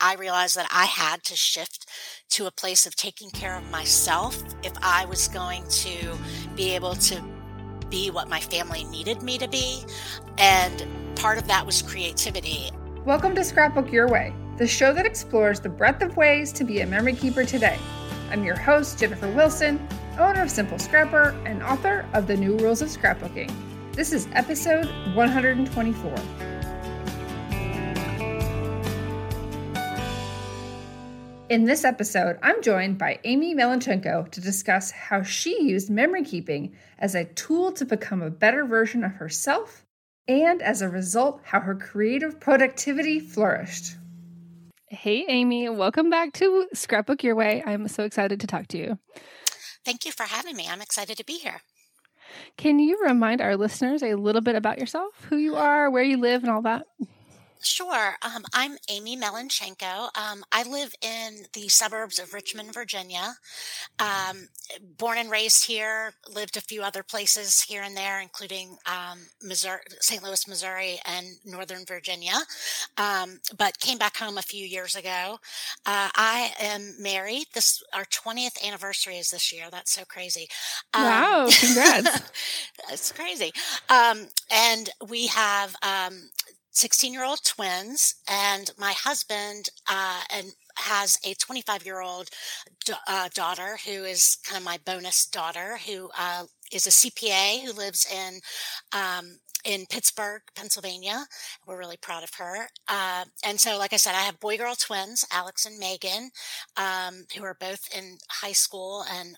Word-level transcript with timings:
I 0.00 0.14
realized 0.16 0.56
that 0.56 0.68
I 0.70 0.84
had 0.84 1.22
to 1.24 1.36
shift 1.36 1.86
to 2.30 2.46
a 2.46 2.50
place 2.50 2.86
of 2.86 2.96
taking 2.96 3.30
care 3.30 3.56
of 3.56 3.70
myself 3.70 4.42
if 4.62 4.72
I 4.82 5.06
was 5.06 5.28
going 5.28 5.66
to 5.68 6.18
be 6.54 6.74
able 6.74 6.94
to 6.96 7.22
be 7.88 8.10
what 8.10 8.28
my 8.28 8.40
family 8.40 8.84
needed 8.84 9.22
me 9.22 9.38
to 9.38 9.48
be. 9.48 9.84
And 10.36 10.84
part 11.16 11.38
of 11.38 11.46
that 11.48 11.64
was 11.64 11.80
creativity. 11.80 12.70
Welcome 13.06 13.34
to 13.36 13.44
Scrapbook 13.44 13.90
Your 13.90 14.06
Way, 14.08 14.34
the 14.58 14.66
show 14.66 14.92
that 14.92 15.06
explores 15.06 15.60
the 15.60 15.70
breadth 15.70 16.02
of 16.02 16.16
ways 16.16 16.52
to 16.52 16.64
be 16.64 16.80
a 16.80 16.86
memory 16.86 17.14
keeper 17.14 17.44
today. 17.44 17.78
I'm 18.30 18.44
your 18.44 18.56
host, 18.56 18.98
Jennifer 18.98 19.30
Wilson, 19.32 19.86
owner 20.18 20.42
of 20.42 20.50
Simple 20.50 20.78
Scrapper 20.78 21.34
and 21.46 21.62
author 21.62 22.06
of 22.12 22.26
The 22.26 22.36
New 22.36 22.58
Rules 22.58 22.82
of 22.82 22.88
Scrapbooking. 22.88 23.50
This 23.94 24.12
is 24.12 24.28
episode 24.34 24.86
124. 25.14 26.55
In 31.48 31.64
this 31.64 31.84
episode, 31.84 32.40
I'm 32.42 32.60
joined 32.60 32.98
by 32.98 33.20
Amy 33.22 33.54
Melenchenko 33.54 34.32
to 34.32 34.40
discuss 34.40 34.90
how 34.90 35.22
she 35.22 35.62
used 35.62 35.88
memory 35.88 36.24
keeping 36.24 36.74
as 36.98 37.14
a 37.14 37.24
tool 37.24 37.70
to 37.74 37.84
become 37.84 38.20
a 38.20 38.30
better 38.30 38.64
version 38.64 39.04
of 39.04 39.12
herself, 39.12 39.86
and 40.26 40.60
as 40.60 40.82
a 40.82 40.88
result, 40.88 41.40
how 41.44 41.60
her 41.60 41.76
creative 41.76 42.40
productivity 42.40 43.20
flourished. 43.20 43.94
Hey, 44.88 45.24
Amy, 45.28 45.68
welcome 45.68 46.10
back 46.10 46.32
to 46.32 46.66
Scrapbook 46.74 47.22
Your 47.22 47.36
Way. 47.36 47.62
I'm 47.64 47.86
so 47.86 48.02
excited 48.02 48.40
to 48.40 48.48
talk 48.48 48.66
to 48.68 48.78
you. 48.78 48.98
Thank 49.84 50.04
you 50.04 50.10
for 50.10 50.24
having 50.24 50.56
me. 50.56 50.66
I'm 50.68 50.82
excited 50.82 51.16
to 51.16 51.24
be 51.24 51.34
here. 51.34 51.60
Can 52.56 52.80
you 52.80 53.00
remind 53.04 53.40
our 53.40 53.56
listeners 53.56 54.02
a 54.02 54.16
little 54.16 54.42
bit 54.42 54.56
about 54.56 54.80
yourself, 54.80 55.12
who 55.30 55.36
you 55.36 55.54
are, 55.54 55.92
where 55.92 56.02
you 56.02 56.16
live, 56.16 56.42
and 56.42 56.50
all 56.50 56.62
that? 56.62 56.86
Sure. 57.62 58.16
Um, 58.22 58.44
I'm 58.52 58.76
Amy 58.88 59.16
Melenchenko. 59.16 60.10
Um, 60.16 60.44
I 60.52 60.62
live 60.68 60.94
in 61.02 61.46
the 61.52 61.68
suburbs 61.68 62.18
of 62.18 62.34
Richmond, 62.34 62.72
Virginia. 62.72 63.34
Um, 63.98 64.48
born 64.98 65.18
and 65.18 65.30
raised 65.30 65.66
here, 65.66 66.12
lived 66.32 66.56
a 66.56 66.60
few 66.60 66.82
other 66.82 67.02
places 67.02 67.62
here 67.62 67.82
and 67.82 67.96
there, 67.96 68.20
including 68.20 68.76
um, 68.86 69.20
Missouri, 69.42 69.80
St. 70.00 70.22
Louis, 70.22 70.46
Missouri, 70.46 70.98
and 71.06 71.26
Northern 71.44 71.84
Virginia, 71.86 72.34
um, 72.98 73.40
but 73.56 73.80
came 73.80 73.98
back 73.98 74.16
home 74.16 74.38
a 74.38 74.42
few 74.42 74.64
years 74.64 74.94
ago. 74.94 75.38
Uh, 75.86 76.10
I 76.14 76.52
am 76.60 76.94
married. 77.00 77.46
This 77.54 77.82
Our 77.94 78.04
20th 78.04 78.64
anniversary 78.66 79.16
is 79.16 79.30
this 79.30 79.52
year. 79.52 79.66
That's 79.70 79.92
so 79.92 80.04
crazy. 80.04 80.46
Um, 80.94 81.04
wow. 81.04 81.48
Congrats. 81.50 82.22
it's 82.92 83.12
crazy. 83.12 83.52
and 83.90 84.90
we 85.08 85.26
have 85.28 85.74
16 86.76 87.12
year 87.12 87.24
old 87.24 87.42
twins, 87.42 88.14
and 88.28 88.70
my 88.78 88.92
husband 88.92 89.70
uh, 89.88 90.20
and 90.30 90.52
has 90.78 91.18
a 91.24 91.34
25 91.34 91.86
year 91.86 92.00
old 92.00 92.28
uh, 93.08 93.28
daughter 93.34 93.78
who 93.86 94.04
is 94.04 94.36
kind 94.44 94.58
of 94.58 94.64
my 94.64 94.78
bonus 94.84 95.26
daughter 95.26 95.78
who 95.86 96.10
uh, 96.18 96.44
is 96.72 96.86
a 96.86 96.90
CPA 96.90 97.64
who 97.64 97.72
lives 97.72 98.06
in 98.12 98.40
um, 98.92 99.38
in 99.64 99.86
Pittsburgh, 99.86 100.42
Pennsylvania. 100.54 101.26
We're 101.66 101.78
really 101.78 101.96
proud 101.96 102.22
of 102.22 102.34
her. 102.38 102.68
Uh, 102.88 103.24
and 103.44 103.58
so, 103.58 103.78
like 103.78 103.92
I 103.92 103.96
said, 103.96 104.14
I 104.14 104.20
have 104.20 104.38
boy 104.38 104.56
girl 104.58 104.74
twins, 104.74 105.24
Alex 105.32 105.66
and 105.66 105.78
Megan, 105.78 106.30
um, 106.76 107.24
who 107.36 107.42
are 107.42 107.56
both 107.58 107.88
in 107.96 108.18
high 108.30 108.52
school 108.52 109.04
and 109.10 109.34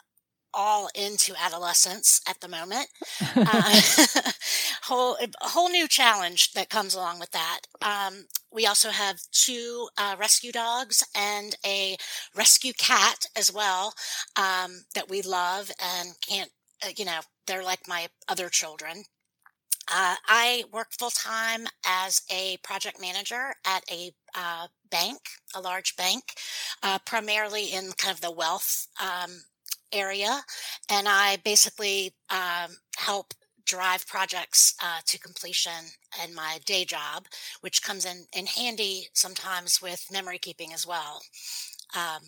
all 0.58 0.90
into 0.96 1.32
adolescence 1.40 2.20
at 2.28 2.40
the 2.40 2.48
moment. 2.48 2.88
Uh, 3.36 3.80
whole 4.82 5.16
a 5.20 5.28
whole 5.48 5.68
new 5.68 5.86
challenge 5.86 6.52
that 6.52 6.68
comes 6.68 6.94
along 6.94 7.20
with 7.20 7.30
that. 7.30 7.60
Um, 7.82 8.26
we 8.52 8.66
also 8.66 8.90
have 8.90 9.20
two 9.30 9.88
uh, 9.96 10.16
rescue 10.18 10.50
dogs 10.50 11.04
and 11.14 11.54
a 11.64 11.96
rescue 12.34 12.72
cat 12.72 13.26
as 13.36 13.52
well 13.52 13.94
um, 14.36 14.84
that 14.94 15.08
we 15.08 15.22
love 15.22 15.70
and 15.80 16.10
can't. 16.26 16.50
Uh, 16.84 16.90
you 16.96 17.04
know, 17.04 17.20
they're 17.46 17.62
like 17.62 17.86
my 17.86 18.08
other 18.28 18.48
children. 18.48 19.04
Uh, 19.90 20.16
I 20.26 20.64
work 20.72 20.88
full 20.98 21.10
time 21.10 21.66
as 21.86 22.22
a 22.30 22.58
project 22.58 23.00
manager 23.00 23.54
at 23.66 23.82
a 23.90 24.12
uh, 24.34 24.66
bank, 24.90 25.18
a 25.54 25.60
large 25.60 25.96
bank, 25.96 26.24
uh, 26.82 26.98
primarily 27.06 27.72
in 27.72 27.92
kind 27.92 28.14
of 28.14 28.20
the 28.20 28.30
wealth 28.30 28.88
um, 29.00 29.42
area. 29.92 30.40
And 30.90 31.08
I 31.08 31.38
basically 31.44 32.12
um, 32.30 32.76
help 32.96 33.34
drive 33.64 34.06
projects 34.06 34.74
uh, 34.82 35.00
to 35.04 35.18
completion 35.18 35.92
in 36.24 36.34
my 36.34 36.58
day 36.64 36.84
job, 36.84 37.26
which 37.60 37.82
comes 37.82 38.06
in, 38.06 38.24
in 38.32 38.46
handy 38.46 39.08
sometimes 39.12 39.82
with 39.82 40.06
memory 40.10 40.38
keeping 40.38 40.72
as 40.72 40.86
well. 40.86 41.20
Um, 41.94 42.22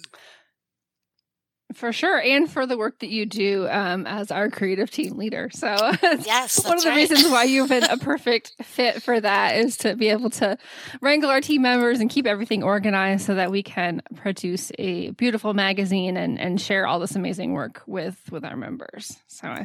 for 1.74 1.92
sure, 1.92 2.20
and 2.20 2.50
for 2.50 2.66
the 2.66 2.76
work 2.76 2.98
that 3.00 3.10
you 3.10 3.26
do 3.26 3.68
um, 3.68 4.06
as 4.06 4.30
our 4.30 4.50
creative 4.50 4.90
team 4.90 5.16
leader. 5.16 5.50
So, 5.52 5.68
yes, 6.02 6.64
one 6.64 6.78
of 6.78 6.82
the 6.82 6.90
right. 6.90 6.96
reasons 6.96 7.30
why 7.30 7.44
you've 7.44 7.68
been 7.68 7.84
a 7.84 7.96
perfect 7.98 8.54
fit 8.62 9.02
for 9.02 9.20
that 9.20 9.56
is 9.56 9.76
to 9.78 9.94
be 9.94 10.08
able 10.08 10.30
to 10.30 10.58
wrangle 11.00 11.30
our 11.30 11.40
team 11.40 11.62
members 11.62 12.00
and 12.00 12.10
keep 12.10 12.26
everything 12.26 12.62
organized 12.62 13.26
so 13.26 13.34
that 13.34 13.50
we 13.50 13.62
can 13.62 14.02
produce 14.16 14.72
a 14.78 15.10
beautiful 15.12 15.54
magazine 15.54 16.16
and, 16.16 16.40
and 16.40 16.60
share 16.60 16.86
all 16.86 16.98
this 16.98 17.14
amazing 17.14 17.52
work 17.52 17.82
with 17.86 18.18
with 18.30 18.44
our 18.44 18.56
members. 18.56 19.16
So, 19.28 19.64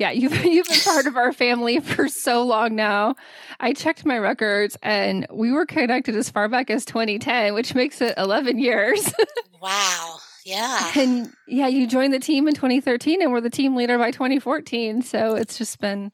yeah, 0.00 0.10
you've 0.10 0.34
you've 0.44 0.66
been 0.66 0.80
part 0.80 1.06
of 1.06 1.16
our 1.16 1.32
family 1.32 1.78
for 1.78 2.08
so 2.08 2.42
long 2.42 2.74
now. 2.74 3.14
I 3.60 3.74
checked 3.74 4.04
my 4.04 4.18
records, 4.18 4.76
and 4.82 5.26
we 5.30 5.52
were 5.52 5.66
connected 5.66 6.16
as 6.16 6.30
far 6.30 6.48
back 6.48 6.70
as 6.70 6.84
2010, 6.86 7.54
which 7.54 7.74
makes 7.74 8.00
it 8.00 8.14
11 8.16 8.58
years. 8.58 9.12
wow. 9.60 10.18
Yeah. 10.44 10.92
And 10.96 11.32
yeah, 11.46 11.68
you 11.68 11.86
joined 11.86 12.12
the 12.12 12.18
team 12.18 12.48
in 12.48 12.54
2013 12.54 13.22
and 13.22 13.32
we're 13.32 13.40
the 13.40 13.50
team 13.50 13.76
leader 13.76 13.98
by 13.98 14.10
2014. 14.10 15.02
So 15.02 15.34
it's 15.34 15.58
just 15.58 15.80
been 15.80 16.12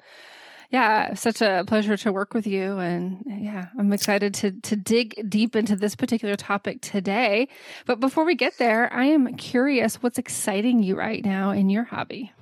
yeah, 0.70 1.14
such 1.14 1.42
a 1.42 1.64
pleasure 1.66 1.96
to 1.96 2.12
work 2.12 2.34
with 2.34 2.46
you 2.46 2.78
and 2.78 3.22
yeah, 3.26 3.66
I'm 3.78 3.92
excited 3.92 4.34
to 4.34 4.52
to 4.52 4.76
dig 4.76 5.28
deep 5.28 5.54
into 5.54 5.76
this 5.76 5.94
particular 5.94 6.36
topic 6.36 6.80
today. 6.80 7.48
But 7.86 8.00
before 8.00 8.24
we 8.24 8.34
get 8.34 8.58
there, 8.58 8.92
I 8.92 9.04
am 9.04 9.36
curious 9.36 10.02
what's 10.02 10.18
exciting 10.18 10.82
you 10.82 10.96
right 10.96 11.24
now 11.24 11.50
in 11.50 11.70
your 11.70 11.84
hobby. 11.84 12.32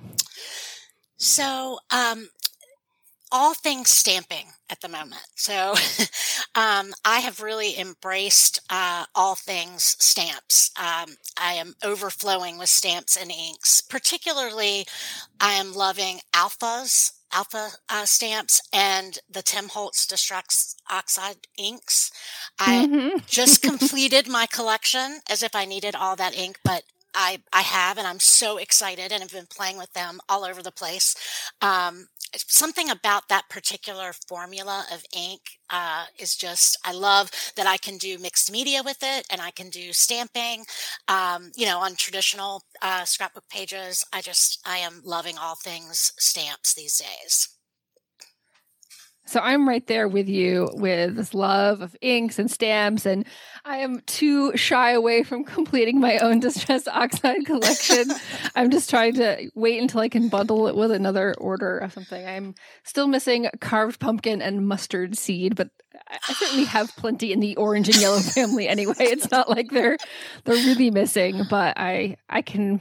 So, 1.17 1.79
um 1.91 2.27
all 3.31 3.53
things 3.53 3.89
stamping 3.89 4.47
at 4.69 4.81
the 4.81 4.87
moment. 4.87 5.21
So 5.35 5.73
um, 6.55 6.93
I 7.03 7.19
have 7.19 7.41
really 7.41 7.77
embraced 7.77 8.59
uh, 8.69 9.05
all 9.13 9.35
things 9.35 9.95
stamps. 9.99 10.71
Um, 10.77 11.15
I 11.39 11.53
am 11.53 11.75
overflowing 11.83 12.57
with 12.57 12.69
stamps 12.69 13.17
and 13.17 13.31
inks. 13.31 13.81
Particularly, 13.81 14.85
I 15.39 15.53
am 15.53 15.73
loving 15.73 16.19
alphas, 16.33 17.13
alpha 17.31 17.69
uh, 17.89 18.05
stamps, 18.05 18.61
and 18.73 19.19
the 19.29 19.41
Tim 19.41 19.69
Holtz 19.69 20.07
Distress 20.07 20.75
Oxide 20.89 21.47
inks. 21.57 22.11
I 22.59 22.85
mm-hmm. 22.85 23.17
just 23.27 23.61
completed 23.61 24.27
my 24.27 24.45
collection 24.45 25.19
as 25.29 25.43
if 25.43 25.55
I 25.55 25.65
needed 25.65 25.95
all 25.95 26.15
that 26.15 26.37
ink, 26.37 26.59
but 26.63 26.83
I, 27.15 27.41
I 27.53 27.61
have, 27.61 27.97
and 27.97 28.05
I'm 28.05 28.19
so 28.19 28.57
excited 28.57 29.11
and 29.11 29.21
have 29.21 29.31
been 29.31 29.47
playing 29.47 29.77
with 29.77 29.93
them 29.93 30.19
all 30.27 30.43
over 30.43 30.61
the 30.61 30.71
place. 30.71 31.15
Um, 31.61 32.09
something 32.47 32.89
about 32.89 33.29
that 33.29 33.49
particular 33.49 34.13
formula 34.27 34.85
of 34.91 35.03
ink 35.15 35.41
uh, 35.69 36.05
is 36.19 36.35
just 36.35 36.77
I 36.85 36.91
love 36.91 37.31
that 37.55 37.67
I 37.67 37.77
can 37.77 37.97
do 37.97 38.17
mixed 38.19 38.51
media 38.51 38.81
with 38.83 38.97
it 39.01 39.25
and 39.31 39.41
I 39.41 39.51
can 39.51 39.69
do 39.69 39.93
stamping. 39.93 40.65
Um, 41.07 41.51
you 41.55 41.65
know, 41.65 41.79
on 41.79 41.95
traditional 41.95 42.63
uh, 42.81 43.05
scrapbook 43.05 43.47
pages, 43.49 44.03
I 44.13 44.21
just 44.21 44.59
I 44.65 44.77
am 44.77 45.01
loving 45.03 45.37
all 45.37 45.55
things 45.55 46.11
stamps 46.17 46.73
these 46.73 46.97
days. 46.97 47.54
So 49.25 49.39
I'm 49.39 49.67
right 49.67 49.85
there 49.87 50.07
with 50.07 50.29
you 50.29 50.69
with 50.73 51.15
this 51.15 51.33
love 51.33 51.81
of 51.81 51.95
inks 52.01 52.37
and 52.37 52.49
stamps, 52.49 53.05
and 53.05 53.25
I 53.65 53.77
am 53.77 54.01
too 54.01 54.55
shy 54.55 54.91
away 54.91 55.23
from 55.23 55.43
completing 55.55 55.99
my 55.99 56.19
own 56.19 56.39
distress 56.39 56.87
oxide 56.87 57.45
collection. 57.45 58.05
I'm 58.55 58.69
just 58.69 58.89
trying 58.89 59.15
to 59.15 59.49
wait 59.55 59.81
until 59.81 60.01
I 60.01 60.09
can 60.09 60.29
bundle 60.29 60.67
it 60.67 60.75
with 60.75 60.91
another 60.91 61.33
order 61.39 61.79
of 61.79 61.93
something. 61.93 62.25
I'm 62.25 62.53
still 62.83 63.07
missing 63.07 63.49
carved 63.59 63.99
pumpkin 63.99 64.41
and 64.41 64.67
mustard 64.67 65.17
seed, 65.17 65.55
but 65.55 65.69
I 66.07 66.33
certainly 66.33 66.65
have 66.65 66.95
plenty 66.95 67.33
in 67.33 67.39
the 67.39 67.55
orange 67.55 67.89
and 67.89 67.99
yellow 67.99 68.19
family 68.35 68.67
anyway. 68.67 68.95
It's 68.99 69.31
not 69.31 69.49
like 69.49 69.71
they're 69.71 69.97
they're 70.43 70.55
really 70.55 70.91
missing, 70.91 71.43
but 71.49 71.77
I 71.77 72.17
I 72.29 72.41
can 72.41 72.79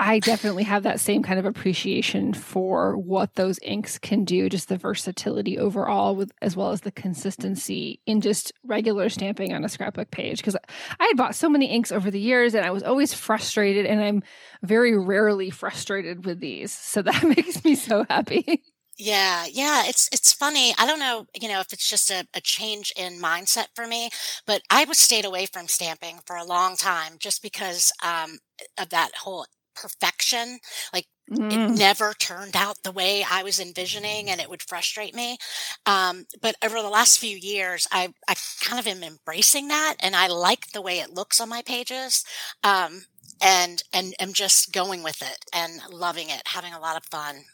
I 0.00 0.20
definitely 0.20 0.62
have 0.62 0.84
that 0.84 1.00
same 1.00 1.24
kind 1.24 1.40
of 1.40 1.44
appreciation 1.44 2.32
for 2.32 2.96
what 2.96 3.34
those 3.34 3.58
inks 3.62 3.98
can 3.98 4.24
do, 4.24 4.48
just 4.48 4.68
the 4.68 4.76
versatility 4.76 5.58
overall, 5.58 6.14
with 6.14 6.30
as 6.40 6.56
well 6.56 6.70
as 6.70 6.82
the 6.82 6.92
consistency 6.92 8.00
in 8.06 8.20
just 8.20 8.52
regular 8.62 9.08
stamping 9.08 9.52
on 9.52 9.64
a 9.64 9.68
scrapbook 9.68 10.12
page. 10.12 10.38
Because 10.38 10.54
I 11.00 11.04
had 11.04 11.16
bought 11.16 11.34
so 11.34 11.48
many 11.48 11.66
inks 11.66 11.90
over 11.90 12.12
the 12.12 12.20
years, 12.20 12.54
and 12.54 12.64
I 12.64 12.70
was 12.70 12.84
always 12.84 13.12
frustrated, 13.12 13.86
and 13.86 14.00
I'm 14.00 14.22
very 14.62 14.96
rarely 14.96 15.50
frustrated 15.50 16.24
with 16.24 16.38
these. 16.38 16.72
So 16.72 17.02
that 17.08 17.24
makes 17.24 17.64
me 17.64 17.74
so 17.74 18.04
happy. 18.08 18.62
Yeah, 19.00 19.46
yeah, 19.48 19.84
it's 19.86 20.08
it's 20.12 20.32
funny. 20.32 20.74
I 20.76 20.84
don't 20.84 20.98
know, 20.98 21.26
you 21.40 21.48
know, 21.48 21.60
if 21.60 21.72
it's 21.72 21.88
just 21.88 22.10
a, 22.10 22.26
a 22.34 22.40
change 22.40 22.92
in 22.96 23.20
mindset 23.20 23.66
for 23.74 23.86
me, 23.86 24.10
but 24.44 24.62
I 24.70 24.84
was 24.86 24.98
stayed 24.98 25.24
away 25.24 25.46
from 25.46 25.68
stamping 25.68 26.18
for 26.26 26.34
a 26.34 26.44
long 26.44 26.76
time 26.76 27.12
just 27.20 27.40
because 27.40 27.92
um, 28.04 28.38
of 28.76 28.88
that 28.88 29.14
whole 29.22 29.46
perfection. 29.80 30.58
Like 30.92 31.06
mm. 31.30 31.52
it 31.52 31.78
never 31.78 32.14
turned 32.14 32.56
out 32.56 32.82
the 32.82 32.92
way 32.92 33.24
I 33.28 33.42
was 33.42 33.60
envisioning 33.60 34.30
and 34.30 34.40
it 34.40 34.50
would 34.50 34.62
frustrate 34.62 35.14
me. 35.14 35.38
Um, 35.86 36.26
but 36.40 36.56
over 36.64 36.80
the 36.82 36.88
last 36.88 37.18
few 37.18 37.36
years, 37.36 37.86
I, 37.92 38.08
I 38.28 38.34
kind 38.60 38.78
of 38.78 38.86
am 38.86 39.02
embracing 39.02 39.68
that 39.68 39.96
and 40.00 40.16
I 40.16 40.26
like 40.28 40.72
the 40.72 40.82
way 40.82 40.98
it 40.98 41.14
looks 41.14 41.40
on 41.40 41.48
my 41.48 41.62
pages. 41.62 42.24
Um, 42.64 43.02
and, 43.40 43.82
and 43.92 44.14
am 44.18 44.32
just 44.32 44.72
going 44.72 45.02
with 45.02 45.22
it 45.22 45.44
and 45.52 45.80
loving 45.92 46.28
it, 46.28 46.42
having 46.46 46.72
a 46.72 46.80
lot 46.80 46.96
of 46.96 47.04
fun. 47.04 47.44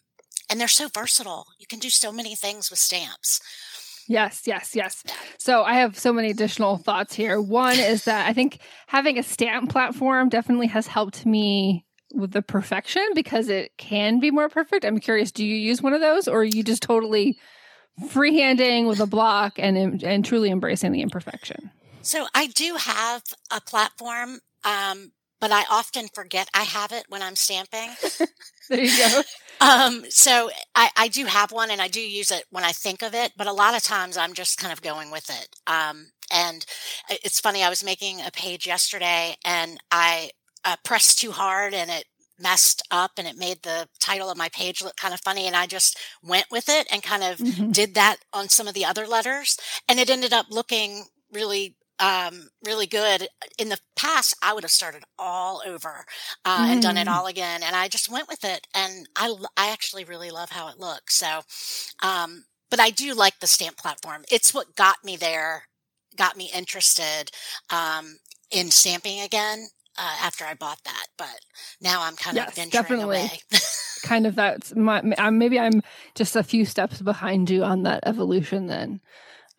And 0.48 0.58
they're 0.58 0.68
so 0.68 0.88
versatile. 0.88 1.46
You 1.58 1.66
can 1.66 1.78
do 1.78 1.90
so 1.90 2.10
many 2.12 2.34
things 2.34 2.70
with 2.70 2.78
stamps. 2.78 3.40
Yes, 4.06 4.42
yes, 4.46 4.74
yes. 4.74 5.02
So 5.38 5.62
I 5.62 5.74
have 5.74 5.98
so 5.98 6.12
many 6.12 6.30
additional 6.30 6.76
thoughts 6.76 7.14
here. 7.14 7.40
One 7.40 7.78
is 7.78 8.04
that 8.04 8.26
I 8.26 8.32
think 8.32 8.58
having 8.86 9.18
a 9.18 9.22
stamp 9.22 9.70
platform 9.70 10.28
definitely 10.28 10.66
has 10.68 10.86
helped 10.86 11.24
me 11.24 11.83
with 12.14 12.32
the 12.32 12.42
perfection 12.42 13.06
because 13.14 13.48
it 13.48 13.76
can 13.76 14.20
be 14.20 14.30
more 14.30 14.48
perfect. 14.48 14.84
I'm 14.84 14.98
curious, 14.98 15.32
do 15.32 15.44
you 15.44 15.56
use 15.56 15.82
one 15.82 15.92
of 15.92 16.00
those 16.00 16.28
or 16.28 16.40
are 16.40 16.44
you 16.44 16.62
just 16.62 16.82
totally 16.82 17.38
freehanding 18.00 18.88
with 18.88 19.00
a 19.00 19.06
block 19.06 19.54
and 19.58 20.02
and 20.02 20.24
truly 20.24 20.50
embracing 20.50 20.92
the 20.92 21.02
imperfection? 21.02 21.70
So 22.02 22.26
I 22.34 22.48
do 22.48 22.76
have 22.78 23.22
a 23.50 23.60
platform, 23.60 24.40
um, 24.64 25.12
but 25.40 25.52
I 25.52 25.64
often 25.70 26.08
forget 26.12 26.48
I 26.54 26.62
have 26.62 26.92
it 26.92 27.06
when 27.08 27.22
I'm 27.22 27.36
stamping. 27.36 27.90
there 28.68 28.80
you 28.80 28.98
go. 28.98 29.22
Um, 29.60 30.04
so 30.10 30.50
I, 30.74 30.90
I 30.96 31.08
do 31.08 31.26
have 31.26 31.52
one 31.52 31.70
and 31.70 31.80
I 31.80 31.86
do 31.86 32.00
use 32.00 32.32
it 32.32 32.44
when 32.50 32.64
I 32.64 32.72
think 32.72 33.02
of 33.02 33.14
it, 33.14 33.32
but 33.36 33.46
a 33.46 33.52
lot 33.52 33.76
of 33.76 33.84
times 33.84 34.16
I'm 34.16 34.34
just 34.34 34.58
kind 34.58 34.72
of 34.72 34.82
going 34.82 35.12
with 35.12 35.30
it. 35.30 35.48
Um, 35.68 36.08
and 36.30 36.66
it's 37.08 37.38
funny, 37.38 37.62
I 37.62 37.70
was 37.70 37.84
making 37.84 38.20
a 38.20 38.32
page 38.32 38.66
yesterday 38.66 39.36
and 39.44 39.78
I 39.92 40.32
uh, 40.64 40.76
pressed 40.84 41.18
too 41.18 41.32
hard 41.32 41.74
and 41.74 41.90
it 41.90 42.04
messed 42.38 42.82
up 42.90 43.12
and 43.16 43.28
it 43.28 43.36
made 43.36 43.62
the 43.62 43.88
title 44.00 44.30
of 44.30 44.36
my 44.36 44.48
page 44.48 44.82
look 44.82 44.96
kind 44.96 45.14
of 45.14 45.20
funny 45.20 45.46
and 45.46 45.54
I 45.54 45.66
just 45.66 45.98
went 46.22 46.46
with 46.50 46.68
it 46.68 46.86
and 46.90 47.02
kind 47.02 47.22
of 47.22 47.38
mm-hmm. 47.38 47.70
did 47.70 47.94
that 47.94 48.16
on 48.32 48.48
some 48.48 48.66
of 48.66 48.74
the 48.74 48.84
other 48.84 49.06
letters 49.06 49.56
and 49.88 50.00
it 50.00 50.10
ended 50.10 50.32
up 50.32 50.46
looking 50.50 51.04
really 51.32 51.76
um 52.00 52.48
really 52.66 52.86
good 52.86 53.28
in 53.56 53.68
the 53.68 53.78
past 53.94 54.34
i 54.42 54.52
would 54.52 54.64
have 54.64 54.70
started 54.70 55.04
all 55.16 55.62
over 55.64 56.04
uh, 56.44 56.66
mm. 56.66 56.72
and 56.72 56.82
done 56.82 56.96
it 56.96 57.06
mm. 57.06 57.12
all 57.12 57.26
again 57.26 57.62
and 57.62 57.76
i 57.76 57.86
just 57.86 58.10
went 58.10 58.26
with 58.26 58.44
it 58.44 58.66
and 58.74 59.08
i 59.14 59.32
i 59.56 59.70
actually 59.70 60.02
really 60.02 60.30
love 60.30 60.50
how 60.50 60.68
it 60.68 60.80
looks 60.80 61.14
so 61.14 61.42
um 62.02 62.46
but 62.68 62.80
i 62.80 62.90
do 62.90 63.14
like 63.14 63.38
the 63.38 63.46
stamp 63.46 63.76
platform 63.76 64.24
it's 64.28 64.52
what 64.52 64.74
got 64.74 65.04
me 65.04 65.16
there 65.16 65.68
got 66.16 66.36
me 66.36 66.50
interested 66.52 67.30
um 67.70 68.16
in 68.50 68.72
stamping 68.72 69.20
again 69.20 69.68
uh, 69.98 70.16
after 70.22 70.44
I 70.44 70.54
bought 70.54 70.82
that, 70.84 71.06
but 71.16 71.38
now 71.80 72.02
I'm 72.02 72.16
kind 72.16 72.36
yes, 72.36 72.48
of 72.48 72.54
venturing 72.56 72.82
definitely. 72.82 73.18
away. 73.18 73.40
kind 74.02 74.26
of 74.26 74.34
that's 74.34 74.74
my 74.74 75.00
maybe 75.30 75.58
I'm 75.58 75.82
just 76.14 76.36
a 76.36 76.42
few 76.42 76.64
steps 76.64 77.00
behind 77.00 77.50
you 77.50 77.64
on 77.64 77.82
that 77.84 78.00
evolution 78.04 78.66
then. 78.66 79.00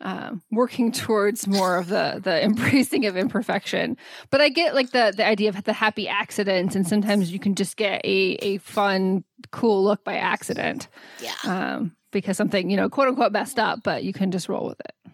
Um, 0.01 0.41
working 0.51 0.91
towards 0.91 1.47
more 1.47 1.77
of 1.77 1.87
the 1.87 2.19
the 2.21 2.43
embracing 2.43 3.05
of 3.05 3.15
imperfection, 3.15 3.97
but 4.29 4.41
I 4.41 4.49
get 4.49 4.75
like 4.75 4.91
the 4.91 5.13
the 5.15 5.25
idea 5.25 5.49
of 5.49 5.63
the 5.63 5.73
happy 5.73 6.07
accident, 6.07 6.75
and 6.75 6.85
sometimes 6.85 7.31
you 7.31 7.39
can 7.39 7.55
just 7.55 7.77
get 7.77 8.01
a 8.03 8.37
a 8.41 8.57
fun, 8.57 9.23
cool 9.51 9.83
look 9.83 10.03
by 10.03 10.15
accident. 10.15 10.89
Yeah. 11.21 11.33
Um, 11.45 11.95
because 12.11 12.37
something 12.37 12.69
you 12.69 12.77
know, 12.77 12.89
quote 12.89 13.07
unquote, 13.07 13.31
messed 13.31 13.59
up, 13.59 13.83
but 13.83 14.03
you 14.03 14.13
can 14.13 14.31
just 14.31 14.49
roll 14.49 14.67
with 14.67 14.79
it. 14.81 15.11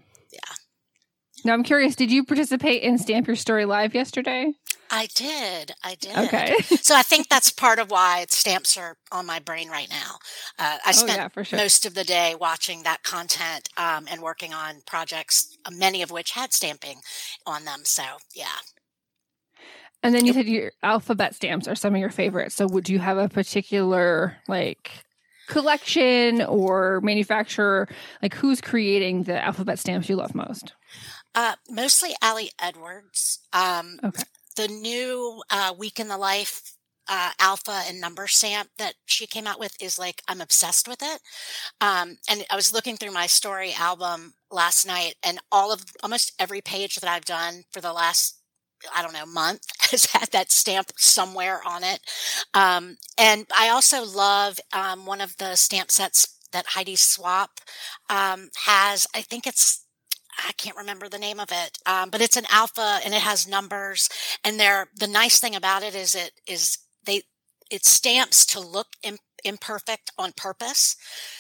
Now 1.44 1.54
I'm 1.54 1.64
curious. 1.64 1.96
Did 1.96 2.12
you 2.12 2.24
participate 2.24 2.84
in 2.84 2.98
Stamp 2.98 3.28
Your 3.28 3.36
Story 3.36 3.66
Live 3.66 3.96
yesterday? 3.96 4.54
I 4.94 5.08
did. 5.16 5.72
I 5.84 5.96
did. 5.96 6.18
Okay. 6.18 6.56
so 6.82 6.96
I 6.96 7.02
think 7.02 7.30
that's 7.30 7.50
part 7.50 7.80
of 7.80 7.90
why 7.90 8.26
stamps 8.30 8.76
are 8.76 8.98
on 9.12 9.26
my 9.26 9.40
brain 9.40 9.70
right 9.70 9.90
now. 9.90 10.18
Uh, 10.60 10.78
I 10.86 10.92
spent 10.92 11.20
oh, 11.20 11.30
yeah, 11.36 11.44
sure. 11.44 11.60
most 11.60 11.86
of 11.86 11.96
the 11.96 12.04
day 12.04 12.36
watching 12.40 12.84
that 12.84 13.02
content 13.04 13.70
um, 13.78 14.06
and 14.12 14.22
working 14.22 14.54
on 14.54 14.82
projects, 14.86 15.58
many 15.72 16.02
of 16.02 16.12
which 16.12 16.32
had 16.32 16.54
stamping 16.54 17.00
on 17.46 17.64
them. 17.64 17.82
So 17.86 18.04
yeah. 18.36 18.48
And 20.04 20.14
then 20.14 20.26
you 20.26 20.34
said 20.34 20.48
your 20.48 20.72
alphabet 20.84 21.36
stamps 21.36 21.68
are 21.68 21.76
some 21.76 21.94
of 21.94 22.00
your 22.00 22.10
favorites. 22.10 22.56
So 22.56 22.68
would 22.68 22.90
you 22.90 23.00
have 23.00 23.18
a 23.18 23.30
particular 23.30 24.38
like 24.48 24.92
collection 25.48 26.42
or 26.42 27.00
manufacturer? 27.02 27.88
Like 28.22 28.34
who's 28.34 28.60
creating 28.60 29.24
the 29.24 29.42
alphabet 29.42 29.80
stamps 29.80 30.10
you 30.10 30.18
love 30.18 30.36
most? 30.36 30.74
Uh, 31.34 31.56
mostly 31.70 32.12
Ali 32.22 32.52
Edwards. 32.60 33.40
Um, 33.54 34.00
okay 34.04 34.24
the 34.56 34.68
new 34.68 35.42
uh, 35.50 35.74
Week 35.78 36.00
in 36.00 36.08
the 36.08 36.18
Life 36.18 36.74
uh, 37.08 37.32
alpha 37.40 37.84
and 37.88 38.00
number 38.00 38.28
stamp 38.28 38.70
that 38.78 38.94
she 39.06 39.28
came 39.28 39.48
out 39.48 39.60
with 39.60 39.76
is 39.82 40.00
like 40.00 40.22
I'm 40.28 40.42
obsessed 40.42 40.88
with 40.88 41.02
it. 41.02 41.20
Um, 41.82 42.18
and 42.30 42.46
I 42.50 42.56
was 42.56 42.74
looking 42.74 42.96
through 42.96 43.12
my 43.12 43.28
story 43.28 43.74
album 43.78 44.34
last 44.52 44.86
night, 44.86 45.16
and 45.24 45.40
all 45.52 45.74
of 45.74 45.84
almost 46.04 46.34
every 46.40 46.62
page 46.62 46.96
that 46.96 47.10
I've 47.10 47.26
done 47.26 47.64
for 47.72 47.82
the 47.82 47.94
last 47.94 48.38
I 48.96 49.04
don't 49.04 49.14
know 49.14 49.28
month 49.28 49.62
has 49.92 50.06
had 50.06 50.32
that 50.32 50.52
stamp 50.52 50.92
somewhere 50.98 51.62
on 51.68 51.84
it. 51.84 52.00
Um, 52.54 52.98
and 53.18 53.46
I 53.56 53.70
also 53.70 54.04
love 54.04 54.60
um, 54.74 55.06
one 55.06 55.22
of 55.22 55.38
the 55.38 55.56
stamp 55.56 55.92
sets 55.92 56.38
that 56.52 56.66
Heidi 56.68 56.96
Swapp 56.96 57.62
um, 58.10 58.50
has. 58.66 59.06
I 59.16 59.22
think 59.22 59.46
it's 59.46 59.86
I 60.38 60.52
can't 60.54 60.78
remember 60.78 61.10
the 61.10 61.20
name 61.20 61.40
of 61.40 61.50
it, 61.52 61.78
um, 61.86 62.10
but 62.10 62.22
it's 62.22 62.38
an 62.38 62.46
alpha 62.52 63.00
and 63.04 63.14
it 63.14 63.22
has 63.22 63.48
numbers. 63.48 64.10
And 64.44 64.60
they're 64.60 64.88
the 64.96 65.08
nice 65.08 65.40
thing 65.40 65.56
about 65.56 65.84
it 65.84 65.96
is 65.96 66.16
it 66.16 66.32
is 66.48 66.78
they 67.06 67.24
it 67.70 67.86
stamps 67.86 68.46
to 68.48 68.60
look 68.60 68.88
Im- 69.04 69.18
imperfect 69.44 70.12
on 70.18 70.34
purpose. 70.34 70.96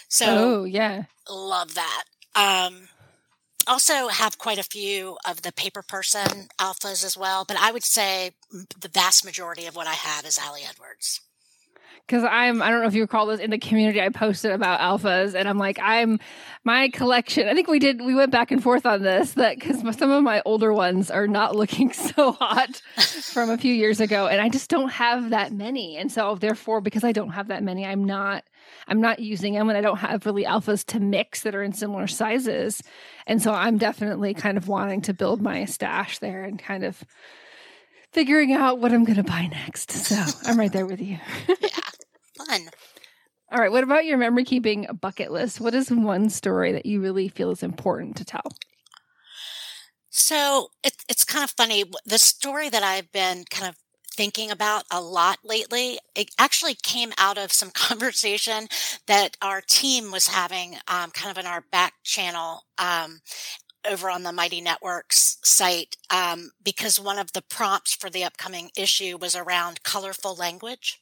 So 0.07 0.25
oh 0.27 0.63
yeah, 0.65 1.03
love 1.29 1.75
that. 1.75 2.03
Um, 2.35 2.87
also 3.67 4.07
have 4.07 4.37
quite 4.37 4.57
a 4.57 4.63
few 4.63 5.17
of 5.27 5.43
the 5.43 5.51
paper 5.51 5.83
person 5.83 6.47
alphas 6.59 7.05
as 7.05 7.17
well, 7.17 7.45
but 7.47 7.57
I 7.59 7.71
would 7.71 7.83
say 7.83 8.31
the 8.79 8.89
vast 8.89 9.23
majority 9.23 9.65
of 9.65 9.75
what 9.75 9.87
I 9.87 9.93
have 9.93 10.25
is 10.25 10.39
Ali 10.39 10.61
Edwards 10.67 11.21
because 12.11 12.25
I'm 12.25 12.61
I 12.61 12.69
don't 12.69 12.81
know 12.81 12.87
if 12.87 12.93
you 12.93 13.01
recall 13.01 13.27
this 13.27 13.39
in 13.39 13.51
the 13.51 13.57
community 13.57 14.01
I 14.01 14.09
posted 14.09 14.51
about 14.51 14.81
alphas 14.81 15.33
and 15.33 15.47
I'm 15.47 15.57
like 15.57 15.79
I'm 15.81 16.19
my 16.65 16.89
collection 16.89 17.47
I 17.47 17.53
think 17.53 17.69
we 17.69 17.79
did 17.79 18.01
we 18.01 18.13
went 18.13 18.31
back 18.31 18.51
and 18.51 18.61
forth 18.61 18.85
on 18.85 19.01
this 19.01 19.33
that 19.33 19.57
because 19.57 19.79
some 19.97 20.11
of 20.11 20.21
my 20.21 20.41
older 20.45 20.73
ones 20.73 21.09
are 21.09 21.27
not 21.27 21.55
looking 21.61 21.93
so 21.93 22.33
hot 22.33 22.81
from 23.31 23.49
a 23.49 23.57
few 23.57 23.73
years 23.73 24.01
ago 24.01 24.27
and 24.27 24.41
I 24.41 24.49
just 24.49 24.69
don't 24.69 24.89
have 24.89 25.29
that 25.29 25.53
many 25.53 25.95
and 25.95 26.11
so 26.11 26.35
therefore 26.35 26.81
because 26.81 27.05
I 27.05 27.13
don't 27.13 27.31
have 27.31 27.47
that 27.47 27.63
many 27.63 27.85
I'm 27.85 28.03
not 28.03 28.43
I'm 28.87 28.99
not 28.99 29.19
using 29.19 29.53
them 29.53 29.69
and 29.69 29.77
I 29.77 29.81
don't 29.81 29.97
have 29.97 30.25
really 30.25 30.43
alphas 30.43 30.85
to 30.87 30.99
mix 30.99 31.43
that 31.43 31.55
are 31.55 31.63
in 31.63 31.71
similar 31.71 32.07
sizes 32.07 32.81
and 33.25 33.41
so 33.41 33.53
I'm 33.53 33.77
definitely 33.77 34.33
kind 34.33 34.57
of 34.57 34.67
wanting 34.67 35.01
to 35.03 35.13
build 35.13 35.41
my 35.41 35.63
stash 35.63 36.19
there 36.19 36.43
and 36.43 36.59
kind 36.59 36.83
of 36.83 37.01
figuring 38.11 38.51
out 38.51 38.79
what 38.79 38.91
I'm 38.91 39.05
going 39.05 39.15
to 39.15 39.23
buy 39.23 39.47
next. 39.47 39.91
So 39.91 40.21
I'm 40.43 40.59
right 40.59 40.73
there 40.73 40.85
with 40.85 40.99
you. 40.99 41.17
yeah 41.61 41.80
fun. 42.51 42.69
All 43.51 43.59
right. 43.59 43.71
What 43.71 43.83
about 43.83 44.05
your 44.05 44.17
memory 44.17 44.45
keeping 44.45 44.87
bucket 45.01 45.31
list? 45.31 45.59
What 45.59 45.73
is 45.73 45.91
one 45.91 46.29
story 46.29 46.71
that 46.71 46.85
you 46.85 47.01
really 47.01 47.27
feel 47.27 47.51
is 47.51 47.63
important 47.63 48.15
to 48.17 48.25
tell? 48.25 48.43
So 50.09 50.71
it, 50.83 50.93
it's 51.09 51.25
kind 51.25 51.43
of 51.43 51.51
funny. 51.51 51.83
The 52.05 52.17
story 52.17 52.69
that 52.69 52.83
I've 52.83 53.11
been 53.11 53.43
kind 53.49 53.67
of 53.67 53.75
thinking 54.13 54.51
about 54.51 54.83
a 54.91 55.01
lot 55.01 55.39
lately. 55.43 55.97
It 56.15 56.31
actually 56.37 56.75
came 56.75 57.13
out 57.17 57.37
of 57.37 57.51
some 57.51 57.71
conversation 57.73 58.67
that 59.07 59.37
our 59.41 59.61
team 59.61 60.11
was 60.11 60.27
having, 60.27 60.75
um, 60.87 61.11
kind 61.11 61.31
of 61.31 61.37
in 61.37 61.47
our 61.49 61.63
back 61.71 61.93
channel. 62.03 62.63
Um, 62.77 63.21
over 63.89 64.11
on 64.11 64.21
the 64.21 64.31
Mighty 64.31 64.61
Networks 64.61 65.39
site, 65.41 65.97
um, 66.11 66.51
because 66.63 66.99
one 66.99 67.17
of 67.17 67.33
the 67.33 67.41
prompts 67.41 67.95
for 67.95 68.11
the 68.11 68.23
upcoming 68.23 68.69
issue 68.77 69.17
was 69.19 69.35
around 69.35 69.81
colorful 69.81 70.35
language. 70.35 71.01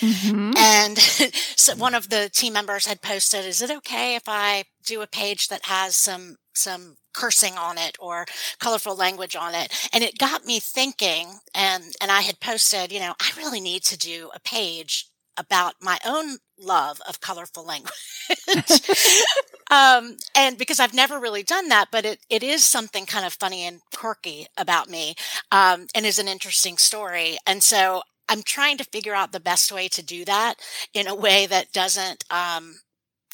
Mm-hmm. 0.00 0.52
And 0.56 0.98
so 1.56 1.76
one 1.76 1.94
of 1.94 2.08
the 2.08 2.30
team 2.32 2.52
members 2.52 2.86
had 2.86 3.02
posted, 3.02 3.44
is 3.44 3.62
it 3.62 3.70
okay 3.70 4.16
if 4.16 4.24
I 4.26 4.64
do 4.84 5.02
a 5.02 5.06
page 5.06 5.48
that 5.48 5.66
has 5.66 5.96
some, 5.96 6.36
some 6.54 6.96
cursing 7.12 7.54
on 7.56 7.78
it 7.78 7.96
or 8.00 8.26
colorful 8.58 8.96
language 8.96 9.36
on 9.36 9.54
it? 9.54 9.72
And 9.92 10.02
it 10.02 10.18
got 10.18 10.46
me 10.46 10.60
thinking 10.60 11.40
and, 11.54 11.84
and 12.00 12.10
I 12.10 12.22
had 12.22 12.40
posted, 12.40 12.92
you 12.92 13.00
know, 13.00 13.14
I 13.20 13.30
really 13.36 13.60
need 13.60 13.82
to 13.84 13.98
do 13.98 14.30
a 14.34 14.40
page 14.40 15.10
about 15.36 15.74
my 15.80 15.98
own 16.04 16.36
love 16.58 17.00
of 17.08 17.20
colorful 17.20 17.64
language. 17.64 17.92
um, 19.70 20.16
and 20.36 20.58
because 20.58 20.78
I've 20.78 20.94
never 20.94 21.18
really 21.18 21.42
done 21.42 21.68
that, 21.68 21.86
but 21.90 22.04
it, 22.04 22.18
it 22.28 22.42
is 22.42 22.62
something 22.62 23.06
kind 23.06 23.24
of 23.24 23.32
funny 23.32 23.66
and 23.66 23.80
quirky 23.94 24.46
about 24.58 24.90
me, 24.90 25.14
um, 25.50 25.86
and 25.94 26.04
is 26.04 26.18
an 26.18 26.28
interesting 26.28 26.76
story. 26.76 27.38
And 27.46 27.62
so 27.62 28.02
I'm 28.30 28.42
trying 28.42 28.78
to 28.78 28.84
figure 28.84 29.14
out 29.14 29.32
the 29.32 29.40
best 29.40 29.72
way 29.72 29.88
to 29.88 30.02
do 30.02 30.24
that 30.24 30.54
in 30.94 31.06
a 31.08 31.14
way 31.14 31.46
that 31.46 31.72
doesn't, 31.72 32.24
um, 32.30 32.76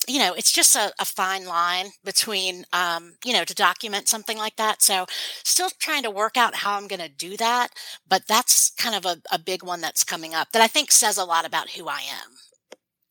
you 0.09 0.21
know, 0.21 0.35
it's 0.35 0.53
just 0.53 0.77
a, 0.77 0.93
a 1.01 1.05
fine 1.05 1.47
line 1.47 1.89
between, 2.05 2.65
um, 2.73 3.15
you 3.25 3.33
know, 3.33 3.45
to 3.45 3.55
document 3.55 4.09
something 4.09 4.39
like 4.39 4.57
that. 4.57 4.83
So 4.83 5.07
still 5.45 5.71
trying 5.81 6.05
to 6.05 6.11
work 6.11 6.37
out 6.37 6.57
how 6.57 6.77
I'm 6.77 6.89
going 6.89 7.01
to 7.01 7.09
do 7.09 7.37
that. 7.39 7.69
But 8.09 8.27
that's 8.29 8.71
kind 8.71 8.95
of 8.95 9.05
a, 9.05 9.21
a 9.33 9.39
big 9.39 9.63
one 9.65 9.81
that's 9.81 10.05
coming 10.05 10.35
up 10.35 10.53
that 10.53 10.63
I 10.63 10.69
think 10.69 10.93
says 10.93 11.19
a 11.19 11.25
lot 11.25 11.47
about 11.47 11.71
who 11.71 11.89
I 11.89 12.01
am. 12.01 12.36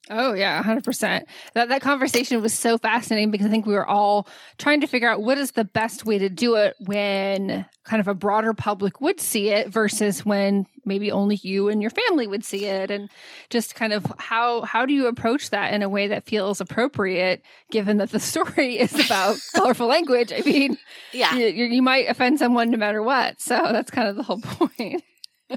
Oh 0.10 0.34
yeah, 0.34 0.62
100%. 0.62 1.24
That 1.54 1.70
that 1.70 1.82
conversation 1.82 2.42
was 2.42 2.54
so 2.54 2.78
fascinating 2.78 3.32
because 3.32 3.48
I 3.48 3.50
think 3.50 3.66
we 3.66 3.74
were 3.74 3.88
all 3.88 4.28
trying 4.58 4.82
to 4.82 4.88
figure 4.88 5.10
out 5.10 5.24
what 5.24 5.38
is 5.38 5.52
the 5.52 5.64
best 5.64 6.06
way 6.06 6.20
to 6.20 6.30
do 6.30 6.56
it 6.56 6.76
when 6.80 7.66
kind 7.84 8.00
of 8.00 8.08
a 8.08 8.14
broader 8.14 8.54
public 8.54 9.02
would 9.02 9.20
see 9.20 9.50
it 9.50 9.70
versus 9.70 10.26
when 10.26 10.68
maybe 10.86 11.12
only 11.12 11.38
you 11.38 11.70
and 11.70 11.82
your 11.82 11.92
family 11.92 12.28
would 12.28 12.44
see 12.44 12.66
it 12.66 12.92
and 12.92 13.10
just 13.50 13.74
kind 13.74 13.94
of 13.94 14.06
how 14.20 14.62
how 14.62 14.86
do 14.86 14.94
you 14.94 15.08
approach 15.08 15.50
that 15.50 15.74
in 15.74 15.82
a 15.82 15.90
way 15.90 16.08
that 16.08 16.26
feels 16.26 16.62
appropriate 16.62 17.42
given 17.72 17.98
that 17.98 18.12
the 18.12 18.20
story 18.32 18.78
is 18.78 18.94
about 18.94 19.38
colorful 19.56 19.88
language. 19.88 20.32
I 20.32 20.42
mean, 20.42 20.78
yeah. 21.14 21.36
You, 21.36 21.66
you 21.66 21.82
might 21.82 22.10
offend 22.10 22.38
someone 22.38 22.70
no 22.70 22.78
matter 22.78 23.02
what. 23.02 23.42
So 23.42 23.58
that's 23.72 23.90
kind 23.90 24.08
of 24.08 24.16
the 24.16 24.24
whole 24.24 24.40
point 24.42 25.04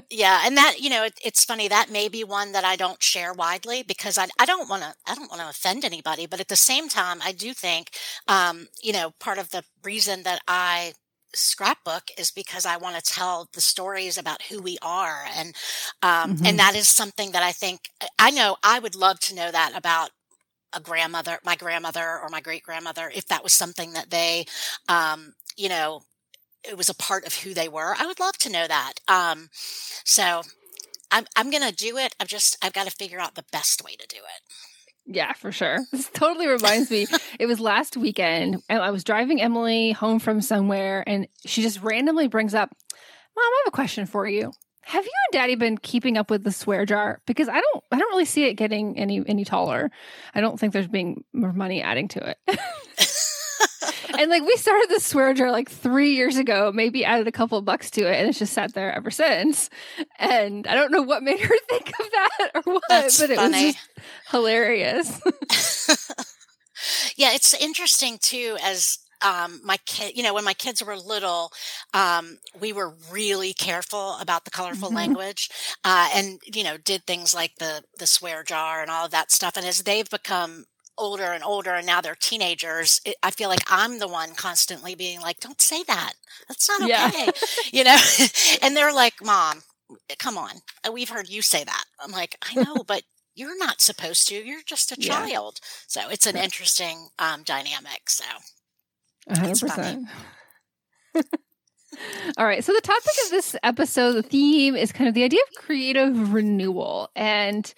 yeah, 0.09 0.41
and 0.45 0.55
that 0.57 0.75
you 0.79 0.89
know, 0.89 1.03
it, 1.03 1.19
it's 1.23 1.43
funny 1.43 1.67
that 1.67 1.91
may 1.91 2.07
be 2.09 2.23
one 2.23 2.51
that 2.51 2.63
I 2.63 2.75
don't 2.75 3.01
share 3.01 3.33
widely 3.33 3.83
because 3.83 4.17
I 4.17 4.27
I 4.39 4.45
don't 4.45 4.69
want 4.69 4.83
to 4.83 4.93
I 5.07 5.15
don't 5.15 5.29
want 5.29 5.41
to 5.41 5.49
offend 5.49 5.83
anybody, 5.83 6.25
but 6.25 6.39
at 6.39 6.47
the 6.47 6.55
same 6.55 6.89
time, 6.89 7.19
I 7.23 7.31
do 7.31 7.53
think, 7.53 7.91
um, 8.27 8.67
you 8.83 8.93
know, 8.93 9.13
part 9.19 9.37
of 9.37 9.49
the 9.49 9.63
reason 9.83 10.23
that 10.23 10.41
I 10.47 10.93
scrapbook 11.35 12.03
is 12.17 12.31
because 12.31 12.65
I 12.65 12.77
want 12.77 12.95
to 12.95 13.01
tell 13.13 13.49
the 13.53 13.61
stories 13.61 14.17
about 14.17 14.43
who 14.43 14.61
we 14.61 14.77
are, 14.81 15.25
and 15.35 15.55
um, 16.03 16.35
mm-hmm. 16.35 16.45
and 16.45 16.59
that 16.59 16.75
is 16.75 16.87
something 16.87 17.31
that 17.31 17.43
I 17.43 17.51
think 17.51 17.89
I 18.19 18.31
know 18.31 18.57
I 18.63 18.79
would 18.79 18.95
love 18.95 19.19
to 19.21 19.35
know 19.35 19.51
that 19.51 19.73
about 19.75 20.11
a 20.73 20.79
grandmother, 20.79 21.39
my 21.43 21.55
grandmother 21.55 22.19
or 22.21 22.29
my 22.29 22.41
great 22.41 22.63
grandmother, 22.63 23.11
if 23.15 23.25
that 23.27 23.43
was 23.43 23.53
something 23.53 23.93
that 23.93 24.11
they, 24.11 24.45
um, 24.87 25.33
you 25.57 25.69
know, 25.69 26.01
it 26.63 26.77
was 26.77 26.89
a 26.89 26.93
part 26.95 27.25
of 27.25 27.35
who 27.35 27.53
they 27.53 27.67
were. 27.67 27.95
I 27.97 28.05
would 28.05 28.19
love 28.19 28.37
to 28.39 28.51
know 28.51 28.67
that. 28.67 28.93
Um, 29.07 29.49
so 30.03 30.41
I'm 31.11 31.25
I'm 31.35 31.49
gonna 31.51 31.71
do 31.71 31.97
it. 31.97 32.15
I'm 32.19 32.27
just 32.27 32.57
I've 32.61 32.73
got 32.73 32.85
to 32.85 32.91
figure 32.91 33.19
out 33.19 33.35
the 33.35 33.45
best 33.51 33.83
way 33.83 33.95
to 33.95 34.07
do 34.07 34.17
it. 34.17 35.15
Yeah, 35.15 35.33
for 35.33 35.51
sure. 35.51 35.79
This 35.91 36.09
totally 36.13 36.47
reminds 36.47 36.91
me. 36.91 37.07
it 37.39 37.47
was 37.47 37.59
last 37.59 37.97
weekend, 37.97 38.61
and 38.69 38.81
I 38.81 38.91
was 38.91 39.03
driving 39.03 39.41
Emily 39.41 39.91
home 39.91 40.19
from 40.19 40.41
somewhere, 40.41 41.03
and 41.07 41.27
she 41.45 41.61
just 41.61 41.81
randomly 41.81 42.27
brings 42.27 42.53
up, 42.53 42.69
"Mom, 43.35 43.43
I 43.43 43.61
have 43.65 43.73
a 43.73 43.75
question 43.75 44.05
for 44.05 44.27
you. 44.27 44.51
Have 44.81 45.05
you 45.05 45.11
and 45.31 45.39
Daddy 45.39 45.55
been 45.55 45.77
keeping 45.77 46.17
up 46.17 46.31
with 46.31 46.43
the 46.43 46.51
swear 46.51 46.85
jar? 46.85 47.21
Because 47.27 47.47
I 47.47 47.61
don't, 47.61 47.83
I 47.91 47.99
don't 47.99 48.09
really 48.09 48.25
see 48.25 48.45
it 48.45 48.53
getting 48.55 48.97
any 48.97 49.23
any 49.25 49.45
taller. 49.45 49.89
I 50.35 50.41
don't 50.41 50.59
think 50.59 50.73
there's 50.73 50.87
being 50.87 51.23
more 51.33 51.53
money 51.53 51.81
adding 51.81 52.07
to 52.09 52.35
it." 52.47 52.59
and 54.17 54.29
like 54.29 54.43
we 54.43 54.55
started 54.55 54.89
the 54.89 54.99
swear 54.99 55.33
jar 55.33 55.51
like 55.51 55.69
three 55.69 56.13
years 56.13 56.37
ago, 56.37 56.71
maybe 56.73 57.05
added 57.05 57.27
a 57.27 57.31
couple 57.31 57.61
bucks 57.61 57.91
to 57.91 58.01
it, 58.01 58.19
and 58.19 58.29
it's 58.29 58.39
just 58.39 58.53
sat 58.53 58.73
there 58.73 58.93
ever 58.93 59.11
since. 59.11 59.69
And 60.17 60.65
I 60.67 60.75
don't 60.75 60.91
know 60.91 61.01
what 61.01 61.23
made 61.23 61.39
her 61.39 61.55
think 61.69 61.89
of 61.99 62.05
that 62.11 62.51
or 62.55 62.61
what, 62.73 62.83
That's 62.89 63.19
but 63.19 63.35
funny. 63.35 63.69
it 63.69 63.75
was 63.75 63.75
hilarious. 64.31 65.21
yeah, 67.17 67.33
it's 67.33 67.53
interesting 67.53 68.17
too 68.19 68.57
as 68.63 68.99
um, 69.21 69.59
my 69.63 69.77
kid, 69.85 70.15
you 70.15 70.23
know, 70.23 70.33
when 70.33 70.45
my 70.45 70.53
kids 70.53 70.83
were 70.83 70.95
little, 70.95 71.51
um, 71.93 72.39
we 72.59 72.71
were 72.71 72.93
really 73.11 73.53
careful 73.53 74.17
about 74.19 74.45
the 74.45 74.51
colorful 74.51 74.89
mm-hmm. 74.89 74.97
language, 74.97 75.49
uh, 75.83 76.09
and, 76.13 76.39
you 76.45 76.63
know, 76.63 76.77
did 76.77 77.05
things 77.05 77.33
like 77.33 77.55
the, 77.59 77.83
the 77.97 78.07
swear 78.07 78.43
jar 78.43 78.81
and 78.81 78.89
all 78.89 79.05
of 79.05 79.11
that 79.11 79.31
stuff. 79.31 79.57
And 79.57 79.65
as 79.65 79.83
they've 79.83 80.09
become 80.09 80.65
older 80.99 81.31
and 81.31 81.43
older 81.43 81.73
and 81.73 81.87
now 81.87 82.01
they're 82.01 82.15
teenagers 82.15 83.01
it, 83.05 83.15
i 83.23 83.31
feel 83.31 83.49
like 83.49 83.63
i'm 83.67 83.99
the 83.99 84.07
one 84.07 84.35
constantly 84.35 84.93
being 84.93 85.19
like 85.21 85.39
don't 85.39 85.61
say 85.61 85.81
that 85.83 86.13
that's 86.47 86.69
not 86.69 86.81
okay 86.81 87.25
yeah. 87.25 87.31
you 87.71 87.83
know 87.83 87.97
and 88.61 88.75
they're 88.75 88.93
like 88.93 89.13
mom 89.23 89.61
come 90.19 90.37
on 90.37 90.51
uh, 90.87 90.91
we've 90.91 91.09
heard 91.09 91.29
you 91.29 91.41
say 91.41 91.63
that 91.63 91.85
i'm 91.99 92.11
like 92.11 92.35
i 92.43 92.61
know 92.61 92.83
but 92.87 93.03
you're 93.35 93.57
not 93.57 93.81
supposed 93.81 94.27
to 94.27 94.35
you're 94.35 94.61
just 94.65 94.91
a 94.91 94.95
yeah. 94.99 95.13
child 95.13 95.59
so 95.87 96.01
it's 96.09 96.27
an 96.27 96.35
interesting 96.35 97.07
um, 97.17 97.41
dynamic 97.43 98.09
so 98.09 98.25
100% 99.29 100.05
All 102.37 102.45
right. 102.45 102.63
So 102.63 102.73
the 102.73 102.81
topic 102.81 103.11
of 103.25 103.31
this 103.31 103.55
episode, 103.63 104.13
the 104.13 104.23
theme 104.23 104.75
is 104.75 104.91
kind 104.91 105.07
of 105.07 105.13
the 105.13 105.23
idea 105.23 105.39
of 105.41 105.63
creative 105.63 106.33
renewal. 106.33 107.09
And 107.15 107.71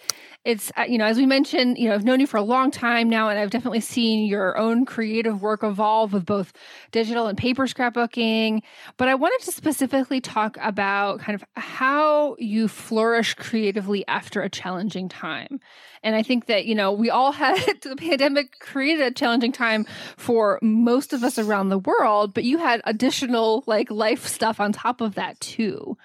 it's 0.43 0.71
uh, 0.75 0.83
you 0.83 0.97
know 0.97 1.05
as 1.05 1.17
we 1.17 1.25
mentioned 1.25 1.77
you 1.77 1.87
know 1.87 1.93
i've 1.93 2.03
known 2.03 2.19
you 2.19 2.25
for 2.25 2.37
a 2.37 2.41
long 2.41 2.71
time 2.71 3.07
now 3.09 3.29
and 3.29 3.37
i've 3.37 3.51
definitely 3.51 3.79
seen 3.79 4.25
your 4.25 4.57
own 4.57 4.85
creative 4.85 5.41
work 5.41 5.63
evolve 5.63 6.13
with 6.13 6.25
both 6.25 6.51
digital 6.91 7.27
and 7.27 7.37
paper 7.37 7.67
scrapbooking. 7.67 8.61
But 8.97 9.07
i 9.07 9.15
wanted 9.15 9.43
to 9.45 9.51
specifically 9.51 10.19
talk 10.19 10.57
about 10.59 11.19
kind 11.19 11.35
of 11.35 11.43
how 11.55 12.35
you 12.39 12.67
flourish 12.67 13.33
creatively 13.35 14.05
after 14.07 14.41
a 14.41 14.49
challenging 14.49 15.09
time. 15.09 15.59
And 16.03 16.15
i 16.15 16.23
think 16.23 16.47
that 16.47 16.65
you 16.65 16.73
know 16.73 16.91
we 16.91 17.09
all 17.09 17.31
had 17.41 17.81
the 17.81 17.95
pandemic 17.95 18.59
created 18.59 19.05
a 19.05 19.11
challenging 19.11 19.51
time 19.51 19.85
for 20.17 20.57
most 20.61 21.13
of 21.13 21.23
us 21.23 21.37
around 21.37 21.69
the 21.69 21.77
world 21.77 22.33
but 22.33 22.43
you 22.43 22.57
had 22.57 22.81
additional 22.85 23.63
like 23.67 23.91
life 23.91 24.27
stuff 24.27 24.59
on 24.59 24.71
top 24.71 25.01
of 25.01 25.15
that 25.15 25.39
too 25.39 25.97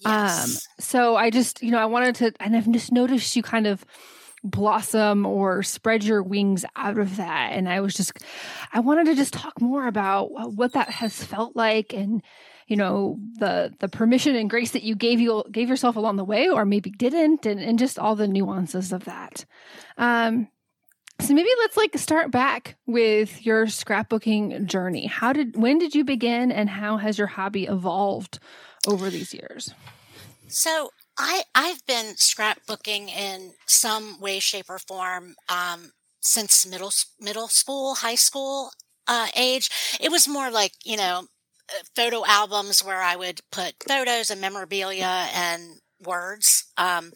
yes. 0.00 0.44
Um, 0.44 0.84
so 0.84 1.16
I 1.16 1.30
just, 1.30 1.62
you 1.62 1.70
know, 1.70 1.78
I 1.78 1.86
wanted 1.86 2.14
to, 2.16 2.32
and 2.40 2.56
I've 2.56 2.70
just 2.70 2.92
noticed 2.92 3.36
you 3.36 3.42
kind 3.42 3.66
of 3.66 3.84
blossom 4.42 5.24
or 5.24 5.62
spread 5.62 6.04
your 6.04 6.22
wings 6.22 6.64
out 6.76 6.98
of 6.98 7.16
that. 7.16 7.52
And 7.52 7.68
I 7.68 7.80
was 7.80 7.94
just, 7.94 8.12
I 8.72 8.80
wanted 8.80 9.06
to 9.06 9.14
just 9.14 9.32
talk 9.32 9.60
more 9.60 9.86
about 9.86 10.30
what 10.54 10.74
that 10.74 10.90
has 10.90 11.24
felt 11.24 11.56
like 11.56 11.94
and, 11.94 12.22
you 12.66 12.76
know, 12.76 13.18
the, 13.38 13.72
the 13.78 13.88
permission 13.88 14.36
and 14.36 14.50
grace 14.50 14.72
that 14.72 14.82
you 14.82 14.94
gave 14.94 15.20
you, 15.20 15.44
gave 15.50 15.68
yourself 15.68 15.96
along 15.96 16.16
the 16.16 16.24
way, 16.24 16.48
or 16.48 16.64
maybe 16.64 16.90
didn't, 16.90 17.46
and, 17.46 17.60
and 17.60 17.78
just 17.78 17.98
all 17.98 18.16
the 18.16 18.28
nuances 18.28 18.92
of 18.92 19.04
that. 19.04 19.44
Um, 19.96 20.48
so 21.20 21.32
maybe 21.32 21.48
let's 21.60 21.76
like 21.76 21.96
start 21.96 22.30
back 22.30 22.76
with 22.86 23.46
your 23.46 23.66
scrapbooking 23.66 24.66
journey. 24.66 25.06
How 25.06 25.32
did 25.32 25.56
when 25.56 25.78
did 25.78 25.94
you 25.94 26.04
begin 26.04 26.50
and 26.50 26.68
how 26.68 26.96
has 26.96 27.18
your 27.18 27.28
hobby 27.28 27.66
evolved 27.66 28.40
over 28.86 29.10
these 29.10 29.32
years? 29.32 29.72
So 30.48 30.90
I 31.18 31.42
I've 31.54 31.84
been 31.86 32.14
scrapbooking 32.14 33.08
in 33.08 33.52
some 33.66 34.20
way, 34.20 34.38
shape, 34.38 34.66
or 34.68 34.78
form 34.78 35.34
um, 35.48 35.92
since 36.20 36.66
middle 36.66 36.92
middle 37.20 37.48
school, 37.48 37.96
high 37.96 38.14
school 38.14 38.70
uh, 39.06 39.28
age. 39.36 39.70
It 40.00 40.10
was 40.10 40.28
more 40.28 40.50
like 40.50 40.72
you 40.84 40.96
know 40.96 41.26
uh, 41.70 41.82
photo 41.96 42.24
albums 42.26 42.84
where 42.84 43.02
I 43.02 43.16
would 43.16 43.40
put 43.50 43.74
photos 43.86 44.30
and 44.30 44.40
memorabilia 44.40 45.28
and 45.34 45.80
words. 46.04 46.64
Um, 46.76 47.12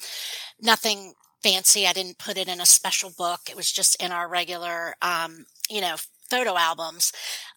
nothing 0.61 1.15
fancy. 1.43 1.87
I 1.87 1.93
didn't 1.93 2.19
put 2.19 2.37
it 2.37 2.49
in 2.49 2.61
a 2.61 2.67
special 2.67 3.11
book. 3.17 3.41
It 3.49 3.57
was 3.57 3.71
just 3.71 4.03
in 4.03 4.13
our 4.13 4.29
regular, 4.29 4.95
um, 5.03 5.47
you 5.71 5.81
know, 5.81 5.97
photo 6.31 6.57
albums. 6.57 7.13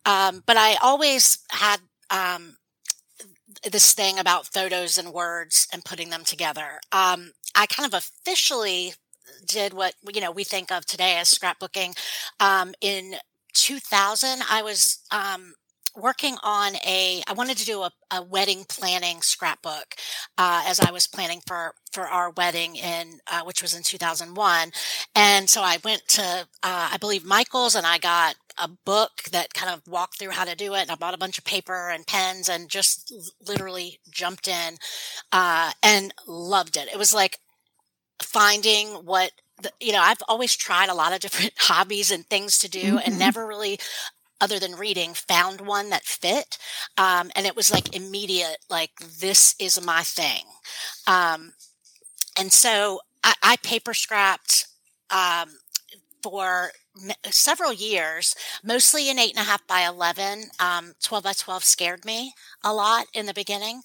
Um, 0.06 0.44
but 0.46 0.58
I 0.58 0.76
always 0.82 1.40
had 1.52 1.80
um, 2.10 2.58
this 3.70 3.94
thing 3.94 4.18
about 4.18 4.48
photos 4.48 4.98
and 4.98 5.14
words 5.14 5.68
and 5.72 5.86
putting 5.86 6.10
them 6.10 6.24
together. 6.24 6.80
Um, 6.92 7.32
I 7.56 7.66
kind 7.66 7.92
of 7.92 7.98
officially 7.98 8.94
did 9.46 9.74
what 9.74 9.94
you 10.14 10.22
know 10.22 10.32
we 10.32 10.44
think 10.44 10.72
of 10.72 10.86
today 10.86 11.18
as 11.18 11.34
scrapbooking. 11.34 11.98
Um, 12.40 12.74
in 12.82 13.16
2000, 13.54 14.42
I 14.50 14.62
was 14.62 15.00
um, 15.12 15.54
working 15.96 16.38
on 16.44 16.76
a 16.86 17.22
i 17.28 17.34
wanted 17.34 17.58
to 17.58 17.66
do 17.66 17.82
a, 17.82 17.92
a 18.12 18.22
wedding 18.22 18.64
planning 18.70 19.22
scrapbook 19.22 19.96
uh, 20.38 20.64
as 20.66 20.80
i 20.80 20.92
was 20.92 21.08
planning 21.08 21.42
for 21.46 21.74
for 21.92 22.08
our 22.08 22.32
wedding 22.32 22.76
in 22.76 23.20
uh, 23.32 23.42
which 23.44 23.62
was 23.62 23.74
in 23.74 23.84
2001 23.84 24.72
and 25.16 25.50
so 25.50 25.62
i 25.62 25.78
went 25.84 26.02
to 26.08 26.22
uh, 26.64 26.90
i 26.94 26.98
believe 26.98 27.26
michael's 27.26 27.76
and 27.76 27.86
i 27.86 27.98
got 27.98 28.36
a 28.58 28.68
book 28.68 29.24
that 29.32 29.54
kind 29.54 29.74
of 29.74 29.88
walked 29.88 30.18
through 30.18 30.32
how 30.32 30.46
to 30.46 30.56
do 30.56 30.74
it 30.74 30.82
and 30.82 30.92
i 30.92 30.96
bought 30.96 31.14
a 31.14 31.20
bunch 31.20 31.38
of 31.38 31.44
paper 31.44 31.90
and 31.90 32.08
pens 32.08 32.50
and 32.50 32.70
just 32.70 33.14
literally 33.48 34.00
jumped 34.10 34.48
in 34.48 34.78
uh, 35.32 35.72
and 35.84 36.14
loved 36.28 36.78
it 36.78 36.90
it 36.92 36.98
was 36.98 37.14
like 37.14 37.40
finding 38.22 38.90
what 39.06 39.32
the, 39.62 39.72
you 39.80 39.92
know 39.92 40.02
i've 40.02 40.22
always 40.28 40.56
tried 40.56 40.90
a 40.90 40.96
lot 40.96 41.14
of 41.14 41.20
different 41.20 41.54
hobbies 41.58 42.12
and 42.12 42.26
things 42.28 42.58
to 42.58 42.70
do 42.70 42.96
mm-hmm. 42.96 42.98
and 43.06 43.20
never 43.20 43.46
really 43.46 43.78
other 44.42 44.60
than 44.60 44.76
reading, 44.76 45.14
found 45.14 45.62
one 45.62 45.92
that 45.92 46.04
fit. 46.04 46.58
Um, 46.98 47.32
and 47.36 47.46
it 47.46 47.56
was 47.56 47.72
like 47.72 47.96
immediate, 47.96 48.58
like, 48.70 48.92
this 49.20 49.56
is 49.60 49.80
my 49.86 50.02
thing. 50.02 50.46
Um, 51.06 51.54
and 52.38 52.52
so 52.52 53.02
I, 53.24 53.36
I 53.44 53.56
paper 53.58 53.94
scrapped 53.94 54.68
um, 55.12 55.50
for 56.22 56.72
several 57.30 57.74
years, 57.74 58.36
mostly 58.64 59.10
in 59.10 59.20
eight 59.20 59.32
and 59.32 59.40
a 59.40 59.50
half 59.50 59.66
by 59.68 59.82
11. 59.82 60.46
Um, 60.60 60.94
12 61.02 61.24
by 61.24 61.34
12 61.34 61.64
scared 61.64 62.06
me 62.06 62.34
a 62.64 62.74
lot 62.74 63.06
in 63.14 63.26
the 63.26 63.34
beginning. 63.34 63.82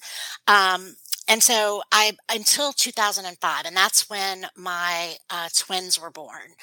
Um, 0.47 0.95
and 1.27 1.43
so 1.43 1.81
I, 1.91 2.13
until 2.29 2.71
2005, 2.71 3.65
and 3.65 3.75
that's 3.75 4.09
when 4.09 4.47
my 4.55 5.15
uh, 5.29 5.49
twins 5.55 5.99
were 5.99 6.11
born. 6.11 6.55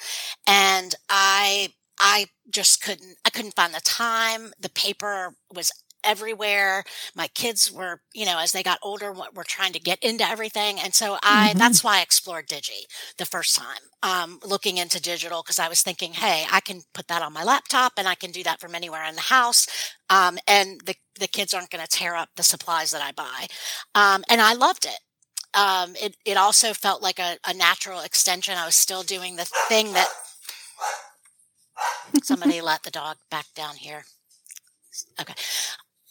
And 0.47 0.95
I 1.09 1.73
I 1.99 2.27
just 2.49 2.81
couldn't, 2.81 3.17
I 3.25 3.29
couldn't 3.29 3.55
find 3.55 3.73
the 3.73 3.81
time. 3.81 4.51
The 4.59 4.69
paper 4.69 5.35
was 5.53 5.71
everywhere. 6.05 6.83
My 7.15 7.27
kids 7.27 7.71
were, 7.71 8.01
you 8.13 8.25
know, 8.25 8.39
as 8.39 8.51
they 8.51 8.63
got 8.63 8.79
older, 8.81 9.11
were 9.11 9.43
trying 9.43 9.73
to 9.73 9.79
get 9.79 10.03
into 10.03 10.27
everything. 10.27 10.79
And 10.79 10.93
so 10.93 11.17
I, 11.23 11.49
mm-hmm. 11.49 11.57
that's 11.57 11.83
why 11.83 11.99
I 11.99 12.01
explored 12.01 12.47
Digi 12.47 12.85
the 13.17 13.25
first 13.25 13.55
time, 13.55 13.81
um, 14.03 14.39
looking 14.45 14.77
into 14.77 15.01
digital 15.01 15.41
because 15.43 15.59
I 15.59 15.67
was 15.67 15.81
thinking, 15.81 16.13
hey, 16.13 16.45
I 16.51 16.59
can 16.59 16.81
put 16.93 17.07
that 17.07 17.21
on 17.21 17.33
my 17.33 17.43
laptop 17.43 17.93
and 17.97 18.07
I 18.07 18.15
can 18.15 18.31
do 18.31 18.43
that 18.43 18.59
from 18.59 18.75
anywhere 18.75 19.03
in 19.05 19.15
the 19.15 19.21
house. 19.21 19.67
Um, 20.09 20.37
and 20.47 20.81
the, 20.85 20.95
the 21.19 21.27
kids 21.27 21.53
aren't 21.53 21.71
going 21.71 21.83
to 21.83 21.89
tear 21.89 22.15
up 22.15 22.29
the 22.35 22.43
supplies 22.43 22.91
that 22.91 23.01
I 23.01 23.11
buy. 23.11 23.47
Um, 23.95 24.23
and 24.29 24.41
I 24.41 24.53
loved 24.53 24.85
it. 24.85 24.99
Um, 25.57 25.95
it, 25.95 26.17
it 26.25 26.35
also 26.35 26.73
felt 26.73 27.01
like 27.01 27.17
a, 27.17 27.37
a 27.47 27.53
natural 27.53 28.01
extension. 28.01 28.55
I 28.57 28.65
was 28.65 28.75
still 28.75 29.03
doing 29.03 29.37
the 29.37 29.49
thing 29.69 29.93
that 29.93 30.09
Somebody 32.23 32.61
let 32.61 32.83
the 32.83 32.91
dog 32.91 33.17
back 33.29 33.47
down 33.55 33.75
here. 33.75 34.05
Okay. 35.19 35.33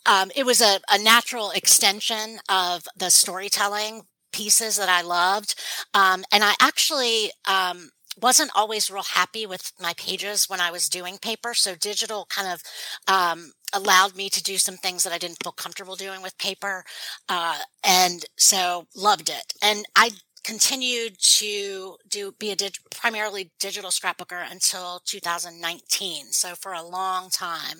Um, 0.06 0.30
it 0.34 0.44
was 0.44 0.60
a, 0.60 0.80
a 0.90 0.98
natural 0.98 1.50
extension 1.50 2.38
of 2.48 2.86
the 2.96 3.10
storytelling 3.10 4.02
pieces 4.32 4.76
that 4.76 4.88
I 4.88 5.02
loved. 5.02 5.54
Um, 5.94 6.24
and 6.32 6.42
I 6.42 6.54
actually 6.60 7.30
um, 7.46 7.90
wasn't 8.20 8.50
always 8.54 8.90
real 8.90 9.04
happy 9.04 9.46
with 9.46 9.72
my 9.80 9.94
pages 9.96 10.48
when 10.48 10.60
I 10.60 10.70
was 10.70 10.88
doing 10.88 11.18
paper. 11.18 11.54
So 11.54 11.74
digital 11.74 12.26
kind 12.28 12.52
of 12.52 12.62
um, 13.06 13.52
allowed 13.72 14.16
me 14.16 14.28
to 14.30 14.42
do 14.42 14.58
some 14.58 14.76
things 14.76 15.04
that 15.04 15.12
I 15.12 15.18
didn't 15.18 15.42
feel 15.42 15.52
comfortable 15.52 15.96
doing 15.96 16.22
with 16.22 16.36
paper. 16.38 16.84
Uh, 17.28 17.58
and 17.84 18.24
so 18.36 18.86
loved 18.94 19.28
it. 19.28 19.54
And 19.62 19.84
I 19.96 20.10
continued 20.44 21.16
to 21.20 21.96
do 22.08 22.32
be 22.38 22.50
a 22.50 22.56
dig, 22.56 22.74
primarily 22.90 23.50
digital 23.58 23.90
scrapbooker 23.90 24.44
until 24.50 25.00
2019 25.06 26.26
so 26.32 26.54
for 26.54 26.74
a 26.74 26.82
long 26.82 27.30
time 27.30 27.78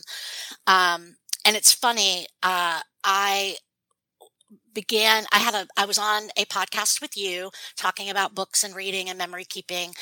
um, 0.66 1.16
and 1.44 1.56
it's 1.56 1.72
funny 1.72 2.26
uh, 2.42 2.80
i 3.04 3.56
began 4.72 5.24
i 5.32 5.38
had 5.38 5.54
a 5.54 5.66
i 5.76 5.84
was 5.84 5.98
on 5.98 6.24
a 6.36 6.44
podcast 6.46 7.00
with 7.00 7.16
you 7.16 7.50
talking 7.76 8.10
about 8.10 8.34
books 8.34 8.64
and 8.64 8.74
reading 8.74 9.08
and 9.08 9.18
memory 9.18 9.44
keeping. 9.44 9.92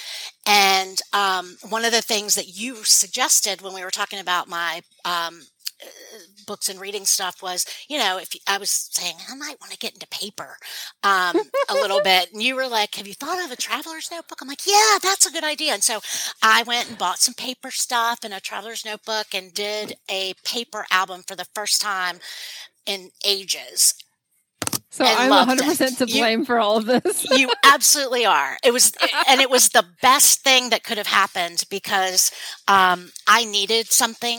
And 0.47 0.99
um, 1.13 1.57
one 1.69 1.85
of 1.85 1.93
the 1.93 2.03
things 2.03 2.35
that 2.37 2.49
you 2.49 2.85
suggested 2.85 3.63
when 3.63 3.75
we 3.75 3.85
were 3.85 3.91
talking 3.91 4.19
about 4.19 4.49
my 4.49 4.83
um, 5.05 5.43
books 6.47 6.69
and 6.69 6.81
reading 6.81 7.05
stuff 7.05 7.43
was, 7.43 7.67
you 7.89 7.99
know, 7.99 8.19
if 8.19 8.31
I 8.47 8.59
was 8.59 8.71
saying 8.71 9.17
I 9.29 9.35
might 9.35 9.61
want 9.61 9.73
to 9.73 9.79
get 9.79 9.95
into 9.95 10.07
paper 10.09 10.57
um, 11.03 11.37
a 11.69 11.75
little 11.75 12.01
bit, 12.05 12.33
and 12.33 12.43
you 12.43 12.57
were 12.57 12.69
like, 12.69 12.95
"Have 12.97 13.07
you 13.07 13.15
thought 13.15 13.45
of 13.45 13.51
a 13.51 13.57
traveler's 13.57 14.11
notebook?" 14.11 14.41
I'm 14.41 14.49
like, 14.49 14.67
"Yeah, 14.67 14.99
that's 15.03 15.27
a 15.27 15.33
good 15.33 15.45
idea." 15.45 15.73
And 15.75 15.83
so 15.83 16.01
I 16.43 16.63
went 16.65 16.89
and 16.89 16.99
bought 16.99 17.19
some 17.19 17.35
paper 17.35 17.71
stuff 17.71 18.21
and 18.25 18.35
a 18.35 18.41
traveler's 18.41 18.85
notebook 18.85 19.27
and 19.35 19.53
did 19.53 19.97
a 20.11 20.35
paper 20.45 20.87
album 20.91 21.23
for 21.27 21.37
the 21.37 21.47
first 21.55 21.81
time 21.81 22.21
in 22.87 23.11
ages. 23.25 23.95
So 24.91 25.07
I'm 25.07 25.31
100% 25.31 25.81
it. 25.81 25.99
to 25.99 26.07
blame 26.07 26.41
you, 26.41 26.45
for 26.45 26.59
all 26.59 26.77
of 26.77 26.85
this. 26.85 27.25
you 27.31 27.51
absolutely 27.65 28.27
are. 28.27 28.59
It 28.63 28.73
was, 28.73 28.93
and 29.27 29.41
it 29.41 29.49
was 29.49 29.71
the 29.71 29.87
best 30.03 30.45
thing 30.45 30.69
that 30.69 30.85
could 30.85 30.99
have 30.99 31.07
happened 31.07 31.65
because 31.71 32.31
um, 32.69 33.11
I 33.27 33.47
needed 33.47 33.87
something 33.87 34.39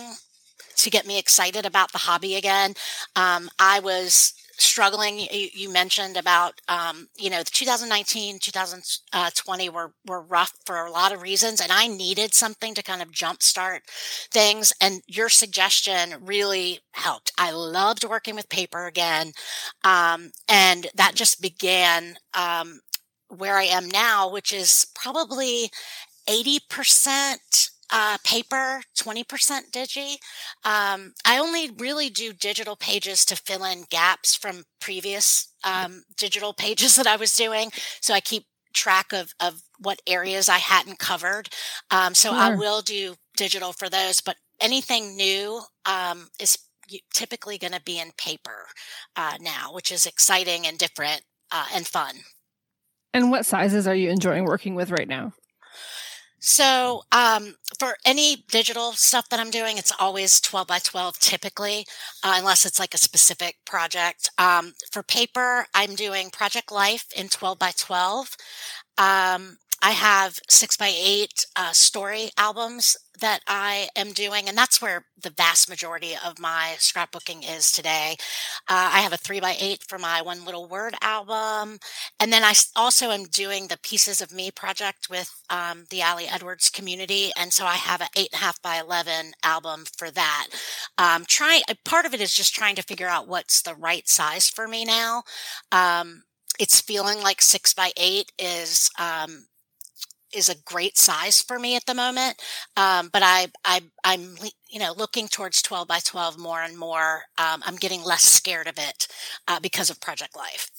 to 0.78 0.90
get 0.90 1.06
me 1.06 1.18
excited 1.20 1.66
about 1.66 1.92
the 1.92 2.00
hobby 2.00 2.36
again. 2.36 2.74
Um, 3.16 3.50
I 3.60 3.80
was 3.80 4.34
struggling. 4.58 5.20
You, 5.20 5.50
you 5.54 5.72
mentioned 5.72 6.18
about, 6.18 6.62
um, 6.68 7.08
you 7.18 7.30
know, 7.30 7.42
2019, 7.44 8.40
2020 8.40 9.70
were, 9.70 9.94
were 10.06 10.22
rough 10.22 10.54
for 10.66 10.86
a 10.86 10.92
lot 10.92 11.12
of 11.12 11.22
reasons. 11.22 11.60
And 11.60 11.72
I 11.72 11.88
needed 11.88 12.34
something 12.34 12.74
to 12.76 12.84
kind 12.84 13.02
of 13.02 13.12
jumpstart 13.12 13.80
things. 14.32 14.74
And 14.80 15.02
your 15.08 15.30
suggestion 15.30 16.16
really 16.22 16.80
helped. 16.92 17.32
I 17.38 17.52
loved 17.52 18.04
working 18.04 18.36
with 18.36 18.50
paper 18.50 18.86
again. 18.86 19.34
Um, 19.84 20.32
and 20.48 20.88
that 20.96 21.16
just 21.16 21.42
began, 21.42 22.16
um, 22.34 22.82
where 23.30 23.58
I 23.58 23.64
am 23.64 23.90
now, 23.90 24.30
which 24.30 24.54
is 24.54 24.86
probably 24.94 25.72
80% 26.28 27.70
uh, 27.94 28.18
paper, 28.24 28.82
20% 28.98 29.72
digi. 29.72 30.14
Um, 30.66 31.14
I 31.24 31.38
only 31.40 31.70
really 31.78 32.10
do 32.10 32.34
digital 32.34 32.76
pages 32.76 33.24
to 33.26 33.36
fill 33.36 33.64
in 33.64 33.86
gaps 33.90 34.36
from 34.36 34.64
previous 34.82 35.54
um, 35.64 36.04
digital 36.18 36.54
pages 36.54 36.96
that 36.98 37.08
I 37.08 37.16
was 37.16 37.36
doing. 37.36 37.72
So 38.02 38.14
I 38.16 38.20
keep 38.20 38.46
track 38.74 39.14
of, 39.14 39.34
of 39.40 39.62
what 39.78 40.02
areas 40.08 40.50
I 40.50 40.58
hadn't 40.58 40.98
covered. 40.98 41.50
Um, 41.92 42.16
so 42.16 42.30
sure. 42.30 42.40
I 42.40 42.56
will 42.56 42.82
do 42.82 43.14
digital 43.38 43.72
for 43.72 43.90
those, 43.90 44.20
but 44.20 44.38
anything 44.60 45.16
new 45.16 45.62
um, 45.86 46.30
is 46.40 46.58
typically 47.14 47.60
going 47.60 47.74
to 47.74 47.82
be 47.82 48.00
in 48.00 48.12
paper 48.18 48.66
uh, 49.16 49.38
now, 49.40 49.72
which 49.72 49.92
is 49.92 50.08
exciting 50.08 50.66
and 50.66 50.80
different 50.80 51.22
uh, 51.52 51.68
and 51.76 51.86
fun. 51.86 52.16
And 53.14 53.30
what 53.30 53.46
sizes 53.46 53.88
are 53.88 53.94
you 53.94 54.10
enjoying 54.10 54.46
working 54.46 54.74
with 54.74 54.90
right 54.90 55.08
now? 55.08 55.34
So, 56.46 57.04
um, 57.14 57.56
for 57.80 57.96
any 58.06 58.44
digital 58.50 58.92
stuff 58.92 59.30
that 59.30 59.40
I'm 59.40 59.50
doing, 59.50 59.78
it's 59.78 59.94
always 59.98 60.42
12 60.42 60.68
by 60.68 60.80
12 60.80 61.18
typically, 61.20 61.86
uh, 62.22 62.36
unless 62.38 62.66
it's 62.66 62.80
like 62.80 62.94
a 62.94 62.98
specific 62.98 63.56
project. 63.66 64.30
Um, 64.38 64.74
for 64.92 65.04
paper, 65.04 65.66
I'm 65.74 65.96
doing 65.96 66.30
Project 66.32 66.70
Life 66.70 67.06
in 67.16 67.30
12 67.30 67.58
by 67.58 67.72
12. 67.78 68.36
Um, 68.98 69.58
I 69.86 69.92
have 69.92 70.40
six 70.50 70.78
by 70.78 70.94
eight 70.96 71.46
uh, 71.58 71.74
story 71.74 72.30
albums 72.38 72.96
that 73.20 73.42
I 73.48 73.90
am 73.98 74.14
doing, 74.14 74.48
and 74.48 74.58
that's 74.58 74.82
where 74.82 75.06
the 75.22 75.30
vast 75.30 75.70
majority 75.70 76.14
of 76.26 76.40
my 76.40 76.76
scrapbooking 76.78 77.44
is 77.48 77.70
today. 77.70 78.16
Uh, 78.70 78.92
I 78.94 79.02
have 79.02 79.12
a 79.12 79.18
three 79.18 79.42
by 79.42 79.58
eight 79.60 79.84
for 79.88 79.98
my 80.00 80.22
one 80.22 80.46
little 80.46 80.70
word 80.70 80.96
album, 81.02 81.80
and 82.18 82.32
then 82.32 82.44
I 82.46 82.54
also 82.78 83.12
am 83.12 83.26
doing 83.26 83.68
the 83.68 83.78
Pieces 83.78 84.22
of 84.22 84.32
Me 84.32 84.52
project 84.52 85.10
with 85.10 85.30
um, 85.50 85.84
the 85.90 86.02
Ali 86.02 86.28
Edwards 86.30 86.70
community, 86.70 87.32
and 87.38 87.52
so 87.52 87.66
I 87.66 87.76
have 87.76 88.00
an 88.00 88.08
eight 88.16 88.30
and 88.32 88.42
a 88.42 88.46
half 88.46 88.62
by 88.62 88.78
eleven 88.80 89.34
album 89.44 89.84
for 89.98 90.10
that. 90.12 90.48
Um, 90.98 91.26
trying 91.28 91.62
part 91.84 92.06
of 92.06 92.14
it 92.14 92.22
is 92.22 92.34
just 92.34 92.56
trying 92.56 92.76
to 92.76 92.84
figure 92.84 93.08
out 93.10 93.28
what's 93.28 93.62
the 93.62 93.76
right 93.76 94.08
size 94.08 94.50
for 94.50 94.66
me 94.66 94.86
now. 94.86 95.24
Um, 95.74 96.24
it's 96.60 96.80
feeling 96.80 97.22
like 97.22 97.42
six 97.42 97.74
by 97.74 97.92
eight 97.98 98.32
is 98.40 98.90
um, 99.00 99.46
is 100.36 100.50
a 100.50 100.56
great 100.66 100.98
size 100.98 101.42
for 101.42 101.60
me 101.60 101.76
at 101.76 101.86
the 101.86 101.94
moment. 101.94 102.42
Um, 102.78 103.10
but 103.12 103.22
I, 103.24 103.48
I, 103.64 103.82
I'm, 104.04 104.36
you 104.70 104.80
know, 104.80 104.94
looking 104.96 105.28
towards 105.28 105.62
12 105.62 105.88
by 105.88 106.00
12 106.00 106.38
more 106.38 106.62
and 106.62 106.78
more. 106.78 107.24
Um, 107.38 107.62
I'm 107.66 107.76
getting 107.76 108.04
less 108.04 108.24
scared 108.24 108.68
of 108.68 108.78
it 108.78 109.08
uh, 109.48 109.60
because 109.60 109.90
of 109.90 110.02
Project 110.02 110.36
Life. 110.36 110.70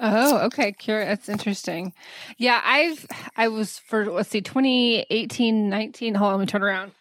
Oh, 0.00 0.38
okay. 0.46 0.72
Curious. 0.72 1.08
That's 1.08 1.28
interesting. 1.28 1.92
Yeah, 2.36 2.60
I've, 2.64 3.06
I 3.36 3.48
was 3.48 3.78
for, 3.78 4.06
let's 4.10 4.30
see, 4.30 4.40
2018, 4.40 5.68
19. 5.68 6.14
Hold 6.16 6.32
on, 6.32 6.38
let 6.38 6.40
me 6.40 6.46
turn 6.46 6.62
around. 6.62 6.92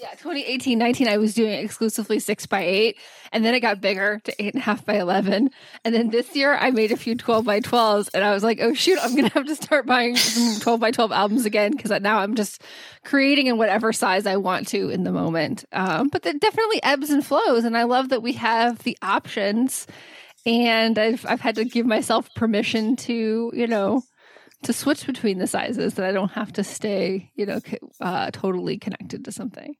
Yeah, 0.00 0.12
2018, 0.12 0.78
19, 0.78 1.08
I 1.08 1.18
was 1.18 1.34
doing 1.34 1.52
exclusively 1.52 2.20
six 2.20 2.46
by 2.46 2.62
eight. 2.62 2.96
And 3.32 3.44
then 3.44 3.52
it 3.52 3.60
got 3.60 3.82
bigger 3.82 4.18
to 4.24 4.42
eight 4.42 4.54
and 4.54 4.62
a 4.62 4.64
half 4.64 4.82
by 4.86 4.94
11. 4.94 5.50
And 5.84 5.94
then 5.94 6.08
this 6.08 6.34
year 6.34 6.54
I 6.54 6.70
made 6.70 6.90
a 6.90 6.96
few 6.96 7.14
12 7.14 7.44
by 7.44 7.60
12s. 7.60 8.08
And 8.14 8.24
I 8.24 8.32
was 8.32 8.42
like, 8.42 8.60
oh, 8.62 8.72
shoot, 8.72 8.98
I'm 9.02 9.14
going 9.14 9.28
to 9.28 9.34
have 9.34 9.44
to 9.44 9.54
start 9.54 9.84
buying 9.84 10.16
some 10.16 10.58
12 10.62 10.80
by 10.80 10.90
12 10.90 11.12
albums 11.12 11.44
again 11.44 11.72
because 11.72 11.90
now 12.00 12.20
I'm 12.20 12.34
just 12.34 12.62
creating 13.04 13.48
in 13.48 13.58
whatever 13.58 13.92
size 13.92 14.24
I 14.24 14.36
want 14.36 14.68
to 14.68 14.88
in 14.88 15.04
the 15.04 15.12
moment. 15.12 15.66
Um, 15.72 16.08
but 16.08 16.24
it 16.24 16.40
definitely 16.40 16.82
ebbs 16.82 17.10
and 17.10 17.24
flows. 17.24 17.64
And 17.64 17.76
I 17.76 17.82
love 17.82 18.08
that 18.08 18.22
we 18.22 18.32
have 18.34 18.78
the 18.84 18.96
options. 19.02 19.86
And 20.46 20.98
I've, 20.98 21.26
I've 21.28 21.42
had 21.42 21.56
to 21.56 21.66
give 21.66 21.84
myself 21.84 22.32
permission 22.34 22.96
to, 22.96 23.52
you 23.54 23.66
know, 23.66 24.02
to 24.62 24.72
switch 24.72 25.06
between 25.06 25.38
the 25.38 25.46
sizes 25.46 25.94
that 25.94 26.04
I 26.04 26.12
don't 26.12 26.32
have 26.32 26.52
to 26.54 26.64
stay, 26.64 27.30
you 27.34 27.46
know, 27.46 27.60
uh, 28.00 28.30
totally 28.30 28.78
connected 28.78 29.24
to 29.24 29.32
something. 29.32 29.74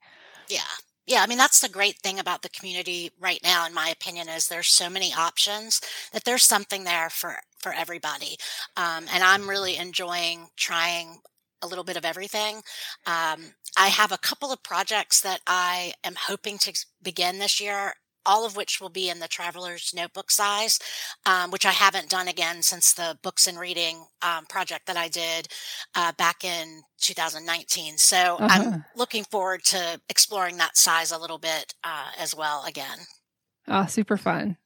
Yeah. 0.49 0.61
Yeah, 1.07 1.23
I 1.23 1.27
mean 1.27 1.39
that's 1.39 1.61
the 1.61 1.69
great 1.69 1.99
thing 1.99 2.21
about 2.21 2.43
the 2.43 2.49
community 2.51 3.11
right 3.19 3.41
now 3.43 3.67
in 3.67 3.75
my 3.75 3.89
opinion 3.89 4.29
is 4.29 4.47
there's 4.47 4.69
so 4.69 4.89
many 4.89 5.13
options 5.13 5.81
that 6.13 6.25
there's 6.25 6.45
something 6.45 6.85
there 6.85 7.11
for 7.11 7.41
for 7.59 7.73
everybody. 7.73 8.37
Um, 8.77 9.07
and 9.13 9.25
I'm 9.25 9.49
really 9.49 9.77
enjoying 9.77 10.47
trying 10.57 11.19
a 11.63 11.67
little 11.67 11.85
bit 11.85 11.97
of 11.97 12.05
everything. 12.05 12.57
Um, 13.07 13.55
I 13.77 13.89
have 13.89 14.13
a 14.13 14.19
couple 14.19 14.53
of 14.53 14.63
projects 14.63 15.21
that 15.23 15.41
I 15.47 15.95
am 16.05 16.15
hoping 16.17 16.59
to 16.59 16.73
begin 17.03 17.39
this 17.39 17.61
year 17.61 17.95
all 18.31 18.47
of 18.47 18.55
which 18.55 18.81
will 18.81 18.91
be 18.91 19.11
in 19.11 19.19
the 19.19 19.27
traveler's 19.27 19.93
notebook 19.93 20.31
size, 20.31 20.79
um, 21.27 21.51
which 21.51 21.67
I 21.67 21.73
haven't 21.73 22.09
done 22.09 22.29
again 22.29 22.63
since 22.63 22.93
the 22.93 23.19
books 23.25 23.49
and 23.49 23.59
reading 23.59 24.07
um, 24.23 24.47
project 24.47 24.87
that 24.87 24.97
I 24.97 25.09
did 25.09 25.49
uh, 25.97 26.13
back 26.13 26.45
in 26.45 26.83
2019. 27.01 27.99
So 27.99 28.37
uh-huh. 28.39 28.49
I'm 28.49 28.85
looking 28.95 29.25
forward 29.25 29.65
to 29.65 30.01
exploring 30.09 30.59
that 30.59 30.77
size 30.77 31.11
a 31.11 31.19
little 31.19 31.39
bit 31.39 31.75
uh, 31.83 32.13
as 32.17 32.33
well 32.33 32.65
again. 32.69 32.99
Oh, 33.67 33.87
super 33.87 34.17
fun. 34.17 34.57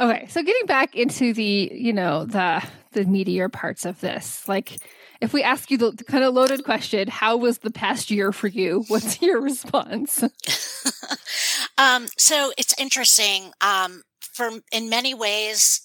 Okay, 0.00 0.26
so 0.26 0.42
getting 0.42 0.66
back 0.66 0.96
into 0.96 1.32
the, 1.32 1.70
you 1.72 1.92
know, 1.92 2.24
the 2.24 2.60
the 2.92 3.04
meatier 3.04 3.52
parts 3.52 3.84
of 3.84 4.00
this, 4.00 4.48
like 4.48 4.78
if 5.20 5.32
we 5.32 5.42
ask 5.42 5.70
you 5.70 5.78
the, 5.78 5.90
the 5.90 6.04
kind 6.04 6.24
of 6.24 6.34
loaded 6.34 6.64
question, 6.64 7.08
how 7.08 7.36
was 7.36 7.58
the 7.58 7.70
past 7.70 8.10
year 8.10 8.32
for 8.32 8.48
you? 8.48 8.84
What's 8.88 9.20
your 9.20 9.40
response? 9.40 10.22
um, 11.78 12.06
so 12.16 12.52
it's 12.56 12.74
interesting. 12.78 13.52
Um, 13.60 14.02
for 14.20 14.50
in 14.72 14.88
many 14.88 15.14
ways, 15.14 15.82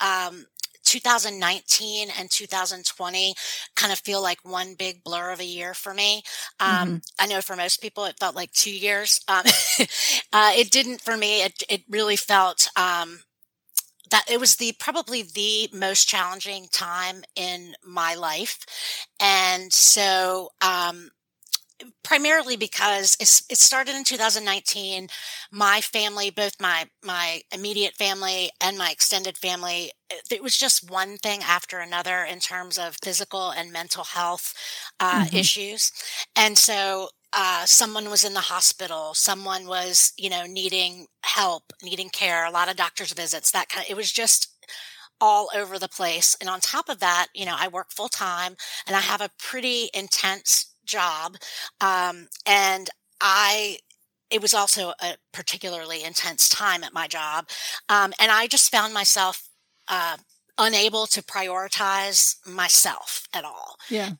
um, 0.00 0.46
2019 0.84 2.08
and 2.18 2.30
2020 2.30 3.34
kind 3.74 3.92
of 3.92 3.98
feel 3.98 4.22
like 4.22 4.38
one 4.44 4.74
big 4.74 5.02
blur 5.02 5.32
of 5.32 5.40
a 5.40 5.44
year 5.44 5.74
for 5.74 5.92
me. 5.92 6.22
Um, 6.60 6.70
mm-hmm. 6.70 6.96
I 7.18 7.26
know 7.26 7.40
for 7.40 7.56
most 7.56 7.82
people 7.82 8.04
it 8.04 8.18
felt 8.20 8.36
like 8.36 8.52
two 8.52 8.72
years. 8.72 9.20
Um, 9.28 9.42
uh, 10.32 10.52
it 10.54 10.70
didn't 10.70 11.00
for 11.00 11.16
me. 11.16 11.42
It 11.42 11.62
it 11.68 11.82
really 11.90 12.16
felt 12.16 12.68
um, 12.76 13.18
that 14.10 14.24
it 14.30 14.40
was 14.40 14.56
the 14.56 14.72
probably 14.78 15.22
the 15.22 15.68
most 15.72 16.08
challenging 16.08 16.68
time 16.72 17.22
in 17.34 17.74
my 17.84 18.14
life 18.14 18.58
and 19.20 19.72
so 19.72 20.50
um, 20.60 21.10
primarily 22.02 22.56
because 22.56 23.16
it 23.20 23.58
started 23.58 23.94
in 23.94 24.02
2019 24.04 25.08
my 25.52 25.80
family 25.80 26.30
both 26.30 26.54
my 26.60 26.86
my 27.04 27.42
immediate 27.52 27.94
family 27.94 28.50
and 28.62 28.78
my 28.78 28.90
extended 28.90 29.36
family 29.36 29.90
it 30.30 30.42
was 30.42 30.56
just 30.56 30.90
one 30.90 31.18
thing 31.18 31.40
after 31.42 31.78
another 31.80 32.24
in 32.24 32.38
terms 32.40 32.78
of 32.78 32.96
physical 33.02 33.50
and 33.50 33.72
mental 33.72 34.04
health 34.04 34.54
uh, 35.00 35.24
mm-hmm. 35.24 35.36
issues 35.36 35.92
and 36.34 36.56
so 36.56 37.08
uh, 37.32 37.64
someone 37.66 38.08
was 38.10 38.24
in 38.24 38.34
the 38.34 38.40
hospital, 38.40 39.12
someone 39.14 39.66
was, 39.66 40.12
you 40.16 40.30
know, 40.30 40.44
needing 40.46 41.06
help, 41.22 41.72
needing 41.82 42.08
care, 42.08 42.44
a 42.44 42.50
lot 42.50 42.70
of 42.70 42.76
doctor's 42.76 43.12
visits, 43.12 43.50
that 43.50 43.68
kind 43.68 43.84
of, 43.84 43.90
it 43.90 43.96
was 43.96 44.12
just 44.12 44.52
all 45.20 45.48
over 45.54 45.78
the 45.78 45.88
place. 45.88 46.36
And 46.40 46.48
on 46.48 46.60
top 46.60 46.88
of 46.88 47.00
that, 47.00 47.28
you 47.34 47.44
know, 47.44 47.56
I 47.58 47.68
work 47.68 47.90
full 47.90 48.08
time 48.08 48.56
and 48.86 48.94
I 48.94 49.00
have 49.00 49.20
a 49.20 49.30
pretty 49.38 49.90
intense 49.94 50.72
job. 50.84 51.36
Um, 51.80 52.28
and 52.46 52.88
I, 53.20 53.78
it 54.30 54.42
was 54.42 54.54
also 54.54 54.92
a 55.00 55.16
particularly 55.32 56.04
intense 56.04 56.48
time 56.48 56.84
at 56.84 56.92
my 56.92 57.06
job. 57.06 57.48
Um, 57.88 58.12
and 58.18 58.30
I 58.30 58.46
just 58.46 58.70
found 58.70 58.94
myself, 58.94 59.48
uh, 59.88 60.16
unable 60.58 61.06
to 61.06 61.22
prioritize 61.22 62.36
myself 62.46 63.28
at 63.34 63.44
all. 63.44 63.76
Yeah 63.90 64.12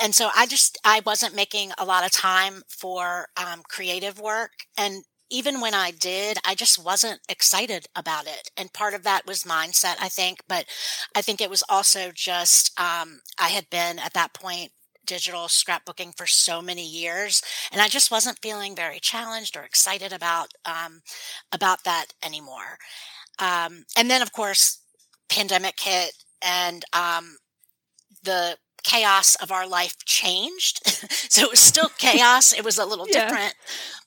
and 0.00 0.14
so 0.14 0.30
I 0.36 0.46
just 0.46 0.78
I 0.84 1.00
wasn't 1.04 1.34
making 1.34 1.72
a 1.78 1.84
lot 1.84 2.04
of 2.04 2.12
time 2.12 2.62
for 2.68 3.28
um, 3.36 3.62
creative 3.68 4.20
work, 4.20 4.52
and 4.76 5.04
even 5.30 5.60
when 5.60 5.74
I 5.74 5.90
did, 5.90 6.38
I 6.46 6.54
just 6.54 6.82
wasn't 6.82 7.20
excited 7.28 7.86
about 7.94 8.26
it. 8.26 8.50
And 8.56 8.72
part 8.72 8.94
of 8.94 9.02
that 9.02 9.26
was 9.26 9.42
mindset, 9.44 9.96
I 10.00 10.08
think, 10.08 10.38
but 10.48 10.64
I 11.14 11.20
think 11.20 11.40
it 11.40 11.50
was 11.50 11.62
also 11.68 12.10
just 12.14 12.78
um, 12.80 13.20
I 13.38 13.48
had 13.50 13.68
been 13.70 13.98
at 13.98 14.14
that 14.14 14.32
point 14.34 14.72
digital 15.06 15.44
scrapbooking 15.46 16.16
for 16.16 16.26
so 16.26 16.60
many 16.60 16.86
years 16.86 17.40
and 17.72 17.80
i 17.80 17.88
just 17.88 18.10
wasn't 18.10 18.38
feeling 18.42 18.76
very 18.76 19.00
challenged 19.00 19.56
or 19.56 19.62
excited 19.62 20.12
about 20.12 20.48
um, 20.66 21.00
about 21.52 21.82
that 21.84 22.06
anymore. 22.22 22.76
Um, 23.38 23.84
and 23.96 24.10
then 24.10 24.22
of 24.22 24.32
course 24.32 24.82
pandemic 25.28 25.80
hit 25.80 26.12
and 26.42 26.84
um, 26.92 27.38
the 28.22 28.56
chaos 28.88 29.34
of 29.36 29.52
our 29.52 29.68
life 29.68 29.96
changed. 30.04 30.80
so 31.30 31.42
it 31.42 31.50
was 31.50 31.60
still 31.60 31.90
chaos. 31.98 32.52
It 32.52 32.64
was 32.64 32.78
a 32.78 32.86
little 32.86 33.06
yeah. 33.10 33.28
different, 33.28 33.54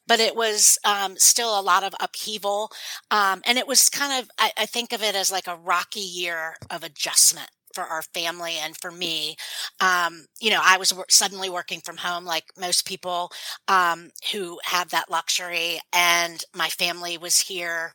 but 0.07 0.19
it 0.19 0.35
was 0.35 0.79
um, 0.83 1.17
still 1.17 1.57
a 1.57 1.61
lot 1.61 1.83
of 1.83 1.93
upheaval. 1.99 2.71
Um, 3.11 3.41
and 3.45 3.57
it 3.57 3.67
was 3.67 3.89
kind 3.89 4.21
of, 4.21 4.29
I, 4.39 4.51
I 4.57 4.65
think 4.65 4.91
of 4.91 5.03
it 5.03 5.15
as 5.15 5.31
like 5.31 5.47
a 5.47 5.55
rocky 5.55 5.99
year 5.99 6.55
of 6.69 6.83
adjustment 6.83 7.49
for 7.73 7.83
our 7.83 8.01
family 8.01 8.55
and 8.61 8.75
for 8.75 8.91
me. 8.91 9.35
Um, 9.79 10.25
you 10.39 10.49
know, 10.49 10.59
I 10.61 10.77
was 10.77 10.93
suddenly 11.09 11.49
working 11.49 11.79
from 11.79 11.97
home 11.97 12.25
like 12.25 12.45
most 12.59 12.85
people 12.85 13.31
um, 13.67 14.09
who 14.31 14.59
have 14.65 14.89
that 14.89 15.09
luxury, 15.09 15.79
and 15.93 16.43
my 16.53 16.67
family 16.67 17.17
was 17.17 17.39
here 17.39 17.93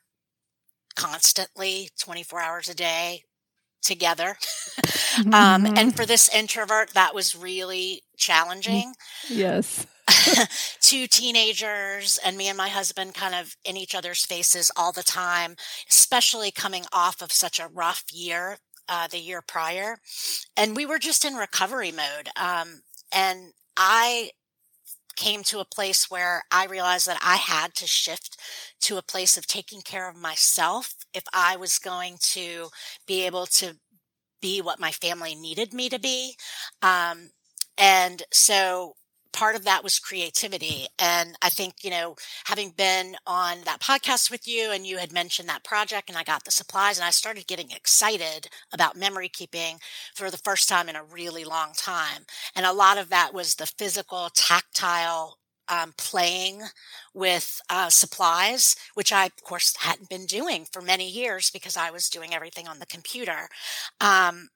constantly, 0.94 1.90
24 1.98 2.40
hours 2.40 2.68
a 2.70 2.74
day, 2.74 3.24
together. 3.86 4.36
um, 5.26 5.64
and 5.64 5.76
mm-hmm. 5.76 5.88
for 5.90 6.06
this 6.06 6.28
introvert, 6.34 6.94
that 6.94 7.14
was 7.14 7.34
really 7.34 8.02
challenging. 8.16 8.94
Yes. 9.28 9.86
Two 10.80 11.06
teenagers 11.06 12.18
and 12.24 12.36
me 12.36 12.48
and 12.48 12.56
my 12.56 12.68
husband 12.68 13.14
kind 13.14 13.34
of 13.34 13.56
in 13.64 13.76
each 13.76 13.94
other's 13.94 14.24
faces 14.24 14.70
all 14.76 14.92
the 14.92 15.02
time, 15.02 15.56
especially 15.88 16.50
coming 16.50 16.84
off 16.92 17.22
of 17.22 17.32
such 17.32 17.58
a 17.58 17.68
rough 17.68 18.04
year 18.12 18.58
uh, 18.88 19.08
the 19.08 19.18
year 19.18 19.42
prior. 19.42 19.98
And 20.56 20.76
we 20.76 20.86
were 20.86 20.98
just 20.98 21.24
in 21.24 21.34
recovery 21.34 21.92
mode. 21.92 22.28
Um, 22.36 22.82
and 23.12 23.52
I 23.76 24.30
came 25.16 25.42
to 25.44 25.60
a 25.60 25.64
place 25.64 26.10
where 26.10 26.44
I 26.50 26.66
realized 26.66 27.06
that 27.08 27.20
I 27.22 27.36
had 27.36 27.74
to 27.76 27.86
shift 27.86 28.38
to 28.82 28.96
a 28.96 29.02
place 29.02 29.36
of 29.36 29.46
taking 29.46 29.80
care 29.80 30.08
of 30.08 30.16
myself 30.16 30.94
if 31.14 31.24
I 31.32 31.56
was 31.56 31.78
going 31.78 32.18
to 32.32 32.68
be 33.06 33.26
able 33.26 33.46
to 33.46 33.74
be 34.40 34.60
what 34.60 34.80
my 34.80 34.92
family 34.92 35.34
needed 35.34 35.72
me 35.72 35.88
to 35.88 35.98
be. 35.98 36.36
Um, 36.82 37.30
and 37.78 38.22
so 38.32 38.94
part 39.36 39.54
of 39.54 39.64
that 39.64 39.84
was 39.84 39.98
creativity. 39.98 40.86
And 40.98 41.36
I 41.42 41.50
think, 41.50 41.84
you 41.84 41.90
know, 41.90 42.16
having 42.46 42.70
been 42.70 43.16
on 43.26 43.58
that 43.66 43.80
podcast 43.80 44.30
with 44.30 44.48
you 44.48 44.72
and 44.72 44.86
you 44.86 44.96
had 44.96 45.12
mentioned 45.12 45.48
that 45.48 45.62
project 45.62 46.08
and 46.08 46.16
I 46.16 46.24
got 46.24 46.44
the 46.44 46.50
supplies 46.50 46.96
and 46.96 47.04
I 47.04 47.10
started 47.10 47.46
getting 47.46 47.70
excited 47.70 48.48
about 48.72 48.96
memory 48.96 49.28
keeping 49.28 49.78
for 50.14 50.30
the 50.30 50.38
first 50.38 50.70
time 50.70 50.88
in 50.88 50.96
a 50.96 51.04
really 51.04 51.44
long 51.44 51.72
time. 51.76 52.24
And 52.54 52.64
a 52.64 52.72
lot 52.72 52.96
of 52.96 53.10
that 53.10 53.34
was 53.34 53.54
the 53.54 53.66
physical, 53.66 54.30
tactile 54.34 55.36
um, 55.68 55.92
playing 55.98 56.62
with 57.12 57.60
uh, 57.68 57.90
supplies, 57.90 58.74
which 58.94 59.12
I, 59.12 59.26
of 59.26 59.42
course, 59.42 59.74
hadn't 59.78 60.08
been 60.08 60.24
doing 60.24 60.64
for 60.72 60.80
many 60.80 61.10
years 61.10 61.50
because 61.50 61.76
I 61.76 61.90
was 61.90 62.08
doing 62.08 62.34
everything 62.34 62.68
on 62.68 62.78
the 62.78 62.86
computer. 62.86 63.48
Um, 64.00 64.48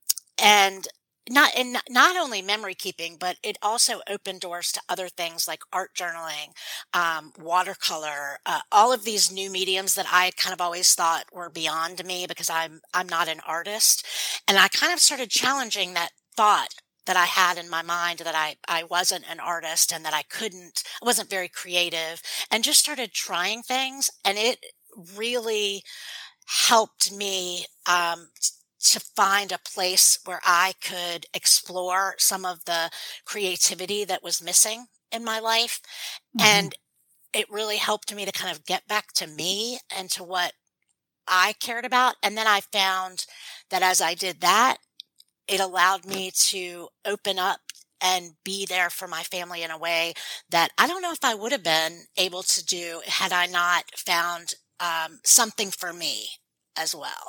and 0.43 0.89
not 1.31 1.53
and 1.57 1.79
not 1.89 2.17
only 2.17 2.43
memory 2.43 2.75
keeping, 2.75 3.17
but 3.19 3.37
it 3.43 3.57
also 3.63 4.01
opened 4.09 4.41
doors 4.41 4.73
to 4.73 4.81
other 4.89 5.09
things 5.09 5.49
like 5.49 5.63
art 5.73 5.93
journaling, 5.97 6.49
um, 6.93 7.33
watercolor, 7.39 8.39
uh, 8.47 8.61
all 8.73 8.93
of 8.93 9.05
these 9.05 9.33
new 9.33 9.51
mediums 9.51 9.95
that 9.95 10.07
I 10.11 10.33
kind 10.37 10.53
of 10.53 10.61
always 10.61 10.95
thought 10.95 11.25
were 11.33 11.51
beyond 11.51 12.05
me 12.05 12.27
because 12.27 12.51
I'm 12.51 12.81
I'm 12.95 13.09
not 13.09 13.29
an 13.29 13.41
artist, 13.47 14.05
and 14.49 14.59
I 14.59 14.69
kind 14.69 14.93
of 14.93 15.01
started 15.01 15.31
challenging 15.31 15.95
that 15.95 16.11
thought 16.37 16.75
that 17.07 17.17
I 17.17 17.25
had 17.25 17.59
in 17.59 17.69
my 17.71 17.83
mind 17.83 18.21
that 18.21 18.35
I, 18.37 18.57
I 18.69 18.85
wasn't 18.85 19.25
an 19.31 19.41
artist 19.41 19.93
and 19.93 20.05
that 20.05 20.15
I 20.15 20.23
couldn't, 20.23 20.83
I 21.03 21.07
wasn't 21.07 21.31
very 21.31 21.49
creative 21.49 22.23
and 22.51 22.63
just 22.63 22.79
started 22.79 23.13
trying 23.13 23.63
things. 23.63 24.11
And 24.25 24.39
it 24.39 24.59
really 25.17 25.83
helped 26.47 27.13
me, 27.13 27.67
um, 27.87 28.29
to 28.83 29.01
find 29.01 29.53
a 29.53 29.59
place 29.59 30.19
where 30.25 30.41
I 30.45 30.75
could 30.83 31.27
explore 31.35 32.15
some 32.19 32.45
of 32.45 32.65
the 32.65 32.91
creativity 33.25 34.05
that 34.05 34.23
was 34.23 34.43
missing 34.43 34.87
in 35.13 35.25
my 35.25 35.39
life. 35.39 35.81
Mm-hmm. 36.37 36.47
And 36.47 36.75
it 37.33 37.51
really 37.51 37.77
helped 37.77 38.15
me 38.15 38.25
to 38.25 38.33
kind 38.33 38.55
of 38.55 38.65
get 38.65 38.89
back 38.89 39.13
to 39.15 39.27
me 39.27 39.79
and 39.95 40.11
to 40.11 40.25
what 40.25 40.53
I 41.29 41.55
cared 41.61 41.85
about. 41.85 42.17
And 42.23 42.37
then 42.37 42.47
I 42.47 42.61
found 42.61 43.27
that 43.71 43.83
as 43.83 44.01
I 44.01 44.15
did 44.15 44.41
that, 44.41 44.79
it 45.47 45.61
allowed 45.61 46.05
me 46.05 46.31
to 46.49 46.89
open 47.05 47.39
up 47.39 47.61
and 48.01 48.33
be 48.45 48.65
there 48.65 48.89
for 48.89 49.07
my 49.07 49.23
family 49.23 49.63
in 49.63 49.71
a 49.71 49.79
way 49.79 50.15
that 50.49 50.71
I 50.79 50.87
don't 50.87 51.03
know 51.03 51.13
if 51.13 51.25
I 51.25 51.35
would 51.35 51.53
have 51.53 51.63
been 51.63 52.05
able 52.17 52.43
to 52.43 52.65
do 52.65 53.03
had 53.07 53.33
I 53.33 53.47
not 53.47 53.85
found 53.97 54.55
um, 54.81 55.21
something 55.25 55.71
for 55.71 55.93
me 55.93 56.29
as 56.77 56.95
well. 56.95 57.29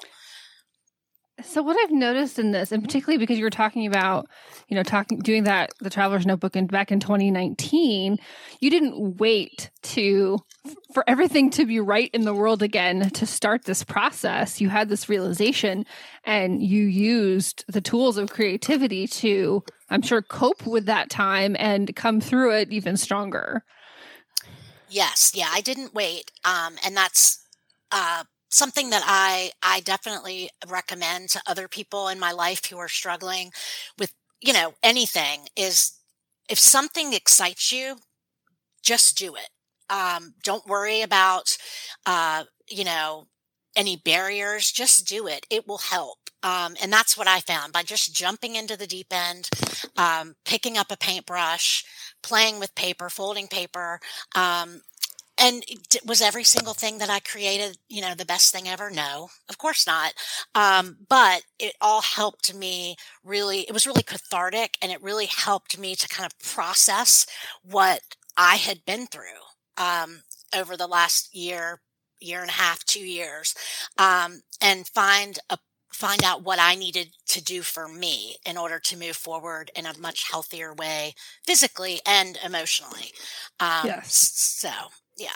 So 1.44 1.62
what 1.62 1.78
I've 1.82 1.92
noticed 1.92 2.40
in 2.40 2.52
this, 2.52 2.72
and 2.72 2.84
particularly 2.84 3.18
because 3.18 3.38
you 3.38 3.44
were 3.44 3.50
talking 3.50 3.86
about, 3.88 4.28
you 4.68 4.76
know, 4.76 4.84
talking 4.84 5.20
doing 5.20 5.44
that 5.46 5.72
the 5.80 5.90
traveler's 5.90 6.26
notebook 6.26 6.56
in 6.56 6.68
back 6.68 6.92
in 6.92 7.00
2019, 7.00 8.18
you 8.60 8.70
didn't 8.70 9.18
wait 9.18 9.70
to 9.84 10.40
for 10.94 11.04
everything 11.08 11.50
to 11.52 11.66
be 11.66 11.80
right 11.80 12.10
in 12.14 12.22
the 12.22 12.34
world 12.34 12.62
again 12.62 13.10
to 13.10 13.26
start 13.26 13.66
this 13.66 13.84
process. 13.84 14.62
You 14.62 14.70
had 14.70 14.90
this 14.90 15.10
realization 15.10 15.86
and 16.24 16.62
you 16.62 16.84
used 16.84 17.66
the 17.68 17.82
tools 17.82 18.18
of 18.18 18.30
creativity 18.30 19.08
to, 19.08 19.64
I'm 19.90 20.02
sure, 20.02 20.22
cope 20.22 20.66
with 20.66 20.86
that 20.86 21.10
time 21.10 21.56
and 21.60 21.96
come 21.96 22.22
through 22.22 22.56
it 22.56 22.72
even 22.72 22.98
stronger. 22.98 23.64
Yes, 24.90 25.32
yeah, 25.34 25.50
I 25.52 25.62
didn't 25.62 25.94
wait. 25.94 26.32
Um, 26.44 26.76
and 26.86 26.96
that's 26.96 27.46
uh, 27.92 28.26
something 28.52 28.90
that 28.92 29.04
I 29.06 29.52
I 29.64 29.80
definitely 29.82 30.50
recommend 30.68 31.30
to 31.32 31.42
other 31.48 31.68
people 31.68 32.08
in 32.08 32.20
my 32.20 32.32
life 32.32 32.66
who 32.66 32.78
are 32.78 32.90
struggling 32.90 33.52
with 33.98 34.14
you 34.42 34.54
know 34.54 34.74
anything 34.84 35.48
is 35.56 35.94
if 36.50 36.60
something 36.60 37.14
excites 37.14 37.72
you, 37.72 37.98
just 38.84 39.18
do 39.18 39.36
it. 39.36 39.50
Um, 39.90 40.36
don't 40.44 40.68
worry 40.68 41.02
about 41.02 41.58
uh, 42.06 42.46
you 42.70 42.84
know 42.84 43.28
any 43.76 43.96
barriers. 43.96 44.72
Just 44.72 45.08
do 45.08 45.28
it. 45.28 45.46
It 45.50 45.68
will 45.68 45.78
help. 45.80 46.18
Um, 46.44 46.76
and 46.82 46.92
that's 46.92 47.16
what 47.16 47.28
I 47.28 47.40
found 47.40 47.72
by 47.72 47.84
just 47.84 48.16
jumping 48.16 48.56
into 48.56 48.76
the 48.76 48.88
deep 48.88 49.14
end, 49.14 49.48
um, 49.96 50.36
picking 50.44 50.76
up 50.76 50.92
a 50.92 50.98
paintbrush, 50.98 51.86
playing 52.24 52.60
with 52.60 52.74
paper, 52.74 53.10
folding 53.10 53.48
paper, 53.48 54.00
um, 54.36 54.82
and 55.42 55.64
was 56.06 56.22
every 56.22 56.44
single 56.44 56.76
thing 56.76 57.00
that 57.00 57.10
I 57.10 57.20
created, 57.20 57.80
you 57.90 58.02
know, 58.02 58.14
the 58.14 58.26
best 58.26 58.54
thing 58.54 58.68
ever? 58.68 58.92
No, 58.92 59.30
of 59.50 59.58
course 59.58 59.88
not. 59.88 60.14
Um, 60.54 60.98
but 61.10 61.42
it 61.60 61.74
all 61.82 62.02
helped 62.02 62.54
me 62.54 62.96
really, 63.24 63.62
it 63.62 63.74
was 63.74 63.88
really 63.88 64.04
cathartic 64.04 64.78
and 64.82 64.92
it 64.92 65.02
really 65.02 65.26
helped 65.26 65.80
me 65.80 65.96
to 65.96 66.08
kind 66.08 66.32
of 66.32 66.40
process 66.40 67.26
what 67.64 68.02
I 68.38 68.58
had 68.58 68.86
been 68.86 69.08
through, 69.08 69.42
um, 69.78 70.22
over 70.56 70.78
the 70.78 70.88
last 70.88 71.36
year, 71.36 71.82
year 72.20 72.42
and 72.42 72.50
a 72.50 72.54
half, 72.54 72.86
two 72.86 73.06
years, 73.06 73.56
um, 73.98 74.42
and 74.62 74.88
find 74.88 75.40
a 75.50 75.58
find 75.92 76.24
out 76.24 76.44
what 76.44 76.58
I 76.58 76.76
needed 76.76 77.10
to 77.28 77.44
do 77.44 77.62
for 77.62 77.88
me 77.88 78.38
in 78.46 78.58
order 78.58 78.80
to 78.80 78.98
move 78.98 79.18
forward 79.18 79.72
in 79.76 79.86
a 79.86 79.98
much 80.00 80.32
healthier 80.32 80.74
way, 80.74 81.14
physically 81.46 82.00
and 82.06 82.40
emotionally. 82.46 83.12
Um, 83.60 83.86
yes. 83.86 84.32
So 84.34 84.70
yeah. 85.22 85.30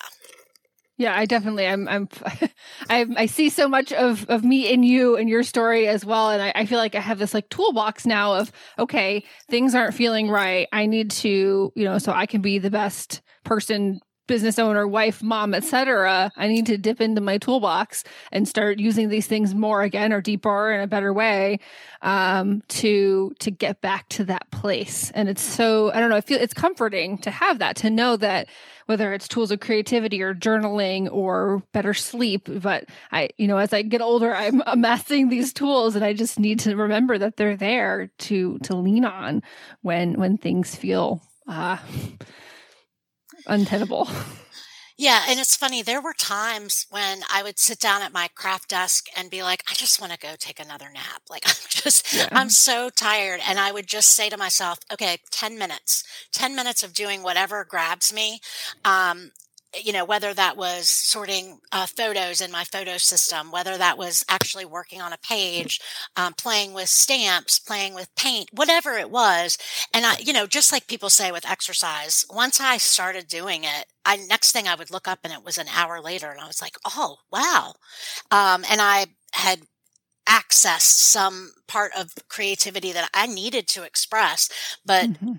Yeah, 0.98 1.18
I 1.18 1.26
definitely 1.26 1.68
I'm 1.68 1.88
I'm 1.90 2.08
I 2.90 3.06
I 3.18 3.26
see 3.26 3.50
so 3.50 3.68
much 3.68 3.92
of 3.92 4.26
of 4.30 4.46
me 4.46 4.72
in 4.72 4.84
you 4.84 5.18
and 5.18 5.30
your 5.30 5.44
story 5.44 5.88
as 5.88 6.06
well. 6.06 6.30
And 6.30 6.42
I, 6.42 6.54
I 6.56 6.66
feel 6.66 6.78
like 6.78 6.96
I 6.96 7.02
have 7.02 7.20
this 7.20 7.34
like 7.34 7.50
toolbox 7.50 8.06
now 8.06 8.36
of 8.36 8.52
okay, 8.80 9.26
things 9.50 9.76
aren't 9.76 9.94
feeling 9.94 10.30
right. 10.30 10.68
I 10.72 10.86
need 10.86 11.12
to, 11.12 11.74
you 11.76 11.84
know, 11.84 11.98
so 11.98 12.14
I 12.14 12.26
can 12.26 12.42
be 12.42 12.60
the 12.60 12.72
best 12.72 13.22
person 13.44 14.00
business 14.28 14.60
owner, 14.60 14.88
wife, 14.88 15.22
mom, 15.22 15.54
etc. 15.54 16.32
I 16.36 16.48
need 16.48 16.66
to 16.68 16.78
dip 16.78 17.02
into 17.02 17.22
my 17.22 17.38
toolbox 17.38 18.04
and 18.32 18.48
start 18.48 18.80
using 18.80 19.10
these 19.10 19.28
things 19.28 19.54
more 19.54 19.82
again 19.82 20.14
or 20.14 20.22
deeper 20.22 20.72
in 20.72 20.82
a 20.82 20.88
better 20.88 21.14
way 21.14 21.60
um, 22.02 22.62
to 22.68 23.34
to 23.40 23.52
get 23.52 23.82
back 23.82 24.10
to 24.10 24.24
that 24.26 24.50
place. 24.52 25.12
And 25.12 25.30
it's 25.30 25.42
so 25.42 25.92
I 25.92 26.00
don't 26.00 26.10
know. 26.10 26.16
I 26.16 26.22
feel 26.22 26.40
it's 26.40 26.54
comforting 26.54 27.18
to 27.20 27.32
have 27.32 27.60
that 27.60 27.76
to 27.78 27.90
know 27.90 28.18
that 28.18 28.48
whether 28.86 29.14
it's 29.14 29.28
tools 29.28 29.52
of 29.52 29.60
creativity 29.60 30.22
or 30.22 30.34
journaling 30.34 31.12
or 31.12 31.64
better 31.72 31.94
sleep. 31.94 32.48
But 32.48 32.86
I, 33.12 33.30
you 33.38 33.48
know, 33.48 33.58
as 33.58 33.74
I 33.74 33.82
get 33.82 34.02
older, 34.02 34.34
I'm 34.34 34.62
amassing 34.68 35.30
these 35.30 35.54
tools, 35.54 35.96
and 35.96 36.06
I 36.06 36.14
just 36.14 36.40
need 36.40 36.60
to 36.62 36.76
remember 36.76 37.18
that 37.18 37.38
they're 37.38 37.58
there 37.58 38.12
to 38.20 38.60
to 38.60 38.76
lean 38.76 39.06
on 39.06 39.44
when 39.82 40.20
when 40.20 40.38
things 40.38 40.76
feel. 40.76 41.22
Uh, 41.48 41.78
untenable. 43.48 44.10
Yeah, 44.98 45.24
and 45.28 45.40
it's 45.40 45.58
funny. 45.58 45.82
There 45.82 46.02
were 46.02 46.14
times 46.14 46.88
when 46.90 47.24
I 47.30 47.44
would 47.44 47.60
sit 47.60 47.80
down 47.80 48.02
at 48.02 48.14
my 48.14 48.30
craft 48.34 48.70
desk 48.70 49.08
and 49.16 49.30
be 49.30 49.44
like, 49.44 49.62
I 49.70 49.74
just 49.74 50.00
want 50.00 50.14
to 50.14 50.20
go 50.20 50.36
take 50.40 50.60
another 50.60 50.90
nap. 50.94 51.22
Like, 51.30 51.44
I'm 51.48 51.56
just, 51.68 52.14
yeah. 52.14 52.30
I'm 52.32 52.50
so 52.50 52.90
tired. 52.90 53.42
And 53.46 53.60
I 53.60 53.74
would 53.74 53.88
just 53.88 54.12
say 54.12 54.30
to 54.30 54.38
myself, 54.38 54.80
okay, 54.92 55.18
10 55.32 55.58
minutes, 55.58 56.06
10 56.32 56.56
minutes 56.56 56.82
of 56.82 56.94
doing 56.94 57.24
whatever 57.24 57.66
grabs 57.66 58.14
me. 58.14 58.40
Um, 58.86 59.32
you 59.84 59.92
know, 59.92 60.06
whether 60.06 60.34
that 60.34 60.58
was 60.58 60.90
sorting 60.90 61.60
uh, 61.72 61.86
photos 61.86 62.42
in 62.42 62.52
my 62.52 62.64
photo 62.64 62.98
system, 62.98 63.52
whether 63.52 63.78
that 63.78 63.98
was 63.98 64.24
actually 64.30 64.66
working 64.66 65.02
on 65.02 65.14
a 65.14 65.18
page, 65.18 65.80
um, 66.16 66.34
playing 66.34 66.74
with 66.74 66.90
stamps, 66.90 67.60
playing 67.60 67.94
with 67.94 68.14
paint, 68.16 68.50
whatever 68.54 68.94
it 68.94 69.10
was. 69.10 69.58
And 69.94 70.06
I, 70.06 70.18
you 70.20 70.34
know, 70.34 70.48
just 70.48 70.72
like 70.72 70.88
people 70.88 71.10
say 71.10 71.32
with 71.32 71.50
exercise, 71.50 72.26
once 72.30 72.60
I 72.60 72.78
started 72.78 73.28
doing 73.28 73.64
it, 73.64 73.86
I, 74.06 74.18
next 74.18 74.52
thing 74.52 74.68
I 74.68 74.76
would 74.76 74.92
look 74.92 75.08
up 75.08 75.20
and 75.24 75.34
it 75.34 75.44
was 75.44 75.58
an 75.58 75.68
hour 75.68 76.00
later 76.02 76.30
and 76.30 76.40
I 76.40 76.48
was 76.48 76.62
like, 76.62 76.78
oh, 76.86 77.18
wow. 77.32 77.74
Um, 78.32 78.64
and 78.70 78.82
I 78.82 79.08
had 79.34 79.62
accessed 80.28 80.82
some 80.82 81.52
part 81.68 81.92
of 81.98 82.14
creativity 82.30 82.92
that 82.92 83.10
I 83.14 83.28
needed 83.28 83.68
to 83.70 83.84
express, 83.84 84.50
but 84.86 85.06
mm-hmm 85.06 85.34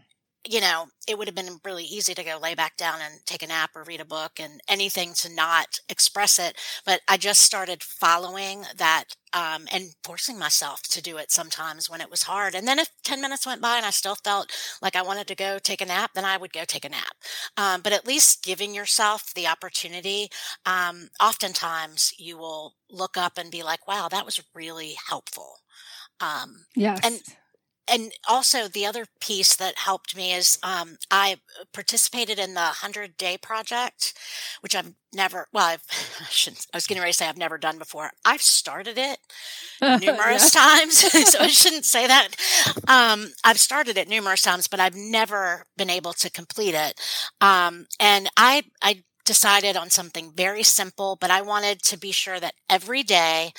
you 0.49 0.61
know, 0.61 0.87
it 1.09 1.19
would 1.19 1.29
have 1.29 1.35
been 1.35 1.61
really 1.65 1.85
easy 1.85 2.15
to 2.15 2.25
go 2.25 2.39
lay 2.41 2.55
back 2.55 2.77
down 2.77 3.01
and 3.01 3.21
take 3.27 3.43
a 3.43 3.47
nap 3.47 3.71
or 3.75 3.85
read 3.85 4.01
a 4.01 4.05
book 4.05 4.33
and 4.39 4.61
anything 4.69 5.13
to 5.15 5.33
not 5.33 5.79
express 5.89 6.39
it. 6.39 6.57
But 6.85 7.01
I 7.09 7.17
just 7.17 7.41
started 7.43 7.83
following 7.83 8.65
that 8.77 9.05
um, 9.33 9.67
and 9.73 9.95
forcing 10.03 10.39
myself 10.39 10.83
to 10.85 11.03
do 11.03 11.19
it 11.19 11.31
sometimes 11.31 11.91
when 11.91 12.01
it 12.01 12.11
was 12.11 12.23
hard. 12.23 12.55
And 12.55 12.67
then 12.67 12.79
if 12.79 12.89
10 13.05 13.21
minutes 13.21 13.47
went 13.47 13.61
by 13.61 13.77
and 13.77 13.85
I 13.87 13.91
still 13.91 14.15
felt 14.15 14.51
like 14.81 14.97
I 14.97 15.03
wanted 15.03 15.27
to 15.29 15.35
go 15.35 15.59
take 15.59 15.81
a 15.81 15.87
nap, 15.87 16.13
then 16.15 16.25
I 16.25 16.37
would 16.37 16.53
go 16.53 16.65
take 16.65 16.85
a 16.85 16.89
nap. 16.91 17.17
Um, 17.57 17.83
but 17.83 17.93
at 17.93 18.07
least 18.07 18.43
giving 18.43 18.75
yourself 18.75 19.35
the 19.35 19.47
opportunity, 19.47 20.29
um, 20.65 21.09
oftentimes 21.21 22.13
you 22.19 22.39
will 22.39 22.75
look 22.91 23.17
up 23.17 23.37
and 23.37 23.51
be 23.51 23.63
like, 23.63 23.87
wow, 23.87 24.09
that 24.11 24.25
was 24.25 24.43
really 24.55 24.97
helpful. 25.09 25.59
Um, 26.21 26.65
yes. 26.75 27.01
And 27.05 27.21
and 27.89 28.13
also 28.29 28.69
the 28.69 28.87
other 28.87 29.07
piece 29.21 29.55
that 29.57 29.79
helped 29.79 30.17
me 30.17 30.33
is 30.33 30.59
um, 30.63 30.97
I 31.11 31.37
participated 31.73 32.39
in 32.39 32.55
the 32.55 32.61
hundred 32.61 33.17
day 33.17 33.39
project, 33.39 34.15
which 34.61 34.75
I've 34.75 34.93
never. 35.13 35.47
Well, 35.53 35.67
I've, 35.67 35.83
I, 36.21 36.25
shouldn't, 36.31 36.67
I 36.73 36.77
was 36.77 36.87
getting 36.87 37.01
ready 37.01 37.13
to 37.13 37.17
say 37.17 37.29
I've 37.29 37.37
never 37.37 37.59
done 37.59 37.79
before. 37.79 38.11
I've 38.25 38.43
started 38.43 38.99
it 38.99 39.19
numerous 40.01 40.51
times, 40.51 40.99
so 41.31 41.39
I 41.41 41.49
shouldn't 41.49 41.85
say 41.85 42.07
that. 42.07 42.29
Um, 42.89 43.33
I've 43.45 43.61
started 43.61 43.97
it 43.97 44.09
numerous 44.09 44.43
times, 44.43 44.69
but 44.69 44.81
I've 44.81 44.97
never 44.97 45.65
been 45.77 45.91
able 45.91 46.13
to 46.15 46.31
complete 46.31 46.75
it. 46.75 47.01
Um, 47.41 47.87
and 48.01 48.29
I, 48.37 48.65
I 48.83 49.05
decided 49.25 49.77
on 49.77 49.91
something 49.91 50.33
very 50.35 50.63
simple, 50.63 51.17
but 51.21 51.31
I 51.31 51.43
wanted 51.43 51.83
to 51.83 51.99
be 51.99 52.13
sure 52.13 52.41
that 52.41 52.55
every 52.71 53.03
day 53.03 53.53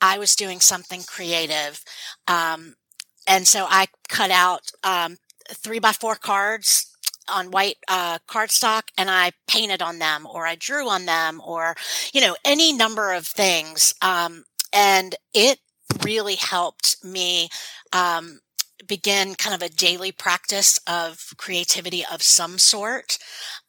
I 0.00 0.18
was 0.18 0.36
doing 0.36 0.60
something 0.60 1.02
creative. 1.02 1.82
Um, 2.28 2.74
and 3.26 3.46
so 3.46 3.66
I 3.68 3.86
cut 4.08 4.30
out 4.30 4.70
um, 4.82 5.16
three 5.48 5.78
by 5.78 5.92
four 5.92 6.14
cards 6.16 6.90
on 7.28 7.50
white 7.50 7.78
uh, 7.88 8.18
cardstock 8.28 8.82
and 8.98 9.10
I 9.10 9.32
painted 9.46 9.80
on 9.80 9.98
them 9.98 10.26
or 10.26 10.46
I 10.46 10.56
drew 10.56 10.88
on 10.88 11.06
them 11.06 11.40
or, 11.44 11.74
you 12.12 12.20
know, 12.20 12.36
any 12.44 12.72
number 12.72 13.12
of 13.12 13.26
things. 13.26 13.94
Um, 14.02 14.44
and 14.72 15.14
it 15.32 15.58
really 16.02 16.34
helped 16.34 17.02
me 17.02 17.48
um, 17.92 18.40
begin 18.86 19.34
kind 19.34 19.54
of 19.54 19.62
a 19.62 19.72
daily 19.72 20.12
practice 20.12 20.78
of 20.86 21.32
creativity 21.36 22.04
of 22.10 22.22
some 22.22 22.58
sort. 22.58 23.18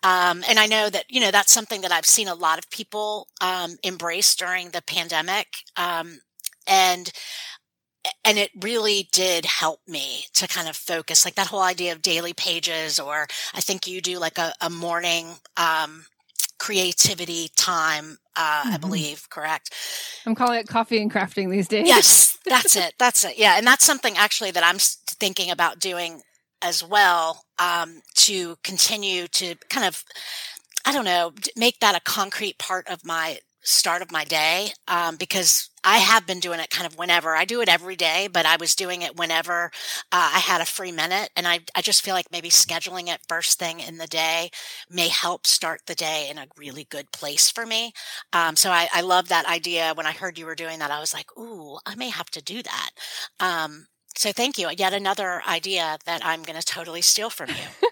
Um, 0.03 0.43
and 0.49 0.59
I 0.59 0.65
know 0.65 0.89
that, 0.89 1.05
you 1.09 1.21
know, 1.21 1.31
that's 1.31 1.53
something 1.53 1.81
that 1.81 1.91
I've 1.91 2.05
seen 2.05 2.27
a 2.27 2.35
lot 2.35 2.57
of 2.57 2.69
people 2.69 3.27
um, 3.41 3.77
embrace 3.83 4.35
during 4.35 4.71
the 4.71 4.81
pandemic. 4.81 5.47
Um, 5.77 6.19
and 6.67 7.11
and 8.23 8.37
it 8.37 8.51
really 8.61 9.07
did 9.11 9.45
help 9.45 9.79
me 9.87 10.25
to 10.33 10.47
kind 10.47 10.67
of 10.67 10.75
focus 10.75 11.25
like 11.25 11.35
that 11.35 11.47
whole 11.47 11.61
idea 11.61 11.91
of 11.91 12.01
daily 12.01 12.33
pages 12.33 12.99
or 12.99 13.27
i 13.53 13.61
think 13.61 13.87
you 13.87 14.01
do 14.01 14.19
like 14.19 14.37
a, 14.37 14.53
a 14.61 14.69
morning 14.69 15.35
um, 15.57 16.05
creativity 16.57 17.49
time 17.55 18.17
uh, 18.35 18.61
mm-hmm. 18.63 18.73
i 18.73 18.77
believe 18.77 19.29
correct 19.29 19.73
i'm 20.25 20.35
calling 20.35 20.59
it 20.59 20.67
coffee 20.67 21.01
and 21.01 21.11
crafting 21.11 21.49
these 21.49 21.67
days 21.67 21.87
yes 21.87 22.37
that's 22.45 22.75
it 22.85 22.93
that's 22.97 23.23
it 23.23 23.37
yeah 23.37 23.57
and 23.57 23.65
that's 23.65 23.85
something 23.85 24.15
actually 24.17 24.51
that 24.51 24.63
i'm 24.63 24.77
thinking 24.79 25.51
about 25.51 25.79
doing 25.79 26.21
as 26.61 26.83
well 26.83 27.43
um, 27.59 28.01
to 28.15 28.55
continue 28.63 29.27
to 29.27 29.55
kind 29.69 29.85
of 29.85 30.03
I 30.85 30.91
don't 30.91 31.05
know, 31.05 31.33
make 31.55 31.79
that 31.79 31.95
a 31.95 31.99
concrete 31.99 32.59
part 32.59 32.87
of 32.87 33.03
my 33.03 33.39
start 33.65 34.01
of 34.01 34.11
my 34.11 34.23
day 34.23 34.69
um, 34.87 35.15
because 35.17 35.69
I 35.83 35.97
have 35.97 36.25
been 36.25 36.39
doing 36.39 36.59
it 36.59 36.69
kind 36.69 36.85
of 36.85 36.97
whenever. 36.97 37.35
I 37.35 37.45
do 37.45 37.61
it 37.61 37.69
every 37.69 37.95
day, 37.95 38.29
but 38.31 38.45
I 38.45 38.57
was 38.57 38.75
doing 38.75 39.01
it 39.01 39.17
whenever 39.17 39.71
uh, 40.11 40.31
I 40.35 40.39
had 40.39 40.61
a 40.61 40.65
free 40.65 40.91
minute. 40.91 41.29
And 41.35 41.47
I, 41.47 41.59
I 41.75 41.81
just 41.81 42.03
feel 42.03 42.13
like 42.13 42.31
maybe 42.31 42.49
scheduling 42.49 43.07
it 43.07 43.21
first 43.27 43.59
thing 43.59 43.79
in 43.79 43.97
the 43.97 44.07
day 44.07 44.51
may 44.89 45.07
help 45.07 45.47
start 45.47 45.81
the 45.87 45.95
day 45.95 46.27
in 46.29 46.37
a 46.37 46.47
really 46.57 46.85
good 46.85 47.11
place 47.11 47.51
for 47.51 47.65
me. 47.65 47.91
Um, 48.33 48.55
so 48.55 48.69
I, 48.71 48.87
I 48.93 49.01
love 49.01 49.29
that 49.29 49.47
idea. 49.47 49.93
When 49.95 50.05
I 50.05 50.11
heard 50.11 50.37
you 50.37 50.45
were 50.45 50.55
doing 50.55 50.79
that, 50.79 50.91
I 50.91 50.99
was 50.99 51.13
like, 51.13 51.35
ooh, 51.37 51.77
I 51.85 51.95
may 51.95 52.09
have 52.09 52.29
to 52.31 52.43
do 52.43 52.61
that. 52.63 52.89
Um, 53.39 53.87
so 54.15 54.31
thank 54.31 54.57
you. 54.57 54.69
Yet 54.77 54.93
another 54.93 55.41
idea 55.47 55.97
that 56.05 56.25
I'm 56.25 56.43
going 56.43 56.59
to 56.59 56.65
totally 56.65 57.01
steal 57.01 57.29
from 57.29 57.49
you. 57.49 57.89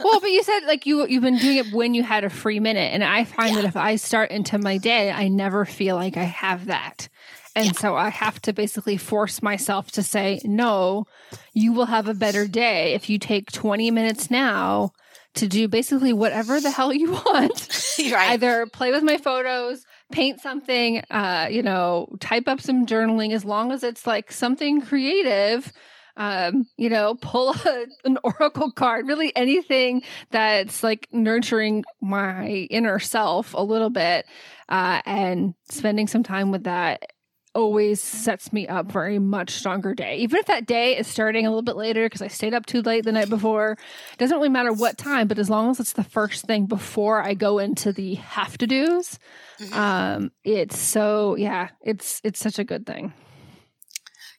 Well, 0.00 0.20
but 0.20 0.30
you 0.30 0.42
said 0.42 0.60
like 0.66 0.86
you 0.86 1.06
you've 1.06 1.22
been 1.22 1.38
doing 1.38 1.58
it 1.58 1.72
when 1.72 1.94
you 1.94 2.02
had 2.02 2.24
a 2.24 2.30
free 2.30 2.60
minute, 2.60 2.92
and 2.92 3.04
I 3.04 3.24
find 3.24 3.54
yeah. 3.54 3.62
that 3.62 3.68
if 3.68 3.76
I 3.76 3.96
start 3.96 4.30
into 4.30 4.58
my 4.58 4.78
day, 4.78 5.10
I 5.10 5.28
never 5.28 5.64
feel 5.64 5.96
like 5.96 6.16
I 6.16 6.24
have 6.24 6.66
that. 6.66 7.08
And 7.56 7.66
yeah. 7.66 7.72
so 7.72 7.96
I 7.96 8.10
have 8.10 8.40
to 8.42 8.52
basically 8.52 8.98
force 8.98 9.42
myself 9.42 9.90
to 9.92 10.02
say, 10.02 10.40
no, 10.44 11.06
you 11.54 11.72
will 11.72 11.86
have 11.86 12.06
a 12.06 12.12
better 12.12 12.46
day 12.46 12.92
if 12.92 13.08
you 13.08 13.18
take 13.18 13.50
20 13.50 13.90
minutes 13.90 14.30
now 14.30 14.92
to 15.36 15.48
do 15.48 15.66
basically 15.66 16.12
whatever 16.12 16.60
the 16.60 16.70
hell 16.70 16.92
you 16.92 17.12
want. 17.26 17.94
right. 17.98 18.32
Either 18.32 18.66
play 18.66 18.90
with 18.90 19.02
my 19.02 19.16
photos, 19.16 19.86
paint 20.12 20.40
something, 20.40 21.02
uh, 21.10 21.48
you 21.50 21.62
know, 21.62 22.14
type 22.20 22.46
up 22.46 22.60
some 22.60 22.84
journaling, 22.84 23.32
as 23.32 23.44
long 23.44 23.72
as 23.72 23.82
it's 23.82 24.06
like 24.06 24.30
something 24.30 24.82
creative 24.82 25.72
um, 26.16 26.66
you 26.76 26.88
know, 26.88 27.16
pull 27.20 27.50
a, 27.64 27.86
an 28.04 28.18
oracle 28.22 28.70
card, 28.70 29.06
really 29.06 29.34
anything 29.36 30.02
that's 30.30 30.82
like 30.82 31.08
nurturing 31.12 31.84
my 32.00 32.48
inner 32.70 32.98
self 32.98 33.54
a 33.54 33.62
little 33.62 33.90
bit, 33.90 34.26
uh, 34.68 35.02
and 35.04 35.54
spending 35.70 36.06
some 36.06 36.22
time 36.22 36.50
with 36.50 36.64
that 36.64 37.12
always 37.56 38.02
sets 38.02 38.52
me 38.52 38.68
up 38.68 38.92
for 38.92 39.06
a 39.06 39.18
much 39.18 39.50
stronger 39.50 39.94
day. 39.94 40.18
Even 40.18 40.38
if 40.38 40.46
that 40.46 40.66
day 40.66 40.96
is 40.98 41.06
starting 41.06 41.46
a 41.46 41.48
little 41.48 41.62
bit 41.62 41.76
later 41.76 42.04
because 42.04 42.20
I 42.20 42.28
stayed 42.28 42.52
up 42.52 42.66
too 42.66 42.82
late 42.82 43.04
the 43.04 43.12
night 43.12 43.30
before, 43.30 43.72
it 43.72 44.18
doesn't 44.18 44.36
really 44.36 44.50
matter 44.50 44.72
what 44.72 44.98
time, 44.98 45.26
but 45.26 45.38
as 45.38 45.48
long 45.48 45.70
as 45.70 45.80
it's 45.80 45.94
the 45.94 46.04
first 46.04 46.44
thing 46.44 46.66
before 46.66 47.22
I 47.22 47.32
go 47.32 47.58
into 47.58 47.92
the 47.92 48.16
have 48.16 48.58
to 48.58 48.66
do's, 48.66 49.18
mm-hmm. 49.58 49.72
um, 49.72 50.32
it's 50.44 50.78
so 50.78 51.34
yeah, 51.36 51.70
it's 51.80 52.20
it's 52.22 52.38
such 52.38 52.58
a 52.58 52.64
good 52.64 52.86
thing. 52.86 53.14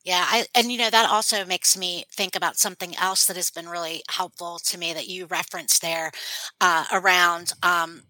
Yeah, 0.07 0.23
I, 0.25 0.45
and 0.55 0.71
you 0.71 0.77
know 0.77 0.89
that 0.89 1.09
also 1.09 1.43
makes 1.43 1.75
me 1.77 2.05
think 2.09 2.37
about 2.37 2.55
something 2.55 2.95
else 2.95 3.25
that 3.25 3.35
has 3.35 3.51
been 3.51 3.67
really 3.67 4.03
helpful 4.09 4.57
to 4.63 4.77
me 4.77 4.93
that 4.93 5.09
you 5.09 5.25
referenced 5.25 5.81
there 5.81 6.13
uh, 6.61 6.85
around 6.93 7.51
um, 7.61 8.03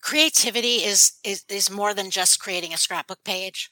creativity 0.00 0.76
is, 0.76 1.14
is 1.24 1.44
is 1.48 1.68
more 1.68 1.92
than 1.92 2.08
just 2.08 2.38
creating 2.38 2.72
a 2.72 2.76
scrapbook 2.76 3.18
page. 3.24 3.68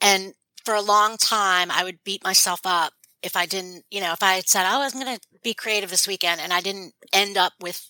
And 0.00 0.34
for 0.64 0.74
a 0.74 0.80
long 0.80 1.16
time, 1.16 1.68
I 1.72 1.82
would 1.82 1.98
beat 2.04 2.22
myself 2.22 2.60
up 2.64 2.92
if 3.24 3.34
I 3.34 3.44
didn't, 3.44 3.82
you 3.90 4.00
know, 4.00 4.12
if 4.12 4.22
I 4.22 4.34
had 4.34 4.48
said, 4.48 4.66
"Oh, 4.70 4.80
I'm 4.80 4.92
going 4.92 5.16
to 5.16 5.20
be 5.42 5.52
creative 5.52 5.90
this 5.90 6.06
weekend," 6.06 6.40
and 6.40 6.52
I 6.52 6.60
didn't 6.60 6.94
end 7.12 7.36
up 7.36 7.54
with 7.60 7.88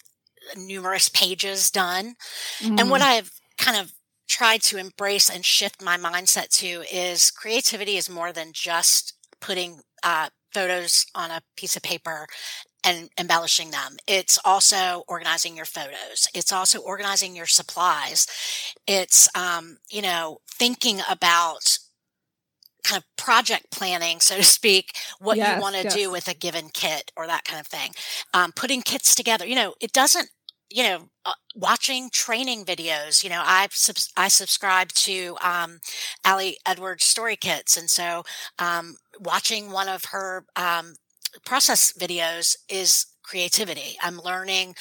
numerous 0.57 1.11
pages 1.11 1.71
done. 1.71 2.15
Mm. 2.61 2.81
And 2.81 2.91
what 2.91 3.03
mm. 3.03 3.05
I've 3.05 3.31
kind 3.59 3.77
of 3.77 3.93
tried 4.31 4.63
to 4.63 4.79
embrace 4.79 5.29
and 5.29 5.45
shift 5.45 5.83
my 5.83 5.97
mindset 5.99 6.49
to 6.49 6.85
is 6.91 7.33
creativity 7.33 7.97
is 7.97 8.09
more 8.09 8.33
than 8.33 8.53
just 8.53 9.15
putting 9.41 9.81
uh, 10.05 10.29
photos 10.55 11.05
on 11.17 11.31
a 11.31 11.43
piece 11.57 11.75
of 11.75 11.83
paper 11.83 12.27
and 12.85 13.11
embellishing 13.19 13.73
them. 13.73 13.97
It's 14.07 14.39
also 14.45 15.03
organizing 15.09 15.57
your 15.57 15.67
photos. 15.67 16.29
It's 16.33 16.53
also 16.53 16.79
organizing 16.79 17.35
your 17.35 17.47
supplies. 17.47 18.27
It's, 18.87 19.29
um, 19.37 19.79
you 19.91 20.01
know, 20.01 20.39
thinking 20.49 21.01
about 21.11 21.79
kind 22.85 22.99
of 22.99 23.05
project 23.17 23.71
planning, 23.71 24.21
so 24.21 24.37
to 24.37 24.45
speak, 24.45 24.93
what 25.19 25.37
yes, 25.37 25.57
you 25.57 25.63
want 25.63 25.77
to 25.77 25.83
yes. 25.83 25.95
do 25.95 26.11
with 26.11 26.29
a 26.29 26.35
given 26.35 26.71
kit 26.73 27.11
or 27.17 27.27
that 27.27 27.45
kind 27.45 27.61
of 27.61 27.67
thing. 27.67 27.91
Um, 28.33 28.53
putting 28.53 28.81
kits 28.81 29.15
together. 29.15 29.45
You 29.45 29.57
know, 29.57 29.75
it 29.81 29.93
doesn't 29.93 30.31
you 30.71 30.83
know, 30.85 31.09
uh, 31.25 31.33
watching 31.55 32.11
training 32.11 32.65
videos. 32.65 33.23
You 33.23 33.31
know, 33.31 33.43
I 33.45 33.69
subs- 33.73 34.13
I 34.17 34.29
subscribe 34.29 34.89
to 34.93 35.37
um, 35.43 35.81
Ali 36.25 36.59
Edwards 36.67 37.05
story 37.05 37.37
kits, 37.37 37.77
and 37.77 37.91
so 37.91 38.25
um, 38.59 38.97
watching 39.19 39.73
one 39.73 39.89
of 39.89 40.07
her 40.07 40.45
um, 40.57 40.95
process 41.45 41.93
videos 41.93 42.57
is 42.69 43.07
creativity. 43.23 43.97
I'm 44.03 44.19
learning. 44.19 44.75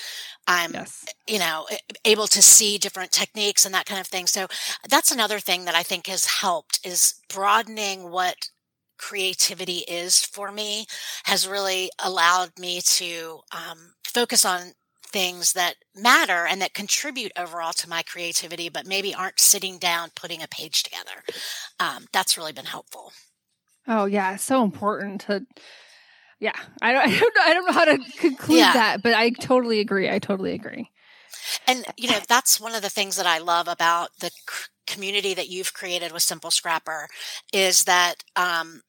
I'm, 0.48 0.74
yes. 0.74 1.06
you 1.28 1.38
know, 1.38 1.68
able 2.06 2.26
to 2.28 2.42
see 2.42 2.80
different 2.80 3.12
techniques 3.12 3.64
and 3.64 3.76
that 3.76 3.86
kind 3.86 4.02
of 4.02 4.08
thing. 4.08 4.26
So 4.26 4.48
that's 4.90 5.12
another 5.12 5.40
thing 5.40 5.66
that 5.66 5.76
I 5.76 5.84
think 5.84 6.08
has 6.08 6.26
helped 6.26 6.80
is 6.84 7.14
broadening 7.30 8.10
what 8.10 8.50
creativity 8.98 9.84
is 9.88 10.22
for 10.22 10.52
me 10.52 10.86
has 11.26 11.48
really 11.48 11.90
allowed 12.04 12.58
me 12.60 12.82
to 12.82 13.40
um, 13.52 13.94
focus 14.04 14.44
on 14.46 14.74
things 15.12 15.54
that 15.54 15.76
matter 15.96 16.46
and 16.46 16.62
that 16.62 16.74
contribute 16.74 17.32
overall 17.38 17.74
to 17.74 17.90
my 17.90 18.04
creativity, 18.04 18.70
but 18.70 18.86
maybe 18.86 19.14
aren't 19.14 19.40
sitting 19.40 19.78
down 19.78 20.12
putting 20.16 20.42
a 20.42 20.48
page 20.48 20.84
together. 20.84 21.24
Um, 21.80 22.08
that's 22.12 22.38
really 22.38 22.54
been 22.54 22.66
helpful. 22.66 23.12
Oh 23.88 24.06
yeah, 24.06 24.36
so 24.36 24.64
important 24.64 25.22
to. 25.22 25.46
Yeah, 26.40 26.54
I 26.82 26.94
don't, 26.94 27.08
I 27.08 27.20
don't 27.20 27.36
know. 27.36 27.42
I 27.42 27.54
don't 27.54 27.66
know 27.66 27.74
how 27.74 27.86
to 27.86 27.98
conclude 28.18 28.60
yeah. 28.60 28.74
that, 28.74 29.04
but 29.04 29.14
I 29.14 29.32
totally 29.32 29.80
agree. 29.80 30.10
I 30.10 30.20
totally 30.20 30.54
agree. 30.54 30.90
And 31.68 31.86
you 31.98 32.10
know, 32.10 32.20
that's 32.28 32.60
one 32.60 32.76
of 32.76 32.82
the 32.82 32.90
things 32.90 33.18
that 33.18 33.26
I 33.26 33.40
love 33.40 33.68
about 33.68 34.10
the 34.20 34.32
community 34.88 35.34
that 35.34 35.50
you've 35.50 35.74
created 35.74 36.12
with 36.12 36.24
Simple 36.24 36.52
Scrapper 36.52 37.08
is 37.54 37.84
that 37.84 38.24
um, 38.36 38.82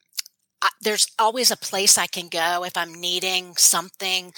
I, 0.61 0.69
there's 0.81 1.07
always 1.19 1.51
a 1.51 1.57
place 1.57 1.97
I 1.97 2.07
can 2.07 2.27
go 2.27 2.63
if 2.63 2.75
I'm 2.75 2.93
needing 2.93 3.55
something 3.55 4.33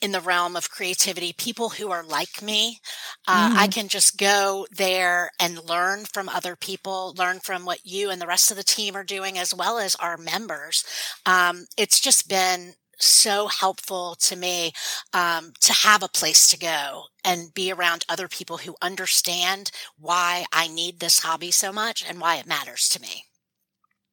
in 0.00 0.12
the 0.12 0.20
realm 0.20 0.56
of 0.56 0.70
creativity, 0.70 1.32
people 1.32 1.70
who 1.70 1.90
are 1.90 2.04
like 2.04 2.40
me. 2.42 2.78
Uh, 3.26 3.50
mm. 3.50 3.56
I 3.56 3.66
can 3.66 3.88
just 3.88 4.16
go 4.16 4.66
there 4.70 5.30
and 5.40 5.68
learn 5.68 6.04
from 6.04 6.28
other 6.28 6.56
people, 6.56 7.14
learn 7.18 7.40
from 7.40 7.64
what 7.64 7.84
you 7.84 8.10
and 8.10 8.20
the 8.20 8.26
rest 8.26 8.50
of 8.50 8.56
the 8.56 8.62
team 8.62 8.94
are 8.94 9.04
doing, 9.04 9.38
as 9.38 9.54
well 9.54 9.78
as 9.78 9.94
our 9.96 10.16
members. 10.16 10.84
Um, 11.26 11.66
it's 11.76 12.00
just 12.00 12.28
been 12.28 12.74
so 13.00 13.46
helpful 13.46 14.16
to 14.20 14.36
me 14.36 14.72
um, 15.12 15.52
to 15.60 15.72
have 15.72 16.02
a 16.02 16.08
place 16.08 16.48
to 16.48 16.58
go 16.58 17.04
and 17.24 17.54
be 17.54 17.72
around 17.72 18.04
other 18.08 18.28
people 18.28 18.58
who 18.58 18.76
understand 18.82 19.70
why 19.98 20.44
I 20.52 20.68
need 20.68 21.00
this 21.00 21.20
hobby 21.20 21.50
so 21.50 21.72
much 21.72 22.04
and 22.08 22.20
why 22.20 22.36
it 22.36 22.46
matters 22.46 22.88
to 22.90 23.00
me. 23.00 23.24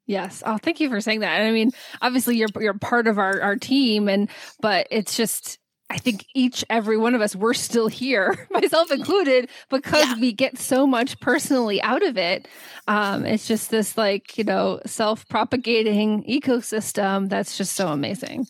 Yes. 0.08 0.44
Oh, 0.46 0.58
thank 0.58 0.80
you 0.80 0.90
for 0.90 1.02
saying 1.02 1.22
that. 1.22 1.42
I 1.42 1.52
mean, 1.52 1.72
obviously 2.00 2.38
you're 2.38 2.50
you're 2.60 2.76
part 2.76 3.08
of 3.08 3.18
our 3.18 3.42
our 3.42 3.56
team 3.56 4.08
and 4.08 4.30
but 4.62 4.88
it's 4.92 5.18
just 5.18 5.58
I 5.90 5.98
think 6.00 6.26
each, 6.34 6.66
every 6.70 6.98
one 6.98 7.14
of 7.14 7.22
us, 7.22 7.36
we're 7.36 7.54
still 7.54 7.88
here, 7.88 8.48
myself 8.52 8.92
included, 8.92 9.50
because 9.70 10.06
yeah. 10.06 10.20
we 10.20 10.34
get 10.34 10.58
so 10.58 10.88
much 10.88 11.20
personally 11.20 11.82
out 11.82 12.04
of 12.04 12.18
it. 12.18 12.48
Um, 12.88 13.26
it's 13.26 13.48
just 13.48 13.70
this, 13.70 13.98
like, 13.98 14.38
you 14.38 14.44
know, 14.44 14.80
self 14.86 15.28
propagating 15.30 16.24
ecosystem 16.24 17.30
that's 17.30 17.58
just 17.58 17.74
so 17.74 17.90
amazing. 17.90 18.48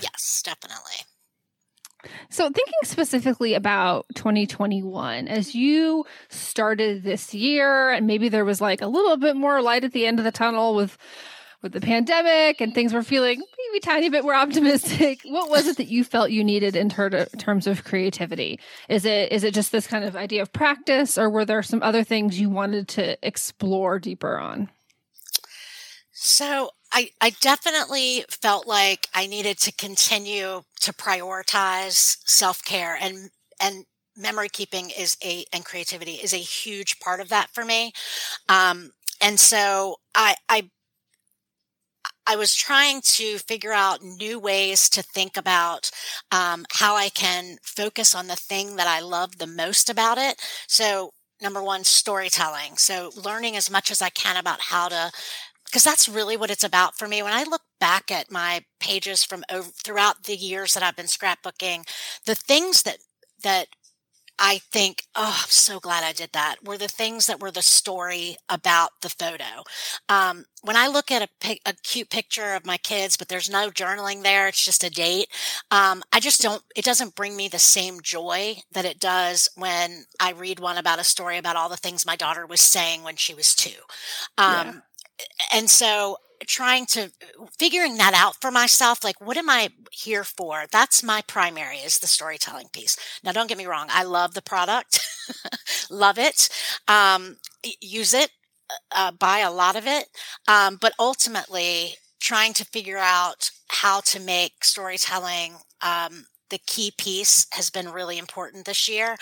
Yes, 0.00 0.42
definitely. 0.44 1.04
So, 2.30 2.44
thinking 2.44 2.72
specifically 2.84 3.54
about 3.54 4.06
2021, 4.14 5.28
as 5.28 5.54
you 5.54 6.04
started 6.28 7.02
this 7.02 7.34
year, 7.34 7.90
and 7.90 8.06
maybe 8.06 8.28
there 8.28 8.44
was 8.44 8.60
like 8.60 8.80
a 8.80 8.86
little 8.86 9.16
bit 9.16 9.36
more 9.36 9.60
light 9.60 9.84
at 9.84 9.92
the 9.92 10.06
end 10.06 10.18
of 10.18 10.24
the 10.24 10.32
tunnel 10.32 10.74
with 10.74 10.96
with 11.62 11.72
the 11.72 11.80
pandemic 11.80 12.60
and 12.60 12.74
things 12.74 12.92
were 12.92 13.02
feeling 13.02 13.40
maybe 13.40 13.80
tiny 13.80 14.08
bit 14.08 14.22
more 14.22 14.34
optimistic. 14.34 15.20
What 15.28 15.50
was 15.50 15.66
it 15.66 15.76
that 15.76 15.88
you 15.88 16.04
felt 16.04 16.30
you 16.30 16.44
needed 16.44 16.76
in 16.76 16.88
ter- 16.88 17.26
terms 17.38 17.66
of 17.66 17.84
creativity? 17.84 18.60
Is 18.88 19.04
it 19.04 19.32
is 19.32 19.44
it 19.44 19.54
just 19.54 19.72
this 19.72 19.86
kind 19.86 20.04
of 20.04 20.16
idea 20.16 20.42
of 20.42 20.52
practice 20.52 21.18
or 21.18 21.28
were 21.28 21.44
there 21.44 21.62
some 21.62 21.82
other 21.82 22.04
things 22.04 22.40
you 22.40 22.50
wanted 22.50 22.88
to 22.88 23.26
explore 23.26 23.98
deeper 23.98 24.38
on? 24.38 24.70
So 26.12 26.70
I, 26.92 27.10
I 27.20 27.30
definitely 27.30 28.24
felt 28.28 28.66
like 28.66 29.08
I 29.14 29.26
needed 29.26 29.58
to 29.60 29.72
continue 29.72 30.62
to 30.80 30.92
prioritize 30.92 32.18
self 32.24 32.64
care 32.64 32.96
and 33.00 33.30
and 33.60 33.84
memory 34.16 34.48
keeping 34.48 34.90
is 34.90 35.16
a 35.24 35.44
and 35.52 35.64
creativity 35.64 36.14
is 36.14 36.32
a 36.32 36.38
huge 36.38 36.98
part 37.00 37.20
of 37.20 37.28
that 37.28 37.50
for 37.50 37.64
me. 37.64 37.92
Um, 38.48 38.90
and 39.20 39.38
so 39.38 39.96
I 40.14 40.36
I 40.48 40.70
I 42.28 42.36
was 42.36 42.54
trying 42.54 43.00
to 43.02 43.38
figure 43.38 43.72
out 43.72 44.02
new 44.02 44.38
ways 44.38 44.88
to 44.90 45.02
think 45.02 45.36
about 45.36 45.90
um, 46.30 46.66
how 46.72 46.94
I 46.94 47.08
can 47.08 47.56
focus 47.62 48.14
on 48.14 48.26
the 48.26 48.36
thing 48.36 48.76
that 48.76 48.86
I 48.86 49.00
love 49.00 49.38
the 49.38 49.46
most 49.46 49.88
about 49.88 50.18
it. 50.18 50.40
So, 50.66 51.10
number 51.40 51.62
one, 51.62 51.84
storytelling. 51.84 52.76
So, 52.76 53.10
learning 53.16 53.56
as 53.56 53.70
much 53.70 53.90
as 53.90 54.02
I 54.02 54.10
can 54.10 54.36
about 54.36 54.60
how 54.60 54.88
to 54.88 55.10
because 55.64 55.84
that's 55.84 56.08
really 56.08 56.36
what 56.36 56.50
it's 56.50 56.64
about 56.64 56.96
for 56.98 57.06
me. 57.08 57.22
When 57.22 57.32
I 57.32 57.44
look 57.44 57.62
back 57.78 58.10
at 58.10 58.30
my 58.30 58.64
pages 58.80 59.22
from 59.24 59.44
over, 59.50 59.68
throughout 59.84 60.24
the 60.24 60.36
years 60.36 60.74
that 60.74 60.82
I've 60.82 60.96
been 60.96 61.06
scrapbooking, 61.06 61.86
the 62.26 62.34
things 62.34 62.82
that 62.82 62.98
that 63.42 63.68
I 64.38 64.58
think, 64.58 65.04
oh, 65.14 65.40
I'm 65.42 65.50
so 65.50 65.80
glad 65.80 66.04
I 66.04 66.12
did 66.12 66.30
that, 66.32 66.56
were 66.64 66.78
the 66.78 66.88
things 66.88 67.26
that 67.26 67.40
were 67.40 67.50
the 67.50 67.62
story 67.62 68.36
about 68.48 68.90
the 69.02 69.08
photo. 69.08 69.64
Um, 70.08 70.44
when 70.62 70.76
I 70.76 70.86
look 70.86 71.10
at 71.10 71.28
a, 71.44 71.58
a, 71.66 71.72
cute 71.82 72.10
picture 72.10 72.54
of 72.54 72.66
my 72.66 72.76
kids, 72.76 73.16
but 73.16 73.28
there's 73.28 73.50
no 73.50 73.70
journaling 73.70 74.22
there, 74.22 74.48
it's 74.48 74.64
just 74.64 74.84
a 74.84 74.90
date. 74.90 75.28
Um, 75.70 76.02
I 76.12 76.20
just 76.20 76.40
don't, 76.40 76.62
it 76.76 76.84
doesn't 76.84 77.14
bring 77.14 77.36
me 77.36 77.48
the 77.48 77.58
same 77.58 78.00
joy 78.00 78.56
that 78.72 78.84
it 78.84 79.00
does 79.00 79.48
when 79.56 80.04
I 80.20 80.32
read 80.32 80.60
one 80.60 80.78
about 80.78 81.00
a 81.00 81.04
story 81.04 81.38
about 81.38 81.56
all 81.56 81.68
the 81.68 81.76
things 81.76 82.06
my 82.06 82.16
daughter 82.16 82.46
was 82.46 82.60
saying 82.60 83.02
when 83.02 83.16
she 83.16 83.34
was 83.34 83.54
two. 83.54 83.80
Um, 84.36 84.66
yeah. 84.66 84.74
And 85.52 85.70
so 85.70 86.18
trying 86.46 86.86
to 86.86 87.10
figuring 87.58 87.96
that 87.96 88.14
out 88.14 88.40
for 88.40 88.50
myself 88.50 89.02
like 89.02 89.20
what 89.20 89.36
am 89.36 89.50
i 89.50 89.70
here 89.90 90.24
for? 90.24 90.64
That's 90.70 91.02
my 91.02 91.22
primary 91.26 91.78
is 91.78 91.98
the 91.98 92.06
storytelling 92.06 92.68
piece. 92.72 92.96
Now 93.24 93.32
don't 93.32 93.48
get 93.48 93.58
me 93.58 93.66
wrong 93.66 93.86
i 93.90 94.02
love 94.02 94.34
the 94.34 94.42
product 94.42 95.00
love 95.90 96.18
it 96.18 96.48
um, 96.86 97.36
use 97.80 98.14
it 98.14 98.30
uh, 98.94 99.12
buy 99.12 99.38
a 99.38 99.50
lot 99.50 99.76
of 99.76 99.86
it 99.86 100.06
um, 100.46 100.78
but 100.80 100.92
ultimately 100.98 101.94
trying 102.20 102.52
to 102.52 102.64
figure 102.64 102.98
out 102.98 103.50
how 103.68 104.00
to 104.00 104.20
make 104.20 104.64
storytelling 104.64 105.54
um, 105.82 106.26
the 106.50 106.58
key 106.66 106.92
piece 106.96 107.46
has 107.52 107.70
been 107.70 107.90
really 107.90 108.18
important 108.18 108.64
this 108.64 108.88
year. 108.88 109.16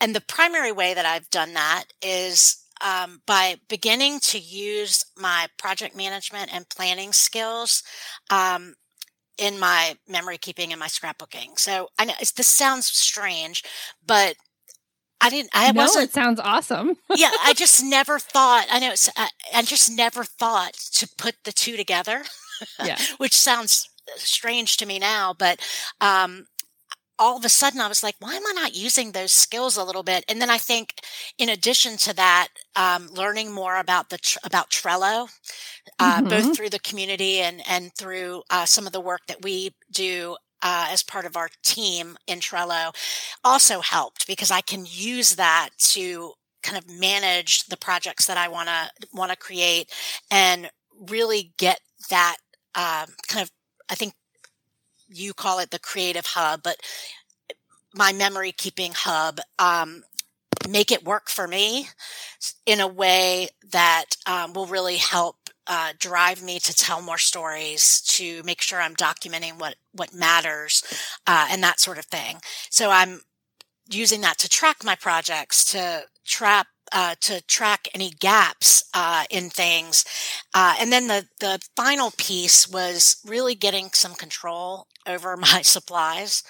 And 0.00 0.14
the 0.14 0.20
primary 0.20 0.72
way 0.72 0.94
that 0.94 1.06
i've 1.06 1.30
done 1.30 1.54
that 1.54 1.84
is 2.02 2.64
um, 2.84 3.22
by 3.26 3.56
beginning 3.68 4.20
to 4.20 4.38
use 4.38 5.04
my 5.16 5.48
project 5.58 5.96
management 5.96 6.54
and 6.54 6.68
planning 6.68 7.12
skills 7.12 7.82
um, 8.30 8.74
in 9.38 9.58
my 9.58 9.96
memory 10.08 10.38
keeping 10.38 10.72
and 10.72 10.80
my 10.80 10.88
scrapbooking. 10.88 11.58
So 11.58 11.88
I 11.98 12.04
know 12.04 12.14
this 12.20 12.48
sounds 12.48 12.86
strange, 12.86 13.62
but 14.04 14.36
I 15.20 15.30
didn't. 15.30 15.50
I 15.52 15.72
no, 15.72 15.82
wasn't. 15.82 16.10
It 16.10 16.12
sounds 16.12 16.40
awesome. 16.40 16.96
yeah, 17.16 17.30
I 17.42 17.52
just 17.54 17.82
never 17.84 18.18
thought. 18.18 18.66
I 18.70 18.78
know. 18.78 18.92
It's, 18.92 19.08
I, 19.16 19.28
I 19.54 19.62
just 19.62 19.90
never 19.90 20.24
thought 20.24 20.74
to 20.74 21.08
put 21.18 21.36
the 21.44 21.52
two 21.52 21.76
together. 21.76 22.22
Yeah, 22.84 22.98
which 23.18 23.34
sounds 23.34 23.88
strange 24.16 24.76
to 24.78 24.86
me 24.86 24.98
now, 24.98 25.34
but 25.36 25.60
um, 26.00 26.46
all 27.18 27.36
of 27.36 27.44
a 27.44 27.48
sudden 27.48 27.80
I 27.80 27.88
was 27.88 28.02
like, 28.02 28.14
why 28.20 28.34
am 28.34 28.46
I 28.46 28.52
not 28.52 28.76
using 28.76 29.12
those 29.12 29.32
skills 29.32 29.76
a 29.76 29.84
little 29.84 30.02
bit? 30.02 30.24
And 30.28 30.40
then 30.40 30.50
I 30.50 30.58
think, 30.58 30.94
in 31.36 31.48
addition 31.48 31.96
to 31.98 32.14
that, 32.14 32.48
um, 32.76 33.08
learning 33.12 33.52
more 33.52 33.76
about 33.78 34.10
the 34.10 34.38
about 34.44 34.70
Trello, 34.70 35.28
uh, 35.98 36.18
mm-hmm. 36.18 36.28
both 36.28 36.56
through 36.56 36.70
the 36.70 36.78
community 36.78 37.38
and 37.38 37.62
and 37.68 37.92
through 37.94 38.42
uh, 38.50 38.64
some 38.64 38.86
of 38.86 38.92
the 38.92 39.00
work 39.00 39.22
that 39.26 39.42
we 39.42 39.74
do 39.90 40.36
uh, 40.62 40.88
as 40.90 41.02
part 41.02 41.24
of 41.24 41.36
our 41.36 41.48
team 41.64 42.16
in 42.26 42.40
Trello, 42.40 42.94
also 43.44 43.80
helped 43.80 44.26
because 44.26 44.50
I 44.50 44.60
can 44.60 44.86
use 44.88 45.36
that 45.36 45.70
to 45.78 46.32
kind 46.62 46.78
of 46.78 46.88
manage 46.88 47.64
the 47.66 47.76
projects 47.76 48.26
that 48.26 48.36
I 48.36 48.48
want 48.48 48.68
to 48.68 48.90
want 49.12 49.30
to 49.30 49.36
create 49.36 49.92
and 50.30 50.70
really 51.08 51.52
get 51.58 51.80
that 52.10 52.36
um, 52.74 53.06
kind 53.26 53.42
of 53.42 53.50
I 53.90 53.94
think 53.94 54.14
you 55.08 55.34
call 55.34 55.58
it 55.58 55.70
the 55.70 55.78
creative 55.78 56.26
hub, 56.26 56.62
but 56.62 56.76
my 57.94 58.12
memory 58.12 58.52
keeping 58.52 58.92
hub, 58.94 59.40
um, 59.58 60.02
make 60.68 60.90
it 60.92 61.04
work 61.04 61.30
for 61.30 61.48
me 61.48 61.88
in 62.66 62.80
a 62.80 62.88
way 62.88 63.48
that 63.70 64.06
um, 64.26 64.52
will 64.52 64.66
really 64.66 64.96
help 64.96 65.36
uh, 65.66 65.92
drive 65.98 66.42
me 66.42 66.58
to 66.58 66.74
tell 66.74 67.02
more 67.02 67.18
stories, 67.18 68.00
to 68.02 68.42
make 68.42 68.60
sure 68.60 68.80
I'm 68.80 68.94
documenting 68.94 69.58
what 69.58 69.76
what 69.92 70.14
matters, 70.14 70.82
uh, 71.26 71.48
and 71.50 71.62
that 71.62 71.80
sort 71.80 71.98
of 71.98 72.06
thing. 72.06 72.38
So 72.70 72.90
I'm 72.90 73.20
using 73.90 74.20
that 74.22 74.38
to 74.38 74.48
track 74.48 74.84
my 74.84 74.94
projects, 74.94 75.64
to 75.72 76.04
trap 76.24 76.68
uh, 76.92 77.14
to 77.20 77.42
track 77.42 77.88
any 77.94 78.10
gaps 78.10 78.84
uh, 78.94 79.24
in 79.30 79.50
things. 79.50 80.04
Uh, 80.54 80.74
and 80.80 80.92
then 80.92 81.08
the, 81.08 81.26
the 81.40 81.60
final 81.76 82.12
piece 82.16 82.68
was 82.68 83.16
really 83.26 83.54
getting 83.54 83.90
some 83.92 84.14
control 84.14 84.86
over 85.06 85.36
my 85.36 85.62
supplies. 85.62 86.42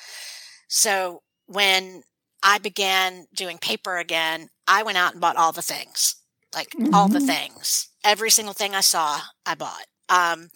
So 0.68 1.22
when 1.46 2.02
I 2.42 2.58
began 2.58 3.26
doing 3.34 3.58
paper 3.58 3.96
again, 3.96 4.48
I 4.66 4.82
went 4.82 4.98
out 4.98 5.12
and 5.12 5.20
bought 5.20 5.36
all 5.36 5.52
the 5.52 5.62
things, 5.62 6.16
like 6.54 6.70
mm-hmm. 6.70 6.94
all 6.94 7.08
the 7.08 7.18
mm-hmm. 7.18 7.26
things. 7.26 7.88
Every 8.04 8.30
single 8.30 8.54
thing 8.54 8.74
I 8.74 8.80
saw, 8.80 9.20
I 9.44 9.54
bought. 9.54 9.86
Um, 10.10 10.48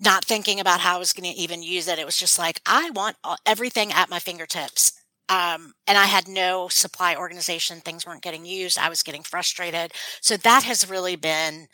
not 0.00 0.24
thinking 0.24 0.58
about 0.58 0.80
how 0.80 0.96
I 0.96 0.98
was 0.98 1.12
going 1.12 1.30
to 1.30 1.38
even 1.38 1.62
use 1.62 1.88
it. 1.88 1.98
It 1.98 2.06
was 2.06 2.16
just 2.16 2.38
like, 2.38 2.60
I 2.64 2.90
want 2.90 3.16
all, 3.22 3.36
everything 3.44 3.92
at 3.92 4.08
my 4.08 4.18
fingertips. 4.18 4.92
Um, 5.28 5.72
and 5.86 5.98
I 5.98 6.06
had 6.06 6.28
no 6.28 6.68
supply 6.68 7.16
organization. 7.16 7.80
Things 7.80 8.06
weren't 8.06 8.22
getting 8.22 8.46
used. 8.46 8.78
I 8.78 8.88
was 8.88 9.02
getting 9.02 9.22
frustrated. 9.22 9.92
So 10.20 10.36
that 10.36 10.62
has 10.64 10.88
really 10.88 11.16
been 11.16 11.66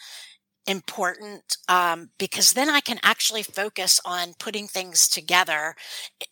important 0.67 1.57
um, 1.69 2.11
because 2.19 2.53
then 2.53 2.69
I 2.69 2.81
can 2.81 2.99
actually 3.03 3.43
focus 3.43 4.01
on 4.05 4.35
putting 4.39 4.69
things 4.69 5.09
together 5.09 5.75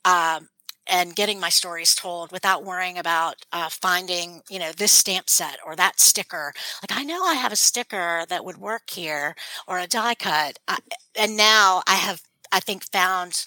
um, 0.05 0.49
and 0.89 1.15
getting 1.15 1.41
my 1.41 1.49
stories 1.49 1.95
told 1.95 2.33
without 2.33 2.65
worrying 2.65 2.99
about 2.99 3.37
uh, 3.53 3.69
finding, 3.71 4.43
you 4.49 4.59
know, 4.59 4.73
this 4.73 4.93
stamp 4.93 5.29
set 5.29 5.59
or 5.65 5.77
that 5.77 6.01
sticker. 6.01 6.53
Like 6.83 6.99
I 6.99 7.05
know 7.05 7.23
I 7.25 7.35
have 7.35 7.53
a 7.53 7.57
sticker 7.57 8.25
that 8.29 8.45
would 8.45 8.59
work 8.59 8.91
here 8.91 9.35
or 9.67 9.79
a 9.79 9.87
die 9.87 10.15
cut, 10.15 10.59
I, 10.69 10.79
and 11.17 11.37
now 11.37 11.83
I 11.87 11.95
have, 11.95 12.23
I 12.53 12.61
think, 12.61 12.85
found, 12.91 13.45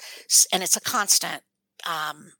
and 0.51 0.63
it's 0.63 0.77
a 0.77 0.81
constant. 0.81 1.43
Um, 1.85 2.31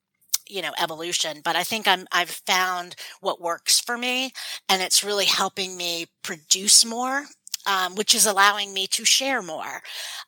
you 0.53 0.61
know 0.61 0.71
evolution 0.81 1.41
but 1.43 1.55
i 1.55 1.63
think 1.63 1.87
i'm 1.87 2.05
i've 2.11 2.41
found 2.45 2.95
what 3.21 3.41
works 3.41 3.79
for 3.79 3.97
me 3.97 4.31
and 4.69 4.81
it's 4.81 5.03
really 5.03 5.25
helping 5.25 5.75
me 5.75 6.05
produce 6.23 6.85
more 6.85 7.25
um, 7.65 7.95
which 7.95 8.13
is 8.13 8.25
allowing 8.25 8.73
me 8.73 8.85
to 8.87 9.05
share 9.05 9.41
more 9.41 9.81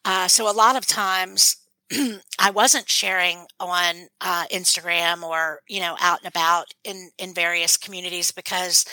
uh, 0.05 0.27
so 0.27 0.49
a 0.49 0.53
lot 0.53 0.75
of 0.75 0.87
times 0.87 1.57
I 2.39 2.49
wasn't 2.49 2.89
sharing 2.89 3.45
on 3.59 4.07
uh, 4.19 4.45
Instagram 4.51 5.21
or 5.21 5.59
you 5.67 5.79
know 5.79 5.95
out 6.01 6.19
and 6.23 6.27
about 6.27 6.73
in 6.83 7.11
in 7.19 7.33
various 7.33 7.77
communities 7.77 8.31
because 8.31 8.85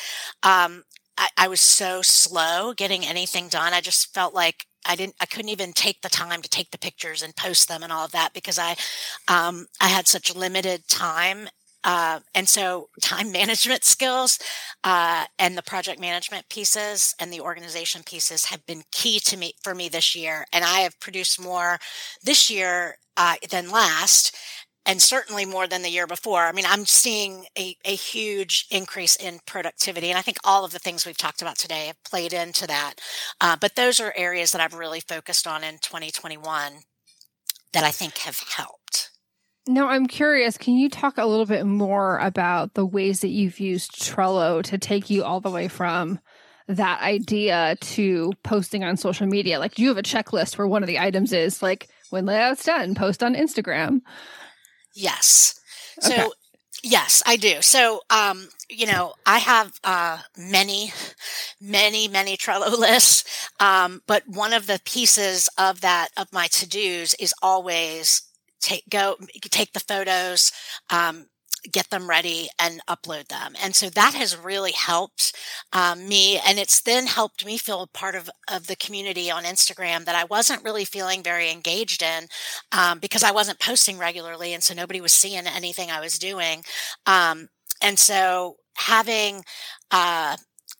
um, 0.42 0.84
I, 1.16 1.28
I, 1.38 1.48
was 1.48 1.60
so 1.60 2.02
slow 2.02 2.74
getting 2.74 3.04
anything 3.06 3.48
done. 3.48 3.72
I 3.72 3.80
just 3.80 4.12
felt 4.12 4.34
like 4.34 4.66
I 4.86 4.96
didn't, 4.96 5.14
I 5.20 5.26
couldn't 5.26 5.50
even 5.50 5.72
take 5.72 6.02
the 6.02 6.08
time 6.08 6.42
to 6.42 6.48
take 6.48 6.70
the 6.70 6.78
pictures 6.78 7.22
and 7.22 7.34
post 7.36 7.68
them 7.68 7.82
and 7.82 7.92
all 7.92 8.04
of 8.04 8.12
that 8.12 8.32
because 8.34 8.58
I, 8.58 8.76
um, 9.28 9.66
I 9.80 9.88
had 9.88 10.06
such 10.06 10.34
limited 10.34 10.88
time. 10.88 11.48
Uh, 11.84 12.20
and 12.34 12.48
so 12.48 12.88
time 13.00 13.32
management 13.32 13.84
skills, 13.84 14.38
uh, 14.84 15.24
and 15.38 15.56
the 15.56 15.62
project 15.62 16.00
management 16.00 16.48
pieces 16.48 17.14
and 17.18 17.32
the 17.32 17.40
organization 17.40 18.02
pieces 18.04 18.46
have 18.46 18.64
been 18.66 18.82
key 18.92 19.18
to 19.20 19.36
me 19.36 19.54
for 19.62 19.74
me 19.74 19.88
this 19.88 20.14
year. 20.14 20.46
And 20.52 20.64
I 20.64 20.80
have 20.80 20.98
produced 21.00 21.40
more 21.40 21.78
this 22.22 22.50
year, 22.50 22.96
uh, 23.16 23.34
than 23.50 23.70
last 23.70 24.34
and 24.84 25.00
certainly 25.00 25.44
more 25.44 25.66
than 25.66 25.82
the 25.82 25.90
year 25.90 26.06
before. 26.06 26.42
I 26.42 26.52
mean, 26.52 26.64
I'm 26.66 26.86
seeing 26.86 27.46
a, 27.56 27.76
a 27.84 27.94
huge 27.94 28.66
increase 28.70 29.16
in 29.16 29.40
productivity. 29.46 30.08
And 30.08 30.18
I 30.18 30.22
think 30.22 30.38
all 30.44 30.64
of 30.64 30.72
the 30.72 30.78
things 30.78 31.06
we've 31.06 31.16
talked 31.16 31.42
about 31.42 31.56
today 31.56 31.86
have 31.86 32.02
played 32.04 32.32
into 32.32 32.66
that. 32.66 32.94
Uh, 33.40 33.56
but 33.60 33.76
those 33.76 34.00
are 34.00 34.12
areas 34.16 34.52
that 34.52 34.60
I've 34.60 34.74
really 34.74 35.00
focused 35.00 35.46
on 35.46 35.62
in 35.62 35.74
2021 35.74 36.72
that 37.72 37.84
I 37.84 37.90
think 37.90 38.18
have 38.18 38.40
helped. 38.40 39.10
No, 39.68 39.86
I'm 39.86 40.06
curious. 40.06 40.58
Can 40.58 40.74
you 40.74 40.90
talk 40.90 41.18
a 41.18 41.26
little 41.26 41.46
bit 41.46 41.64
more 41.64 42.18
about 42.18 42.74
the 42.74 42.84
ways 42.84 43.20
that 43.20 43.28
you've 43.28 43.60
used 43.60 43.92
Trello 43.92 44.62
to 44.64 44.76
take 44.76 45.08
you 45.08 45.22
all 45.22 45.40
the 45.40 45.50
way 45.50 45.68
from 45.68 46.18
that 46.66 47.00
idea 47.00 47.76
to 47.80 48.32
posting 48.42 48.82
on 48.82 48.96
social 48.96 49.28
media? 49.28 49.60
Like, 49.60 49.76
do 49.76 49.82
you 49.82 49.88
have 49.88 49.98
a 49.98 50.02
checklist 50.02 50.58
where 50.58 50.66
one 50.66 50.82
of 50.82 50.88
the 50.88 50.98
items 50.98 51.32
is 51.32 51.62
like, 51.62 51.88
when 52.10 52.26
layout's 52.26 52.64
done, 52.64 52.96
post 52.96 53.22
on 53.22 53.36
Instagram? 53.36 54.00
Yes. 54.94 55.58
So 56.00 56.14
okay. 56.14 56.28
yes, 56.82 57.22
I 57.26 57.36
do. 57.36 57.62
So 57.62 58.00
um, 58.10 58.48
you 58.68 58.86
know, 58.86 59.14
I 59.26 59.38
have 59.38 59.72
uh 59.84 60.18
many, 60.36 60.92
many, 61.60 62.08
many 62.08 62.36
Trello 62.36 62.76
lists. 62.78 63.48
Um, 63.60 64.02
but 64.06 64.22
one 64.26 64.52
of 64.52 64.66
the 64.66 64.80
pieces 64.84 65.48
of 65.58 65.80
that 65.80 66.08
of 66.16 66.32
my 66.32 66.46
to-dos 66.48 67.14
is 67.14 67.34
always 67.42 68.22
take 68.60 68.88
go 68.88 69.16
take 69.50 69.72
the 69.72 69.80
photos, 69.80 70.52
um, 70.90 71.26
get 71.70 71.90
them 71.90 72.08
ready 72.08 72.48
and 72.58 72.80
upload 72.88 73.28
them. 73.28 73.54
And 73.62 73.74
so 73.74 73.88
that 73.90 74.14
has 74.14 74.36
really 74.36 74.72
helped 74.72 75.36
um, 75.72 76.08
me. 76.08 76.38
And 76.38 76.58
it's 76.58 76.80
then 76.80 77.06
helped 77.06 77.44
me 77.46 77.58
feel 77.58 77.86
part 77.92 78.14
of, 78.14 78.28
of 78.50 78.66
the 78.66 78.76
community 78.76 79.30
on 79.30 79.44
Instagram 79.44 80.04
that 80.04 80.16
I 80.16 80.24
wasn't 80.24 80.64
really 80.64 80.84
feeling 80.84 81.22
very 81.22 81.50
engaged 81.50 82.02
in 82.02 82.26
um, 82.72 82.98
because 82.98 83.22
I 83.22 83.30
wasn't 83.30 83.60
posting 83.60 83.98
regularly. 83.98 84.54
And 84.54 84.62
so 84.62 84.74
nobody 84.74 85.00
was 85.00 85.12
seeing 85.12 85.46
anything 85.46 85.90
I 85.90 86.00
was 86.00 86.18
doing. 86.18 86.62
Um, 87.06 87.48
and 87.80 87.98
so 87.98 88.56
having, 88.76 89.44
uh, 89.90 90.36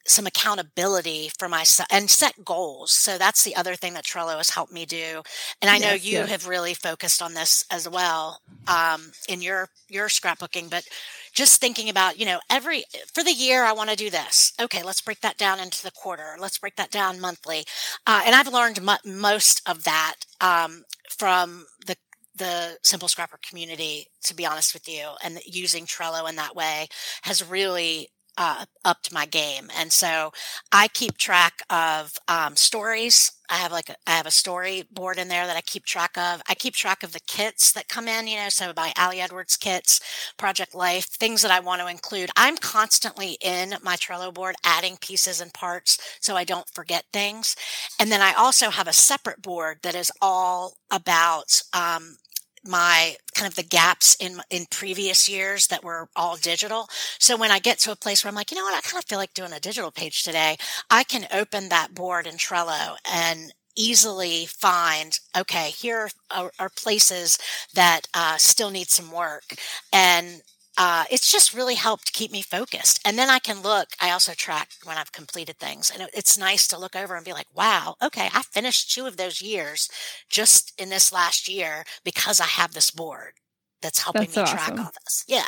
some 0.07 0.27
accountability 0.27 1.31
for 1.39 1.49
myself 1.49 1.87
and 1.91 2.11
set 2.11 2.45
goals. 2.45 2.93
So 2.93 3.19
that's 3.19 3.45
the 3.45 3.55
other 3.57 3.75
thing 3.75 3.95
that 3.95 4.05
Trello 4.05 4.37
has 4.37 4.51
helped 4.51 4.73
me 4.73 4.85
do. 4.85 5.23
And 5.61 5.71
I 5.71 5.79
know 5.79 5.93
you 5.93 6.19
yes. 6.19 6.31
have 6.31 6.49
really 6.49 6.75
focused 6.75 7.23
on 7.23 7.35
this 7.35 7.65
as 7.71 7.89
well 7.89 8.41
um, 8.67 9.13
in 9.29 9.43
your 9.43 9.69
your 9.89 10.09
scrapbooking, 10.09 10.71
but 10.71 10.85
just 11.33 11.61
thinking 11.61 11.89
about, 11.89 12.19
you 12.19 12.27
know, 12.27 12.41
every 12.51 12.85
for 13.15 13.23
the 13.23 13.33
year 13.33 13.65
I 13.65 13.73
want 13.73 13.91
to 13.91 13.97
do 13.97 14.11
this. 14.11 14.53
Okay, 14.61 14.83
let's 14.83 15.01
break 15.01 15.21
that 15.21 15.39
down 15.39 15.61
into 15.61 15.83
the 15.83 15.91
quarter. 15.93 16.37
Let's 16.39 16.59
break 16.59 16.77
that 16.77 16.91
down 16.91 17.21
monthly. 17.21 17.65
Uh, 18.07 18.23
and 18.27 18.35
I've 18.35 18.53
learned 18.53 18.81
most 19.05 19.63
of 19.69 19.85
that 19.85 20.17
um, 20.41 20.85
from 21.11 21.67
the 21.87 21.97
the 22.35 22.79
simple 22.83 23.09
scrapper 23.09 23.39
community 23.47 24.09
to 24.25 24.35
be 24.35 24.47
honest 24.47 24.73
with 24.73 24.89
you 24.89 25.11
and 25.23 25.39
using 25.45 25.85
trello 25.85 26.27
in 26.29 26.37
that 26.37 26.57
way 26.57 26.89
has 27.23 27.47
really 27.47 28.09
uh, 28.43 28.65
upped 28.85 29.13
my 29.13 29.25
game. 29.25 29.71
And 29.79 29.93
so 29.93 30.33
I 30.73 30.89
keep 30.89 31.17
track 31.17 31.63
of 31.71 32.19
um, 32.27 32.57
stories. 32.57 33.31
I 33.49 33.55
have 33.57 33.71
like 33.71 33.89
a, 33.89 33.95
I 34.05 34.13
have 34.13 34.27
a 34.27 34.33
story 34.33 34.83
board 34.91 35.17
in 35.19 35.29
there 35.29 35.47
that 35.47 35.57
I 35.57 35.61
keep 35.61 35.85
track 35.85 36.19
of. 36.19 36.43
I 36.49 36.55
keep 36.55 36.75
track 36.75 37.05
of 37.05 37.13
the 37.13 37.21
kits 37.21 37.71
that 37.73 37.89
come 37.89 38.09
in, 38.09 38.27
you 38.27 38.37
know, 38.37 38.49
so 38.49 38.73
by 38.73 38.93
Ali 38.99 39.21
Edwards 39.21 39.57
kits, 39.57 40.01
Project 40.37 40.75
Life, 40.75 41.05
things 41.05 41.43
that 41.43 41.53
I 41.53 41.61
want 41.61 41.83
to 41.83 41.87
include. 41.87 42.31
I'm 42.37 42.57
constantly 42.57 43.37
in 43.41 43.75
my 43.81 43.95
Trello 43.95 44.35
board 44.35 44.57
adding 44.65 44.97
pieces 45.01 45.41
and 45.41 45.53
parts 45.55 45.99
so 46.21 46.35
I 46.35 46.43
don't 46.43 46.69
forget 46.75 47.05
things. 47.13 47.55
And 48.01 48.11
then 48.11 48.23
I 48.23 48.33
also 48.33 48.71
have 48.71 48.89
a 48.89 48.93
separate 48.93 49.41
board 49.41 49.79
that 49.83 49.95
is 49.95 50.11
all 50.21 50.79
about 50.91 51.63
um, 51.73 52.17
my 52.65 53.17
kind 53.35 53.49
of 53.49 53.55
the 53.57 53.63
gaps 53.63 54.17
in 54.21 54.41
in 54.51 54.67
previous 54.71 55.29
years 55.29 55.67
that 55.69 55.85
were 55.85 56.09
all 56.17 56.37
digital. 56.37 56.89
So 57.19 57.37
when 57.37 57.51
I 57.51 57.59
get 57.59 57.79
to 57.81 57.93
a 57.93 57.97
place 57.97 58.25
where 58.25 58.29
I'm 58.29 58.35
like, 58.35 58.51
you 58.51 58.57
know 58.57 58.65
what, 58.65 58.75
I 58.75 58.81
kind 58.81 59.03
of 59.03 59.09
feel 59.09 59.19
like 59.19 59.35
doing 59.35 59.53
a 59.53 59.61
digital 59.61 59.91
page 59.91 60.23
today, 60.23 60.57
I 60.91 61.05
can 61.05 61.27
open 61.33 61.69
that 61.69 61.95
board 61.95 62.27
in 62.27 62.35
Trello 62.37 62.97
and 63.11 63.53
easily 63.75 64.45
find 64.47 65.19
okay 65.37 65.71
here 65.71 66.11
are, 66.31 66.53
are 66.59 66.69
places 66.69 67.39
that 67.75 68.03
uh, 68.13 68.37
still 68.37 68.71
need 68.71 68.89
some 68.89 69.11
work 69.11 69.55
and 69.93 70.43
uh, 70.79 71.05
it's 71.11 71.31
just 71.31 71.55
really 71.55 71.75
helped 71.75 72.13
keep 72.13 72.33
me 72.33 72.43
focused. 72.43 73.01
And 73.05 73.19
then 73.19 73.29
I 73.29 73.39
can 73.39 73.63
look, 73.63 73.89
I 74.01 74.11
also 74.11 74.33
track 74.33 74.71
when 74.85 74.97
I've 74.97 75.13
completed 75.13 75.59
things. 75.59 75.91
And 75.91 76.09
it's 76.15 76.39
nice 76.39 76.67
to 76.69 76.79
look 76.79 76.97
over 76.97 77.15
and 77.15 77.25
be 77.25 77.33
like, 77.33 77.49
wow, 77.55 77.97
okay, 78.03 78.29
I 78.33 78.43
finished 78.43 78.93
two 78.93 79.07
of 79.07 79.17
those 79.17 79.43
years 79.43 79.89
just 80.31 80.73
in 80.81 80.89
this 80.89 81.13
last 81.13 81.49
year 81.49 81.85
because 82.05 82.41
I 82.41 82.47
have 82.47 82.73
this 82.73 82.91
board 82.91 83.35
that's 83.83 84.03
helping 84.03 84.31
that's 84.31 84.37
me 84.37 84.45
track 84.45 84.79
all 84.79 84.91
this. 85.05 85.25
Yeah. 85.29 85.45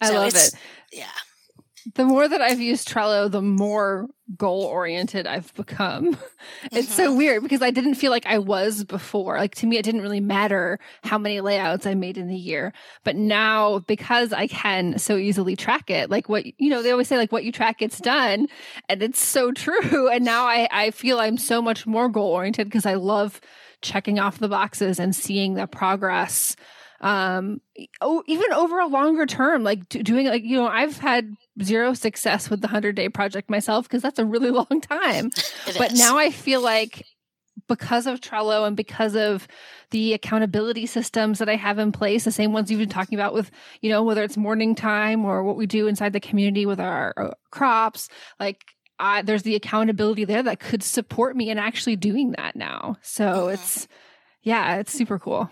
I 0.00 0.08
so 0.08 0.14
love 0.14 0.34
it. 0.34 0.54
Yeah 0.92 1.06
the 1.94 2.04
more 2.04 2.28
that 2.28 2.40
I've 2.40 2.60
used 2.60 2.88
Trello, 2.88 3.30
the 3.30 3.42
more 3.42 4.08
goal 4.36 4.62
oriented 4.62 5.26
I've 5.26 5.52
become. 5.54 6.16
It's 6.72 6.88
mm-hmm. 6.88 6.96
so 6.96 7.14
weird 7.14 7.44
because 7.44 7.62
I 7.62 7.70
didn't 7.70 7.94
feel 7.94 8.10
like 8.10 8.26
I 8.26 8.38
was 8.38 8.82
before. 8.82 9.38
Like 9.38 9.54
to 9.56 9.66
me, 9.66 9.76
it 9.76 9.84
didn't 9.84 10.00
really 10.00 10.20
matter 10.20 10.80
how 11.04 11.16
many 11.16 11.40
layouts 11.40 11.86
I 11.86 11.94
made 11.94 12.18
in 12.18 12.26
the 12.26 12.36
year. 12.36 12.72
But 13.04 13.14
now, 13.14 13.78
because 13.80 14.32
I 14.32 14.48
can 14.48 14.98
so 14.98 15.16
easily 15.16 15.54
track 15.54 15.88
it, 15.88 16.10
like 16.10 16.28
what, 16.28 16.44
you 16.60 16.68
know, 16.68 16.82
they 16.82 16.90
always 16.90 17.06
say, 17.06 17.16
like 17.16 17.30
what 17.30 17.44
you 17.44 17.52
track 17.52 17.78
gets 17.78 18.00
done. 18.00 18.48
And 18.88 19.02
it's 19.04 19.24
so 19.24 19.52
true. 19.52 20.08
And 20.08 20.24
now 20.24 20.46
I, 20.46 20.68
I 20.72 20.90
feel 20.90 21.20
I'm 21.20 21.38
so 21.38 21.62
much 21.62 21.86
more 21.86 22.08
goal 22.08 22.30
oriented 22.30 22.66
because 22.66 22.86
I 22.86 22.94
love 22.94 23.40
checking 23.80 24.18
off 24.18 24.38
the 24.38 24.48
boxes 24.48 24.98
and 24.98 25.14
seeing 25.14 25.54
the 25.54 25.68
progress 25.68 26.56
um 27.02 27.60
oh, 28.00 28.22
even 28.26 28.52
over 28.52 28.78
a 28.78 28.86
longer 28.86 29.26
term 29.26 29.64
like 29.64 29.88
doing 29.88 30.26
like 30.26 30.44
you 30.44 30.56
know 30.56 30.68
i've 30.68 30.98
had 30.98 31.36
zero 31.60 31.92
success 31.94 32.48
with 32.48 32.60
the 32.60 32.68
100 32.68 32.94
day 32.94 33.08
project 33.08 33.50
myself 33.50 33.88
because 33.88 34.02
that's 34.02 34.18
a 34.18 34.24
really 34.24 34.50
long 34.70 34.80
time. 34.80 35.30
but 35.78 35.92
is. 35.92 35.98
now 35.98 36.18
I 36.18 36.30
feel 36.30 36.60
like 36.60 37.04
because 37.68 38.06
of 38.06 38.20
Trello 38.20 38.66
and 38.66 38.76
because 38.76 39.14
of 39.14 39.46
the 39.90 40.14
accountability 40.14 40.86
systems 40.86 41.38
that 41.38 41.48
I 41.48 41.56
have 41.56 41.78
in 41.78 41.92
place, 41.92 42.24
the 42.24 42.30
same 42.30 42.52
ones 42.52 42.70
you've 42.70 42.80
been 42.80 42.88
talking 42.88 43.18
about 43.18 43.34
with, 43.34 43.50
you 43.82 43.90
know, 43.90 44.02
whether 44.02 44.22
it's 44.22 44.36
morning 44.36 44.74
time 44.74 45.24
or 45.24 45.42
what 45.42 45.56
we 45.56 45.66
do 45.66 45.86
inside 45.86 46.14
the 46.14 46.20
community 46.20 46.64
with 46.64 46.80
our, 46.80 47.12
our 47.16 47.34
crops, 47.50 48.08
like 48.40 48.64
I, 48.98 49.22
there's 49.22 49.42
the 49.42 49.54
accountability 49.54 50.24
there 50.24 50.42
that 50.42 50.60
could 50.60 50.82
support 50.82 51.36
me 51.36 51.50
in 51.50 51.58
actually 51.58 51.96
doing 51.96 52.32
that 52.38 52.56
now. 52.56 52.96
So 53.02 53.24
mm-hmm. 53.24 53.54
it's, 53.54 53.86
yeah, 54.42 54.76
it's 54.76 54.92
super 54.92 55.18
cool 55.18 55.50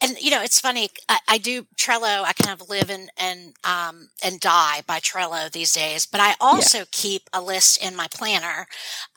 and 0.00 0.16
you 0.20 0.30
know 0.30 0.42
it's 0.42 0.60
funny 0.60 0.88
I, 1.08 1.18
I, 1.28 1.38
do 1.38 1.64
trello 1.76 2.22
i 2.24 2.32
kind 2.32 2.60
of 2.60 2.68
live 2.68 2.90
and 2.90 3.10
and 3.16 3.54
um 3.64 4.08
and 4.22 4.40
die 4.40 4.82
by 4.86 4.98
trello 5.00 5.50
these 5.50 5.72
days 5.72 6.06
but 6.06 6.20
i 6.20 6.34
also 6.40 6.78
yeah. 6.78 6.84
keep 6.90 7.28
a 7.32 7.42
list 7.42 7.82
in 7.82 7.96
my 7.96 8.06
planner 8.12 8.66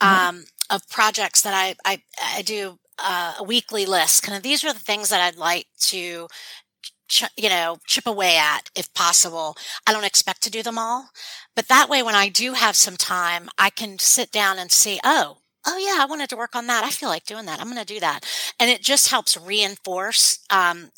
mm-hmm. 0.01 0.07
um 0.07 0.35
mm-hmm. 0.35 0.75
of 0.75 0.87
projects 0.89 1.41
that 1.41 1.53
i 1.53 1.75
i, 1.85 2.01
I 2.37 2.41
do 2.41 2.79
uh, 3.03 3.33
a 3.39 3.43
weekly 3.43 3.85
list 3.85 4.23
kind 4.23 4.37
of 4.37 4.43
these 4.43 4.63
are 4.63 4.73
the 4.73 4.79
things 4.79 5.09
that 5.09 5.21
i'd 5.21 5.37
like 5.37 5.65
to 5.79 6.27
ch- 7.07 7.31
you 7.35 7.49
know 7.49 7.77
chip 7.87 8.05
away 8.05 8.37
at 8.37 8.69
if 8.75 8.93
possible 8.93 9.55
i 9.87 9.91
don't 9.91 10.05
expect 10.05 10.43
to 10.43 10.51
do 10.51 10.61
them 10.61 10.77
all 10.77 11.09
but 11.55 11.67
that 11.67 11.89
way 11.89 12.03
when 12.03 12.15
i 12.15 12.29
do 12.29 12.53
have 12.53 12.75
some 12.75 12.97
time 12.97 13.49
i 13.57 13.69
can 13.69 13.97
sit 13.97 14.31
down 14.31 14.59
and 14.59 14.71
see 14.71 14.99
oh 15.03 15.37
oh 15.65 15.77
yeah, 15.77 16.01
I 16.01 16.05
wanted 16.09 16.29
to 16.29 16.37
work 16.37 16.55
on 16.55 16.67
that. 16.67 16.83
I 16.83 16.89
feel 16.89 17.09
like 17.09 17.25
doing 17.25 17.45
that. 17.45 17.59
I'm 17.59 17.67
going 17.67 17.77
to 17.77 17.93
do 17.93 17.99
that. 17.99 18.25
And 18.59 18.69
it 18.69 18.81
just 18.81 19.09
helps 19.09 19.37
reinforce, 19.37 20.39
um, 20.49 20.89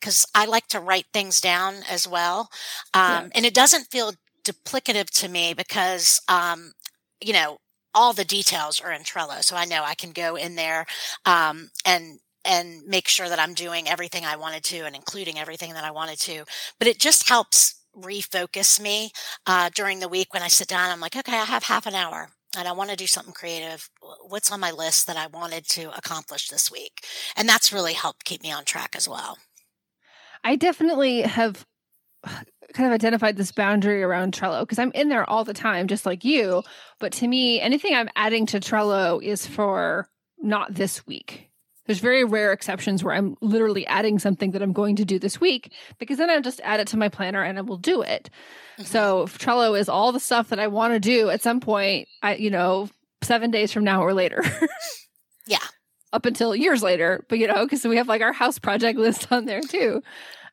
cause 0.00 0.26
I 0.34 0.44
like 0.44 0.68
to 0.68 0.80
write 0.80 1.06
things 1.12 1.40
down 1.40 1.76
as 1.88 2.06
well. 2.06 2.50
Um, 2.92 3.24
yeah. 3.24 3.28
and 3.34 3.46
it 3.46 3.54
doesn't 3.54 3.90
feel 3.90 4.12
duplicative 4.44 5.08
to 5.20 5.28
me 5.28 5.54
because, 5.54 6.20
um, 6.28 6.72
you 7.20 7.32
know, 7.32 7.58
all 7.94 8.12
the 8.12 8.24
details 8.24 8.80
are 8.80 8.92
in 8.92 9.02
Trello. 9.02 9.42
So 9.42 9.56
I 9.56 9.64
know 9.64 9.82
I 9.84 9.94
can 9.94 10.10
go 10.10 10.34
in 10.36 10.56
there, 10.56 10.84
um, 11.24 11.70
and, 11.86 12.18
and 12.44 12.82
make 12.86 13.08
sure 13.08 13.28
that 13.28 13.38
I'm 13.38 13.54
doing 13.54 13.88
everything 13.88 14.26
I 14.26 14.36
wanted 14.36 14.64
to 14.64 14.80
and 14.80 14.94
including 14.94 15.38
everything 15.38 15.72
that 15.74 15.84
I 15.84 15.90
wanted 15.90 16.18
to. 16.20 16.44
But 16.78 16.88
it 16.88 16.98
just 16.98 17.28
helps 17.28 17.76
refocus 17.96 18.80
me 18.80 19.12
uh, 19.46 19.70
during 19.74 20.00
the 20.00 20.08
week 20.08 20.34
when 20.34 20.42
I 20.42 20.48
sit 20.48 20.68
down. 20.68 20.90
I'm 20.90 21.00
like, 21.00 21.16
okay, 21.16 21.38
I 21.38 21.44
have 21.44 21.62
half 21.62 21.86
an 21.86 21.94
hour 21.94 22.30
and 22.56 22.68
I 22.68 22.72
want 22.72 22.90
to 22.90 22.96
do 22.96 23.06
something 23.06 23.32
creative. 23.32 23.88
What's 24.26 24.52
on 24.52 24.60
my 24.60 24.70
list 24.70 25.06
that 25.06 25.16
I 25.16 25.26
wanted 25.26 25.66
to 25.70 25.96
accomplish 25.96 26.48
this 26.48 26.70
week? 26.70 27.04
And 27.36 27.48
that's 27.48 27.72
really 27.72 27.92
helped 27.92 28.24
keep 28.24 28.42
me 28.42 28.52
on 28.52 28.64
track 28.64 28.94
as 28.96 29.08
well. 29.08 29.38
I 30.42 30.56
definitely 30.56 31.22
have 31.22 31.64
kind 32.24 32.46
of 32.86 32.92
identified 32.92 33.36
this 33.36 33.52
boundary 33.52 34.02
around 34.02 34.34
Trello 34.34 34.60
because 34.60 34.78
I'm 34.78 34.92
in 34.92 35.08
there 35.08 35.28
all 35.28 35.44
the 35.44 35.54
time, 35.54 35.86
just 35.86 36.06
like 36.06 36.24
you. 36.24 36.62
But 36.98 37.12
to 37.14 37.28
me, 37.28 37.60
anything 37.60 37.94
I'm 37.94 38.10
adding 38.16 38.46
to 38.46 38.60
Trello 38.60 39.22
is 39.22 39.46
for 39.46 40.08
not 40.38 40.74
this 40.74 41.06
week. 41.06 41.50
There's 41.86 41.98
very 41.98 42.24
rare 42.24 42.52
exceptions 42.52 43.04
where 43.04 43.14
I'm 43.14 43.36
literally 43.40 43.86
adding 43.86 44.18
something 44.18 44.52
that 44.52 44.62
I'm 44.62 44.72
going 44.72 44.96
to 44.96 45.04
do 45.04 45.18
this 45.18 45.40
week 45.40 45.72
because 45.98 46.18
then 46.18 46.30
I'll 46.30 46.40
just 46.40 46.60
add 46.64 46.80
it 46.80 46.86
to 46.88 46.96
my 46.96 47.08
planner 47.08 47.42
and 47.42 47.58
I 47.58 47.60
will 47.62 47.76
do 47.76 48.02
it. 48.02 48.30
Mm-hmm. 48.78 48.84
So 48.84 49.26
Trello 49.26 49.78
is 49.78 49.88
all 49.88 50.12
the 50.12 50.20
stuff 50.20 50.48
that 50.48 50.58
I 50.58 50.66
want 50.66 50.94
to 50.94 51.00
do 51.00 51.28
at 51.28 51.42
some 51.42 51.60
point, 51.60 52.08
I 52.22 52.36
you 52.36 52.50
know, 52.50 52.88
7 53.22 53.50
days 53.50 53.72
from 53.72 53.84
now 53.84 54.02
or 54.02 54.14
later. 54.14 54.42
yeah. 55.46 55.58
Up 56.12 56.26
until 56.26 56.54
years 56.54 56.82
later, 56.82 57.24
but 57.28 57.38
you 57.38 57.46
know, 57.46 57.66
cuz 57.66 57.84
we 57.84 57.96
have 57.96 58.08
like 58.08 58.22
our 58.22 58.32
house 58.32 58.58
project 58.58 58.98
list 59.06 59.30
on 59.30 59.44
there 59.44 59.60
too. 59.60 60.02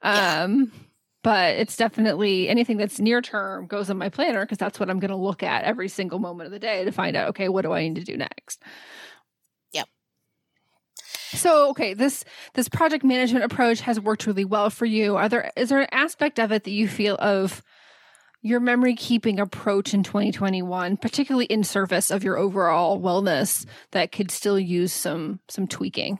Yeah. 0.03 0.43
Um 0.43 0.71
but 1.23 1.55
it's 1.55 1.77
definitely 1.77 2.49
anything 2.49 2.77
that's 2.77 2.99
near 2.99 3.21
term 3.21 3.67
goes 3.67 3.89
in 3.89 3.97
my 3.97 4.09
planner 4.09 4.43
because 4.43 4.57
that's 4.57 4.79
what 4.79 4.89
I'm 4.89 4.99
going 4.99 5.11
to 5.11 5.15
look 5.15 5.43
at 5.43 5.63
every 5.63 5.87
single 5.87 6.17
moment 6.17 6.47
of 6.47 6.51
the 6.51 6.59
day 6.59 6.83
to 6.83 6.91
find 6.91 7.15
out 7.15 7.29
okay, 7.29 7.47
what 7.47 7.61
do 7.61 7.73
I 7.73 7.87
need 7.87 7.95
to 7.95 8.03
do 8.03 8.17
next? 8.17 8.63
So, 11.33 11.69
okay, 11.69 11.93
this 11.93 12.23
this 12.53 12.67
project 12.67 13.03
management 13.03 13.45
approach 13.45 13.81
has 13.81 13.99
worked 13.99 14.27
really 14.27 14.45
well 14.45 14.69
for 14.69 14.85
you. 14.85 15.15
Are 15.15 15.29
there 15.29 15.51
is 15.55 15.69
there 15.69 15.79
an 15.79 15.87
aspect 15.91 16.39
of 16.39 16.51
it 16.51 16.63
that 16.65 16.71
you 16.71 16.87
feel 16.87 17.15
of 17.19 17.63
your 18.41 18.59
memory 18.59 18.95
keeping 18.95 19.39
approach 19.39 19.93
in 19.93 20.03
2021, 20.03 20.97
particularly 20.97 21.45
in 21.45 21.63
service 21.63 22.09
of 22.09 22.23
your 22.23 22.37
overall 22.37 22.99
wellness 22.99 23.65
that 23.91 24.11
could 24.11 24.31
still 24.31 24.59
use 24.59 24.91
some 24.91 25.39
some 25.47 25.67
tweaking? 25.67 26.19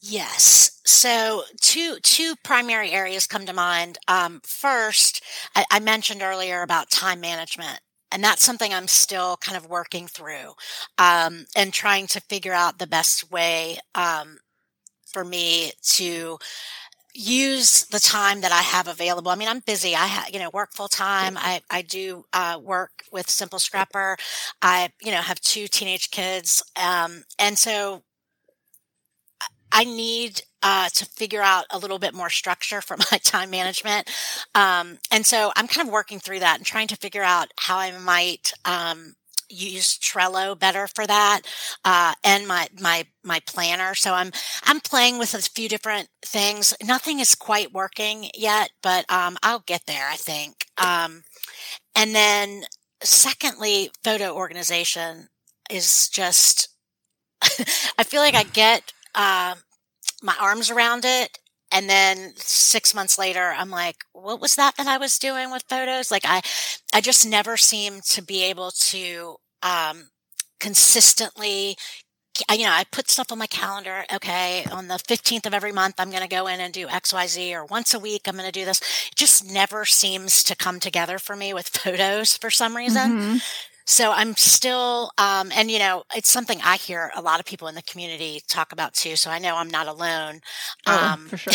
Yes. 0.00 0.80
So 0.84 1.42
two 1.60 1.96
two 2.02 2.34
primary 2.42 2.90
areas 2.90 3.26
come 3.26 3.46
to 3.46 3.52
mind. 3.52 3.98
Um, 4.08 4.40
first, 4.44 5.22
I, 5.54 5.64
I 5.70 5.80
mentioned 5.80 6.22
earlier 6.22 6.62
about 6.62 6.90
time 6.90 7.20
management 7.20 7.80
and 8.12 8.22
that's 8.22 8.42
something 8.44 8.72
I'm 8.72 8.88
still 8.88 9.36
kind 9.38 9.56
of 9.56 9.68
working 9.68 10.06
through 10.06 10.54
um, 10.98 11.46
and 11.56 11.72
trying 11.72 12.06
to 12.08 12.20
figure 12.20 12.52
out 12.52 12.78
the 12.78 12.86
best 12.86 13.30
way 13.30 13.78
um, 13.94 14.38
for 15.06 15.24
me 15.24 15.72
to 15.94 16.38
use 17.14 17.86
the 17.86 18.00
time 18.00 18.40
that 18.42 18.52
I 18.52 18.62
have 18.62 18.88
available. 18.88 19.30
I 19.30 19.34
mean, 19.34 19.48
I'm 19.48 19.60
busy. 19.60 19.94
I 19.94 20.06
ha- 20.06 20.28
you 20.32 20.38
know 20.38 20.50
work 20.52 20.72
full 20.72 20.88
time. 20.88 21.36
I 21.36 21.60
I 21.70 21.82
do 21.82 22.24
uh, 22.32 22.58
work 22.62 22.90
with 23.12 23.28
Simple 23.30 23.58
Scrapper. 23.58 24.16
I 24.62 24.90
you 25.02 25.10
know 25.12 25.20
have 25.20 25.40
two 25.40 25.66
teenage 25.68 26.10
kids, 26.10 26.62
um, 26.80 27.24
and 27.38 27.58
so 27.58 28.02
I 29.72 29.84
need 29.84 30.42
uh, 30.62 30.88
to 30.90 31.06
figure 31.06 31.42
out 31.42 31.64
a 31.70 31.78
little 31.78 31.98
bit 31.98 32.14
more 32.14 32.30
structure 32.30 32.80
for 32.80 32.96
my 33.12 33.18
time 33.18 33.50
management. 33.50 34.10
Um, 34.54 34.98
and 35.10 35.24
so 35.24 35.52
I'm 35.56 35.68
kind 35.68 35.88
of 35.88 35.92
working 35.92 36.18
through 36.18 36.40
that 36.40 36.58
and 36.58 36.66
trying 36.66 36.88
to 36.88 36.96
figure 36.96 37.22
out 37.22 37.52
how 37.58 37.78
I 37.78 37.96
might 37.98 38.52
um, 38.64 39.14
use 39.48 39.98
Trello 39.98 40.58
better 40.58 40.86
for 40.86 41.06
that, 41.06 41.42
uh, 41.84 42.14
and 42.24 42.46
my 42.46 42.68
my 42.80 43.06
my 43.24 43.40
planner. 43.46 43.94
So 43.94 44.14
I'm 44.14 44.32
I'm 44.64 44.80
playing 44.80 45.18
with 45.18 45.34
a 45.34 45.42
few 45.42 45.68
different 45.68 46.08
things. 46.24 46.74
Nothing 46.82 47.20
is 47.20 47.34
quite 47.34 47.72
working 47.72 48.30
yet, 48.34 48.70
but 48.82 49.10
um, 49.10 49.36
I'll 49.42 49.64
get 49.66 49.86
there. 49.86 50.08
I 50.08 50.16
think. 50.16 50.66
Um, 50.78 51.24
and 51.94 52.14
then 52.14 52.62
secondly, 53.02 53.90
photo 54.04 54.34
organization 54.34 55.28
is 55.70 56.08
just. 56.08 56.68
I 57.98 58.04
feel 58.04 58.20
like 58.20 58.34
I 58.34 58.42
get 58.42 58.92
uh, 59.14 59.54
my 60.22 60.34
arms 60.40 60.70
around 60.70 61.04
it 61.04 61.38
and 61.72 61.88
then 61.88 62.32
six 62.36 62.94
months 62.94 63.18
later 63.18 63.54
i'm 63.56 63.70
like 63.70 63.96
what 64.12 64.40
was 64.40 64.56
that 64.56 64.76
that 64.76 64.86
i 64.86 64.98
was 64.98 65.18
doing 65.18 65.50
with 65.50 65.62
photos 65.68 66.10
like 66.10 66.24
i 66.24 66.40
i 66.92 67.00
just 67.00 67.26
never 67.26 67.56
seem 67.56 68.00
to 68.00 68.22
be 68.22 68.42
able 68.42 68.70
to 68.72 69.36
um 69.62 70.10
consistently 70.58 71.76
you 72.50 72.64
know, 72.64 72.72
I 72.72 72.84
put 72.90 73.10
stuff 73.10 73.32
on 73.32 73.38
my 73.38 73.46
calendar. 73.46 74.04
Okay. 74.12 74.64
On 74.70 74.88
the 74.88 74.94
15th 74.94 75.46
of 75.46 75.54
every 75.54 75.72
month, 75.72 75.96
I'm 75.98 76.10
going 76.10 76.22
to 76.22 76.28
go 76.28 76.46
in 76.46 76.60
and 76.60 76.72
do 76.72 76.86
XYZ 76.86 77.52
or 77.52 77.64
once 77.66 77.94
a 77.94 77.98
week, 77.98 78.22
I'm 78.26 78.34
going 78.34 78.46
to 78.46 78.52
do 78.52 78.64
this. 78.64 78.80
It 79.08 79.16
just 79.16 79.50
never 79.50 79.84
seems 79.84 80.42
to 80.44 80.56
come 80.56 80.80
together 80.80 81.18
for 81.18 81.36
me 81.36 81.52
with 81.52 81.68
photos 81.76 82.36
for 82.36 82.50
some 82.50 82.76
reason. 82.76 83.10
Mm-hmm. 83.10 83.36
So 83.86 84.12
I'm 84.12 84.36
still, 84.36 85.10
um, 85.18 85.50
and 85.54 85.70
you 85.70 85.78
know, 85.78 86.04
it's 86.14 86.30
something 86.30 86.60
I 86.62 86.76
hear 86.76 87.10
a 87.16 87.20
lot 87.22 87.40
of 87.40 87.46
people 87.46 87.66
in 87.68 87.74
the 87.74 87.82
community 87.82 88.40
talk 88.48 88.72
about 88.72 88.94
too. 88.94 89.16
So 89.16 89.30
I 89.30 89.38
know 89.38 89.56
I'm 89.56 89.70
not 89.70 89.88
alone. 89.88 90.40
Oh, 90.86 91.12
um, 91.12 91.26
for 91.26 91.36
sure. 91.36 91.52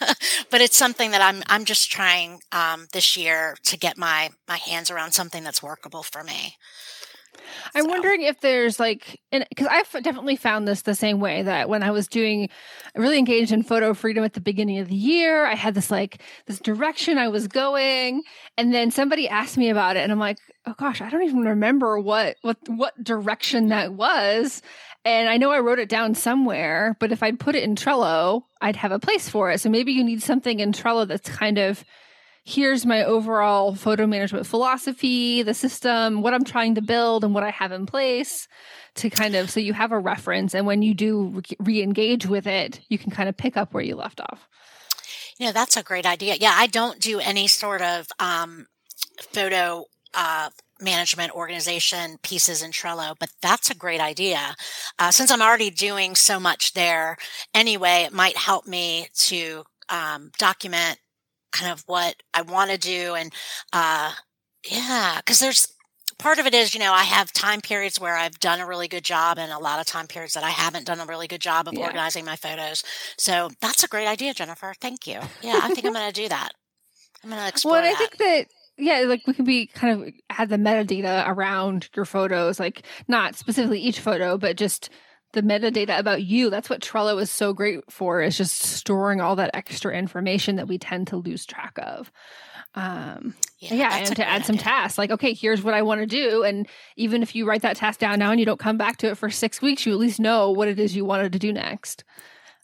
but 0.50 0.60
it's 0.60 0.76
something 0.76 1.10
that 1.12 1.20
I'm, 1.22 1.42
I'm 1.46 1.64
just 1.64 1.90
trying, 1.90 2.40
um, 2.52 2.86
this 2.92 3.16
year 3.16 3.56
to 3.64 3.78
get 3.78 3.96
my, 3.96 4.30
my 4.48 4.56
hands 4.56 4.90
around 4.90 5.12
something 5.12 5.44
that's 5.44 5.62
workable 5.62 6.02
for 6.02 6.24
me. 6.24 6.56
I'm 7.74 7.84
so. 7.84 7.90
wondering 7.90 8.22
if 8.22 8.40
there's 8.40 8.78
like, 8.80 9.20
because 9.30 9.66
I've 9.66 9.90
definitely 10.02 10.36
found 10.36 10.66
this 10.66 10.82
the 10.82 10.94
same 10.94 11.20
way 11.20 11.42
that 11.42 11.68
when 11.68 11.82
I 11.82 11.90
was 11.90 12.08
doing, 12.08 12.48
really 12.94 13.18
engaged 13.18 13.52
in 13.52 13.62
photo 13.62 13.94
freedom 13.94 14.24
at 14.24 14.34
the 14.34 14.40
beginning 14.40 14.78
of 14.78 14.88
the 14.88 14.96
year, 14.96 15.44
I 15.46 15.54
had 15.54 15.74
this 15.74 15.90
like, 15.90 16.22
this 16.46 16.60
direction 16.60 17.18
I 17.18 17.28
was 17.28 17.48
going. 17.48 18.22
And 18.56 18.72
then 18.72 18.90
somebody 18.90 19.28
asked 19.28 19.56
me 19.56 19.70
about 19.70 19.96
it 19.96 20.00
and 20.00 20.12
I'm 20.12 20.18
like, 20.18 20.38
oh 20.66 20.74
gosh, 20.78 21.00
I 21.00 21.10
don't 21.10 21.22
even 21.22 21.40
remember 21.40 21.98
what, 21.98 22.36
what, 22.42 22.56
what 22.68 23.02
direction 23.02 23.68
that 23.68 23.92
was. 23.92 24.62
And 25.04 25.28
I 25.28 25.36
know 25.36 25.50
I 25.50 25.60
wrote 25.60 25.78
it 25.78 25.88
down 25.88 26.14
somewhere, 26.14 26.96
but 27.00 27.12
if 27.12 27.22
I'd 27.22 27.40
put 27.40 27.54
it 27.54 27.62
in 27.62 27.76
Trello, 27.76 28.42
I'd 28.60 28.76
have 28.76 28.92
a 28.92 28.98
place 28.98 29.28
for 29.28 29.50
it. 29.50 29.60
So 29.60 29.70
maybe 29.70 29.92
you 29.92 30.04
need 30.04 30.22
something 30.22 30.60
in 30.60 30.72
Trello 30.72 31.06
that's 31.06 31.30
kind 31.30 31.58
of, 31.58 31.84
here's 32.44 32.86
my 32.86 33.04
overall 33.04 33.74
photo 33.74 34.06
management 34.06 34.46
philosophy, 34.46 35.42
the 35.42 35.54
system, 35.54 36.22
what 36.22 36.34
I'm 36.34 36.44
trying 36.44 36.74
to 36.76 36.82
build, 36.82 37.24
and 37.24 37.34
what 37.34 37.44
I 37.44 37.50
have 37.50 37.72
in 37.72 37.86
place 37.86 38.48
to 38.96 39.10
kind 39.10 39.34
of 39.34 39.50
so 39.50 39.60
you 39.60 39.72
have 39.72 39.92
a 39.92 39.98
reference. 39.98 40.54
And 40.54 40.66
when 40.66 40.82
you 40.82 40.94
do 40.94 41.42
re 41.58 41.82
engage 41.82 42.26
with 42.26 42.46
it, 42.46 42.80
you 42.88 42.98
can 42.98 43.10
kind 43.10 43.28
of 43.28 43.36
pick 43.36 43.56
up 43.56 43.72
where 43.72 43.82
you 43.82 43.96
left 43.96 44.20
off. 44.20 44.48
You 45.38 45.46
know, 45.46 45.52
that's 45.52 45.76
a 45.76 45.82
great 45.82 46.06
idea. 46.06 46.36
Yeah, 46.38 46.54
I 46.56 46.66
don't 46.66 47.00
do 47.00 47.20
any 47.20 47.46
sort 47.46 47.82
of 47.82 48.08
um, 48.18 48.66
photo. 49.20 49.84
Uh, 50.14 50.48
management 50.80 51.32
organization 51.32 52.18
pieces 52.22 52.62
in 52.62 52.70
Trello, 52.70 53.14
but 53.18 53.30
that's 53.42 53.70
a 53.70 53.74
great 53.74 54.00
idea. 54.00 54.54
Uh, 54.98 55.10
since 55.10 55.30
I'm 55.30 55.42
already 55.42 55.70
doing 55.70 56.14
so 56.14 56.38
much 56.38 56.74
there 56.74 57.16
anyway, 57.52 58.04
it 58.06 58.12
might 58.12 58.36
help 58.36 58.66
me 58.66 59.08
to 59.14 59.64
um, 59.88 60.30
document 60.38 60.98
kind 61.52 61.72
of 61.72 61.82
what 61.86 62.16
I 62.34 62.42
want 62.42 62.70
to 62.70 62.78
do. 62.78 63.14
And, 63.14 63.32
uh, 63.72 64.12
yeah, 64.68 65.20
cause 65.24 65.38
there's 65.38 65.72
part 66.18 66.38
of 66.38 66.46
it 66.46 66.54
is, 66.54 66.74
you 66.74 66.80
know, 66.80 66.92
I 66.92 67.04
have 67.04 67.32
time 67.32 67.60
periods 67.60 68.00
where 68.00 68.16
I've 68.16 68.38
done 68.40 68.60
a 68.60 68.66
really 68.66 68.88
good 68.88 69.04
job 69.04 69.38
and 69.38 69.52
a 69.52 69.58
lot 69.58 69.80
of 69.80 69.86
time 69.86 70.06
periods 70.06 70.34
that 70.34 70.44
I 70.44 70.50
haven't 70.50 70.86
done 70.86 71.00
a 71.00 71.06
really 71.06 71.28
good 71.28 71.40
job 71.40 71.68
of 71.68 71.74
yeah. 71.74 71.84
organizing 71.84 72.24
my 72.24 72.36
photos. 72.36 72.82
So 73.16 73.50
that's 73.60 73.84
a 73.84 73.88
great 73.88 74.08
idea, 74.08 74.34
Jennifer. 74.34 74.74
Thank 74.80 75.06
you. 75.06 75.20
Yeah, 75.42 75.60
I 75.62 75.68
think 75.68 75.86
I'm 75.86 75.92
going 75.92 76.12
to 76.12 76.22
do 76.22 76.28
that. 76.28 76.50
I'm 77.22 77.30
going 77.30 77.42
to 77.42 77.48
explore 77.48 77.74
Well, 77.74 77.92
I 77.92 77.94
think 77.94 78.16
that 78.18 78.46
yeah, 78.76 79.00
like 79.06 79.26
we 79.26 79.34
can 79.34 79.44
be 79.44 79.66
kind 79.66 80.02
of 80.02 80.14
have 80.30 80.48
the 80.48 80.56
metadata 80.56 81.28
around 81.28 81.88
your 81.96 82.04
photos, 82.04 82.60
like 82.60 82.82
not 83.08 83.34
specifically 83.34 83.80
each 83.80 84.00
photo, 84.00 84.38
but 84.38 84.56
just 84.56 84.88
the 85.32 85.42
metadata 85.42 85.98
about 85.98 86.22
you. 86.22 86.50
That's 86.50 86.70
what 86.70 86.80
Trello 86.80 87.20
is 87.20 87.30
so 87.30 87.52
great 87.52 87.80
for 87.90 88.22
is 88.22 88.36
just 88.36 88.60
storing 88.60 89.20
all 89.20 89.36
that 89.36 89.50
extra 89.54 89.94
information 89.94 90.56
that 90.56 90.68
we 90.68 90.78
tend 90.78 91.08
to 91.08 91.16
lose 91.16 91.44
track 91.44 91.78
of. 91.78 92.10
Um, 92.74 93.34
yeah, 93.58 93.74
yeah 93.74 93.96
and 93.98 94.16
to 94.16 94.26
add 94.26 94.36
idea. 94.36 94.46
some 94.46 94.58
tasks 94.58 94.98
like, 94.98 95.10
okay, 95.10 95.34
here's 95.34 95.62
what 95.62 95.74
I 95.74 95.82
want 95.82 96.00
to 96.00 96.06
do. 96.06 96.44
And 96.44 96.66
even 96.96 97.22
if 97.22 97.34
you 97.34 97.46
write 97.46 97.62
that 97.62 97.76
task 97.76 98.00
down 98.00 98.18
now 98.18 98.30
and 98.30 98.40
you 98.40 98.46
don't 98.46 98.60
come 98.60 98.76
back 98.76 98.98
to 98.98 99.08
it 99.08 99.18
for 99.18 99.30
six 99.30 99.60
weeks, 99.60 99.84
you 99.84 99.92
at 99.92 99.98
least 99.98 100.20
know 100.20 100.50
what 100.50 100.68
it 100.68 100.78
is 100.78 100.94
you 100.94 101.04
wanted 101.04 101.32
to 101.32 101.38
do 101.38 101.52
next. 101.52 102.04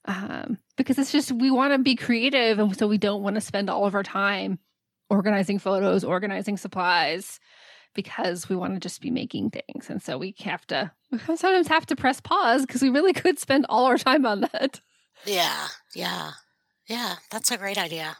Um, 0.06 0.58
because 0.76 0.98
it's 0.98 1.12
just, 1.12 1.32
we 1.32 1.50
want 1.50 1.72
to 1.72 1.78
be 1.78 1.96
creative. 1.96 2.58
And 2.58 2.76
so 2.76 2.86
we 2.86 2.98
don't 2.98 3.22
want 3.22 3.36
to 3.36 3.40
spend 3.40 3.70
all 3.70 3.86
of 3.86 3.94
our 3.94 4.02
time 4.02 4.58
organizing 5.10 5.58
photos, 5.58 6.04
organizing 6.04 6.56
supplies, 6.56 7.40
because 7.94 8.48
we 8.48 8.56
want 8.56 8.74
to 8.74 8.80
just 8.80 9.00
be 9.00 9.10
making 9.10 9.50
things. 9.50 9.88
And 9.88 10.02
so 10.02 10.18
we 10.18 10.34
have 10.40 10.66
to 10.68 10.90
we 11.10 11.18
sometimes 11.18 11.68
have 11.68 11.86
to 11.86 11.96
press 11.96 12.20
pause 12.20 12.66
because 12.66 12.82
we 12.82 12.88
really 12.88 13.12
could 13.12 13.38
spend 13.38 13.66
all 13.68 13.86
our 13.86 13.98
time 13.98 14.26
on 14.26 14.42
that. 14.42 14.80
Yeah. 15.24 15.68
Yeah. 15.94 16.32
Yeah. 16.88 17.14
That's 17.30 17.50
a 17.50 17.56
great 17.56 17.78
idea. 17.78 18.16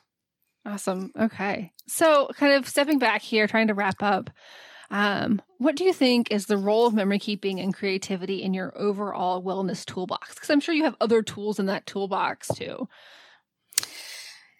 Awesome. 0.66 1.12
Okay. 1.18 1.72
So 1.86 2.30
kind 2.36 2.54
of 2.54 2.68
stepping 2.68 2.98
back 2.98 3.20
here, 3.20 3.46
trying 3.46 3.68
to 3.68 3.74
wrap 3.74 4.02
up. 4.02 4.30
Um, 4.90 5.42
what 5.58 5.76
do 5.76 5.84
you 5.84 5.92
think 5.92 6.30
is 6.30 6.46
the 6.46 6.56
role 6.56 6.86
of 6.86 6.94
memory 6.94 7.18
keeping 7.18 7.58
and 7.58 7.74
creativity 7.74 8.42
in 8.42 8.54
your 8.54 8.72
overall 8.78 9.42
wellness 9.42 9.84
toolbox? 9.84 10.34
Because 10.34 10.50
I'm 10.50 10.60
sure 10.60 10.74
you 10.74 10.84
have 10.84 10.96
other 11.00 11.22
tools 11.22 11.58
in 11.58 11.66
that 11.66 11.86
toolbox 11.86 12.48
too. 12.48 12.88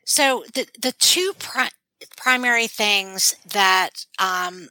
So 0.04 0.44
the 0.54 0.66
the 0.80 0.92
two 0.92 1.32
pri- 1.38 1.70
primary 2.16 2.66
things 2.66 3.36
that 3.52 3.90
um, 4.18 4.68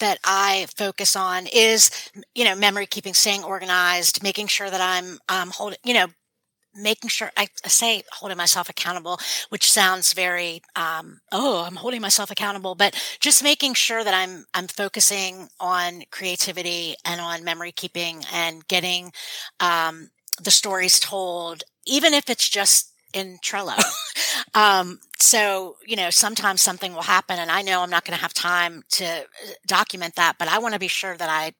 that 0.00 0.18
I 0.24 0.66
focus 0.76 1.16
on 1.16 1.46
is, 1.52 1.90
you 2.34 2.44
know, 2.44 2.54
memory 2.54 2.86
keeping, 2.86 3.14
staying 3.14 3.44
organized, 3.44 4.22
making 4.22 4.48
sure 4.48 4.70
that 4.70 4.80
I'm 4.80 5.18
um, 5.28 5.50
holding, 5.50 5.78
you 5.84 5.94
know, 5.94 6.06
making 6.74 7.08
sure 7.08 7.30
I, 7.36 7.46
say 7.66 8.02
holding 8.12 8.36
myself 8.36 8.68
accountable, 8.68 9.18
which 9.50 9.70
sounds 9.70 10.12
very, 10.12 10.60
um, 10.76 11.20
oh, 11.32 11.64
I'm 11.64 11.76
holding 11.76 12.00
myself 12.00 12.30
accountable, 12.30 12.74
but 12.74 13.00
just 13.20 13.44
making 13.44 13.74
sure 13.74 14.02
that 14.02 14.14
I'm, 14.14 14.44
I'm 14.54 14.66
focusing 14.66 15.48
on 15.60 16.02
creativity 16.10 16.96
and 17.04 17.20
on 17.20 17.44
memory 17.44 17.72
keeping 17.72 18.24
and 18.32 18.66
getting, 18.66 19.12
um, 19.60 20.10
the 20.42 20.50
stories 20.50 20.98
told, 20.98 21.62
even 21.86 22.12
if 22.12 22.28
it's 22.28 22.48
just 22.48 22.93
in 23.14 23.38
Trello. 23.38 23.78
um, 24.54 24.98
so, 25.18 25.76
you 25.86 25.96
know, 25.96 26.10
sometimes 26.10 26.60
something 26.60 26.92
will 26.92 27.02
happen 27.02 27.38
and 27.38 27.50
I 27.50 27.62
know 27.62 27.80
I'm 27.82 27.90
not 27.90 28.04
going 28.04 28.16
to 28.16 28.22
have 28.22 28.34
time 28.34 28.82
to 28.90 29.04
uh, 29.04 29.24
document 29.66 30.16
that, 30.16 30.36
but 30.38 30.48
I 30.48 30.58
want 30.58 30.74
to 30.74 30.80
be 30.80 30.88
sure 30.88 31.16
that 31.16 31.28
I 31.30 31.52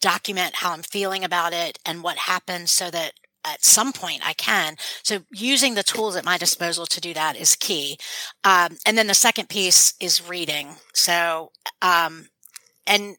document 0.00 0.56
how 0.56 0.72
I'm 0.72 0.82
feeling 0.82 1.24
about 1.24 1.52
it 1.52 1.78
and 1.84 2.02
what 2.02 2.16
happened 2.16 2.70
so 2.70 2.90
that 2.90 3.12
at 3.44 3.64
some 3.64 3.92
point 3.92 4.26
I 4.26 4.32
can. 4.34 4.76
So 5.02 5.20
using 5.30 5.74
the 5.74 5.82
tools 5.82 6.16
at 6.16 6.24
my 6.24 6.38
disposal 6.38 6.86
to 6.86 7.00
do 7.00 7.12
that 7.14 7.36
is 7.36 7.56
key. 7.56 7.98
Um, 8.44 8.76
and 8.86 8.96
then 8.96 9.06
the 9.06 9.14
second 9.14 9.48
piece 9.48 9.94
is 10.00 10.26
reading. 10.26 10.76
So, 10.94 11.50
um, 11.82 12.28
and 12.86 13.16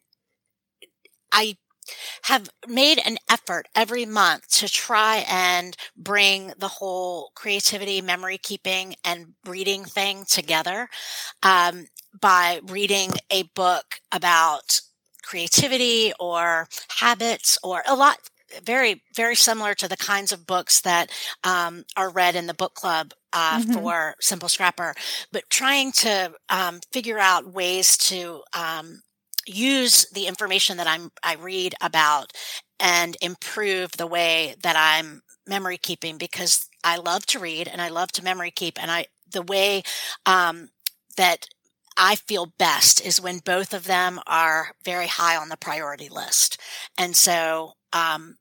I 1.32 1.56
have 2.22 2.48
made 2.66 3.00
an 3.04 3.18
effort 3.30 3.66
every 3.74 4.06
month 4.06 4.48
to 4.48 4.68
try 4.68 5.24
and 5.28 5.76
bring 5.96 6.52
the 6.58 6.68
whole 6.68 7.30
creativity, 7.34 8.00
memory 8.00 8.38
keeping, 8.38 8.94
and 9.04 9.34
reading 9.46 9.84
thing 9.84 10.24
together 10.28 10.88
um, 11.42 11.86
by 12.18 12.60
reading 12.66 13.12
a 13.30 13.44
book 13.54 14.00
about 14.10 14.80
creativity 15.22 16.12
or 16.18 16.68
habits 16.98 17.56
or 17.62 17.82
a 17.86 17.94
lot 17.94 18.18
very 18.64 19.02
very 19.14 19.34
similar 19.34 19.74
to 19.74 19.88
the 19.88 19.96
kinds 19.96 20.32
of 20.32 20.46
books 20.46 20.80
that 20.82 21.10
um, 21.44 21.84
are 21.96 22.10
read 22.10 22.34
in 22.36 22.46
the 22.46 22.54
book 22.54 22.74
club 22.74 23.12
uh, 23.32 23.58
mm-hmm. 23.58 23.72
for 23.72 24.14
simple 24.20 24.48
scrapper 24.48 24.94
but 25.30 25.48
trying 25.48 25.90
to 25.92 26.32
um, 26.50 26.80
figure 26.92 27.18
out 27.18 27.50
ways 27.50 27.96
to 27.96 28.42
um, 28.54 29.00
use 29.46 30.06
the 30.10 30.26
information 30.26 30.76
that 30.76 30.86
I'm 30.86 31.10
I 31.22 31.34
read 31.34 31.74
about 31.80 32.32
and 32.80 33.16
improve 33.20 33.92
the 33.92 34.06
way 34.06 34.56
that 34.62 34.76
I'm 34.76 35.22
memory 35.46 35.78
keeping 35.78 36.18
because 36.18 36.68
I 36.84 36.96
love 36.96 37.26
to 37.26 37.38
read 37.38 37.68
and 37.68 37.80
I 37.80 37.88
love 37.88 38.12
to 38.12 38.24
memory 38.24 38.50
keep 38.50 38.80
and 38.80 38.90
I 38.90 39.06
the 39.30 39.42
way 39.42 39.82
um, 40.26 40.70
that 41.16 41.46
I 41.96 42.16
feel 42.16 42.46
best 42.58 43.04
is 43.04 43.20
when 43.20 43.38
both 43.38 43.74
of 43.74 43.84
them 43.84 44.20
are 44.26 44.72
very 44.84 45.06
high 45.06 45.36
on 45.36 45.48
the 45.48 45.56
priority 45.56 46.08
list. 46.08 46.58
And 46.96 47.14
so 47.16 47.72
um, 47.92 48.36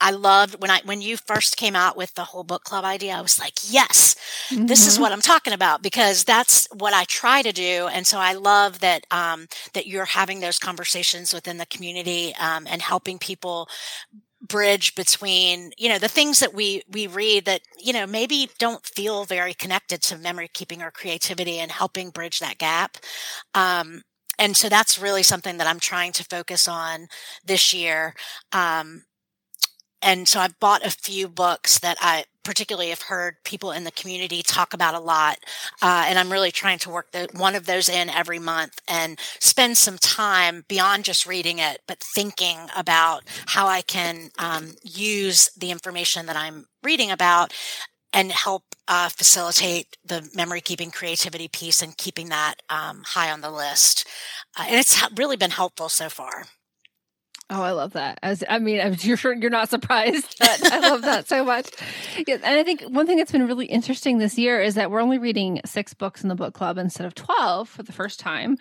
I 0.00 0.10
loved 0.10 0.60
when 0.60 0.70
I 0.70 0.80
when 0.84 1.00
you 1.00 1.16
first 1.16 1.56
came 1.56 1.74
out 1.74 1.96
with 1.96 2.14
the 2.14 2.24
whole 2.24 2.44
book 2.44 2.64
club 2.64 2.84
idea. 2.84 3.14
I 3.14 3.20
was 3.20 3.38
like, 3.38 3.54
yes, 3.68 4.14
mm-hmm. 4.50 4.66
this 4.66 4.86
is 4.86 4.94
mm-hmm. 4.94 5.02
what 5.02 5.12
I'm 5.12 5.22
talking 5.22 5.52
about 5.52 5.82
because 5.82 6.24
that's 6.24 6.68
what 6.74 6.92
I 6.92 7.04
try 7.04 7.42
to 7.42 7.52
do. 7.52 7.88
And 7.90 8.06
so 8.06 8.18
I 8.18 8.34
love 8.34 8.80
that 8.80 9.06
um, 9.10 9.46
that 9.72 9.86
you're 9.86 10.04
having 10.04 10.40
those 10.40 10.58
conversations 10.58 11.32
within 11.32 11.56
the 11.58 11.66
community 11.66 12.34
um, 12.38 12.66
and 12.68 12.82
helping 12.82 13.18
people 13.18 13.68
bridge 14.42 14.94
between 14.94 15.72
you 15.78 15.88
know 15.88 15.98
the 15.98 16.08
things 16.08 16.40
that 16.40 16.54
we 16.54 16.82
we 16.90 17.06
read 17.06 17.46
that 17.46 17.62
you 17.78 17.92
know 17.92 18.06
maybe 18.06 18.50
don't 18.58 18.84
feel 18.84 19.24
very 19.24 19.54
connected 19.54 20.02
to 20.02 20.18
memory 20.18 20.48
keeping 20.52 20.82
or 20.82 20.90
creativity 20.90 21.58
and 21.58 21.72
helping 21.72 22.10
bridge 22.10 22.38
that 22.38 22.58
gap 22.58 22.98
um, 23.54 24.02
and 24.38 24.54
so 24.56 24.68
that's 24.68 25.00
really 25.00 25.22
something 25.22 25.56
that 25.56 25.66
i'm 25.66 25.80
trying 25.80 26.12
to 26.12 26.22
focus 26.22 26.68
on 26.68 27.08
this 27.44 27.72
year 27.72 28.14
um, 28.52 29.02
and 30.02 30.28
so 30.28 30.40
I've 30.40 30.58
bought 30.60 30.84
a 30.84 30.90
few 30.90 31.28
books 31.28 31.78
that 31.80 31.96
I 32.00 32.24
particularly 32.46 32.90
have 32.90 33.02
heard 33.02 33.42
people 33.42 33.72
in 33.72 33.82
the 33.82 33.90
community 33.90 34.40
talk 34.40 34.72
about 34.72 34.94
a 34.94 35.00
lot. 35.00 35.38
Uh, 35.82 36.04
and 36.06 36.16
I'm 36.16 36.30
really 36.30 36.52
trying 36.52 36.78
to 36.78 36.90
work 36.90 37.10
the, 37.10 37.28
one 37.32 37.56
of 37.56 37.66
those 37.66 37.88
in 37.88 38.08
every 38.08 38.38
month 38.38 38.80
and 38.86 39.18
spend 39.40 39.76
some 39.76 39.98
time 39.98 40.64
beyond 40.68 41.04
just 41.04 41.26
reading 41.26 41.58
it, 41.58 41.80
but 41.88 41.98
thinking 41.98 42.58
about 42.76 43.24
how 43.46 43.66
I 43.66 43.82
can 43.82 44.30
um, 44.38 44.76
use 44.84 45.50
the 45.56 45.72
information 45.72 46.26
that 46.26 46.36
I'm 46.36 46.66
reading 46.84 47.10
about 47.10 47.52
and 48.12 48.30
help 48.30 48.62
uh, 48.86 49.08
facilitate 49.08 49.96
the 50.04 50.30
memory 50.32 50.60
keeping 50.60 50.92
creativity 50.92 51.48
piece 51.48 51.82
and 51.82 51.98
keeping 51.98 52.28
that 52.28 52.54
um, 52.70 53.02
high 53.04 53.30
on 53.30 53.40
the 53.40 53.50
list. 53.50 54.06
Uh, 54.56 54.66
and 54.68 54.76
it's 54.76 55.02
really 55.16 55.36
been 55.36 55.50
helpful 55.50 55.88
so 55.88 56.08
far. 56.08 56.44
Oh, 57.48 57.62
I 57.62 57.70
love 57.70 57.92
that. 57.92 58.18
As 58.22 58.42
I 58.48 58.58
mean, 58.58 58.80
I'm 58.80 58.96
you're 59.00 59.16
sure 59.16 59.32
you're 59.32 59.50
not 59.50 59.68
surprised. 59.68 60.36
I 60.42 60.80
love 60.80 61.02
that 61.02 61.28
so 61.28 61.44
much. 61.44 61.70
Yeah, 62.26 62.34
and 62.42 62.44
I 62.58 62.64
think 62.64 62.82
one 62.82 63.06
thing 63.06 63.18
that's 63.18 63.32
been 63.32 63.46
really 63.46 63.66
interesting 63.66 64.18
this 64.18 64.36
year 64.36 64.60
is 64.60 64.74
that 64.74 64.90
we're 64.90 65.00
only 65.00 65.18
reading 65.18 65.60
six 65.64 65.94
books 65.94 66.22
in 66.22 66.28
the 66.28 66.34
book 66.34 66.54
club 66.54 66.76
instead 66.76 67.06
of 67.06 67.14
twelve 67.14 67.68
for 67.68 67.82
the 67.84 67.92
first 67.92 68.18
time, 68.18 68.56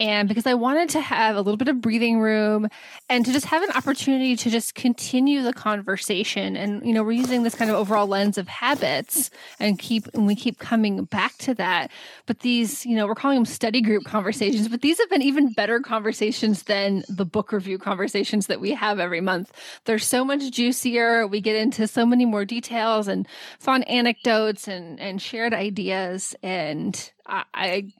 and 0.00 0.26
because 0.26 0.46
I 0.46 0.54
wanted 0.54 0.88
to 0.90 1.00
have 1.00 1.36
a 1.36 1.42
little 1.42 1.58
bit 1.58 1.68
of 1.68 1.80
breathing 1.80 2.18
room 2.18 2.68
and 3.08 3.24
to 3.26 3.32
just 3.32 3.46
have 3.46 3.62
an 3.62 3.70
opportunity 3.72 4.36
to 4.36 4.50
just 4.50 4.74
continue 4.74 5.42
the 5.42 5.52
conversation. 5.52 6.56
And, 6.56 6.84
you 6.84 6.94
know, 6.94 7.02
we're 7.02 7.12
using 7.12 7.42
this 7.42 7.54
kind 7.54 7.70
of 7.70 7.76
overall 7.76 8.06
lens 8.06 8.38
of 8.38 8.48
habits 8.48 9.30
and 9.60 9.78
keep, 9.78 10.08
and 10.14 10.26
we 10.26 10.34
keep 10.34 10.58
coming 10.58 11.04
back 11.04 11.36
to 11.38 11.54
that. 11.54 11.90
But 12.26 12.40
these, 12.40 12.86
you 12.86 12.96
know, 12.96 13.06
we're 13.06 13.14
calling 13.14 13.36
them 13.36 13.44
study 13.44 13.82
group 13.82 14.04
conversations, 14.04 14.66
but 14.66 14.80
these 14.80 14.98
have 14.98 15.10
been 15.10 15.22
even 15.22 15.52
better 15.52 15.78
conversations 15.78 16.64
than 16.64 17.04
the 17.08 17.26
book 17.26 17.52
review 17.52 17.78
conversations 17.78 18.46
that 18.46 18.60
we 18.60 18.72
have 18.72 18.98
every 18.98 19.20
month. 19.20 19.52
They're 19.84 19.98
so 19.98 20.24
much 20.24 20.50
juicier. 20.50 21.26
We 21.26 21.40
get 21.42 21.56
into 21.56 21.86
so 21.86 22.06
many 22.06 22.24
more 22.24 22.46
details 22.46 23.08
and 23.08 23.28
fun 23.60 23.82
anecdotes 23.84 24.66
and, 24.66 24.98
and 24.98 25.20
shared 25.20 25.52
ideas. 25.52 26.34
And 26.42 27.12
I, 27.26 27.44
I 27.54 27.92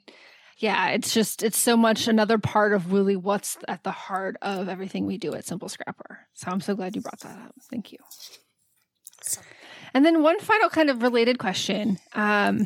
yeah, 0.63 0.91
it's 0.91 1.13
just 1.13 1.43
it's 1.43 1.57
so 1.57 1.75
much 1.75 2.07
another 2.07 2.37
part 2.37 2.71
of 2.71 2.93
really 2.93 3.17
what's 3.17 3.57
at 3.67 3.83
the 3.83 3.91
heart 3.91 4.37
of 4.41 4.69
everything 4.69 5.05
we 5.05 5.17
do 5.17 5.33
at 5.33 5.43
Simple 5.43 5.67
Scrapper. 5.67 6.19
So 6.35 6.49
I'm 6.49 6.61
so 6.61 6.73
glad 6.73 6.95
you 6.95 7.01
brought 7.01 7.19
that 7.19 7.37
up. 7.37 7.53
Thank 7.69 7.91
you. 7.91 7.97
And 9.93 10.05
then 10.05 10.23
one 10.23 10.39
final 10.39 10.69
kind 10.69 10.89
of 10.89 11.01
related 11.01 11.37
question. 11.37 11.99
Um, 12.13 12.65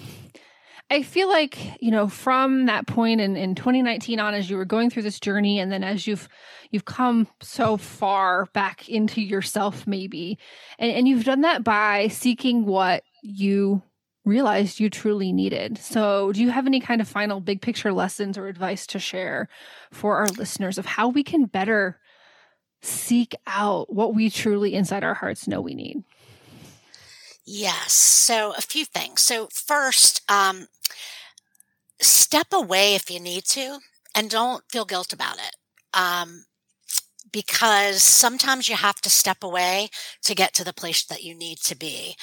I 0.92 1.02
feel 1.02 1.28
like, 1.28 1.58
you 1.82 1.90
know, 1.90 2.08
from 2.08 2.68
that 2.68 2.86
point 2.86 3.20
in, 3.20 3.36
in 3.36 3.56
2019 3.56 4.20
on, 4.20 4.36
as 4.36 4.48
you 4.48 4.58
were 4.58 4.66
going 4.66 4.92
through 4.92 5.02
this 5.02 5.20
journey, 5.20 5.60
and 5.60 5.72
then 5.72 5.84
as 5.84 6.06
you've 6.06 6.30
you've 6.70 6.86
come 6.86 7.28
so 7.42 7.78
far 7.78 8.46
back 8.54 8.88
into 8.88 9.24
yourself, 9.24 9.88
maybe, 9.88 10.38
and, 10.78 10.92
and 10.92 11.08
you've 11.08 11.26
done 11.26 11.42
that 11.42 11.64
by 11.64 12.10
seeking 12.10 12.64
what 12.64 13.02
you 13.24 13.82
realized 14.28 14.80
you 14.80 14.90
truly 14.90 15.32
needed. 15.32 15.78
So, 15.78 16.32
do 16.32 16.42
you 16.42 16.50
have 16.50 16.68
any 16.68 16.80
kind 16.80 17.02
of 17.02 17.08
final 17.08 17.40
big 17.40 17.62
picture 17.62 17.94
lessons 17.94 18.38
or 18.38 18.48
advice 18.48 18.86
to 18.88 19.00
share 19.00 19.48
for 19.92 20.18
our 20.18 20.28
listeners 20.28 20.78
of 20.78 20.86
how 20.86 21.08
we 21.08 21.24
can 21.24 21.46
better 21.46 22.00
seek 22.82 23.34
out 23.48 23.92
what 23.94 24.14
we 24.14 24.30
truly 24.30 24.76
inside 24.76 25.04
our 25.04 25.16
hearts 25.16 25.48
know 25.48 25.62
we 25.62 25.74
need? 25.74 26.04
Yes. 27.46 27.94
So, 27.94 28.54
a 28.58 28.62
few 28.62 28.86
things. 28.86 29.22
So, 29.22 29.48
first, 29.52 30.22
um, 30.30 30.68
step 32.02 32.48
away 32.54 32.94
if 32.96 33.10
you 33.10 33.20
need 33.20 33.46
to 33.46 33.80
and 34.14 34.30
don't 34.30 34.64
feel 34.70 34.86
guilt 34.86 35.14
about 35.14 35.38
it. 35.38 35.56
Um, 35.94 36.46
because 37.32 38.02
sometimes 38.02 38.70
you 38.70 38.76
have 38.76 39.02
to 39.02 39.10
step 39.10 39.44
away 39.44 39.90
to 40.24 40.36
get 40.36 40.54
to 40.54 40.64
the 40.64 40.74
place 40.74 41.04
that 41.06 41.24
you 41.24 41.36
need 41.36 41.58
to 41.60 41.76
be. 41.76 42.16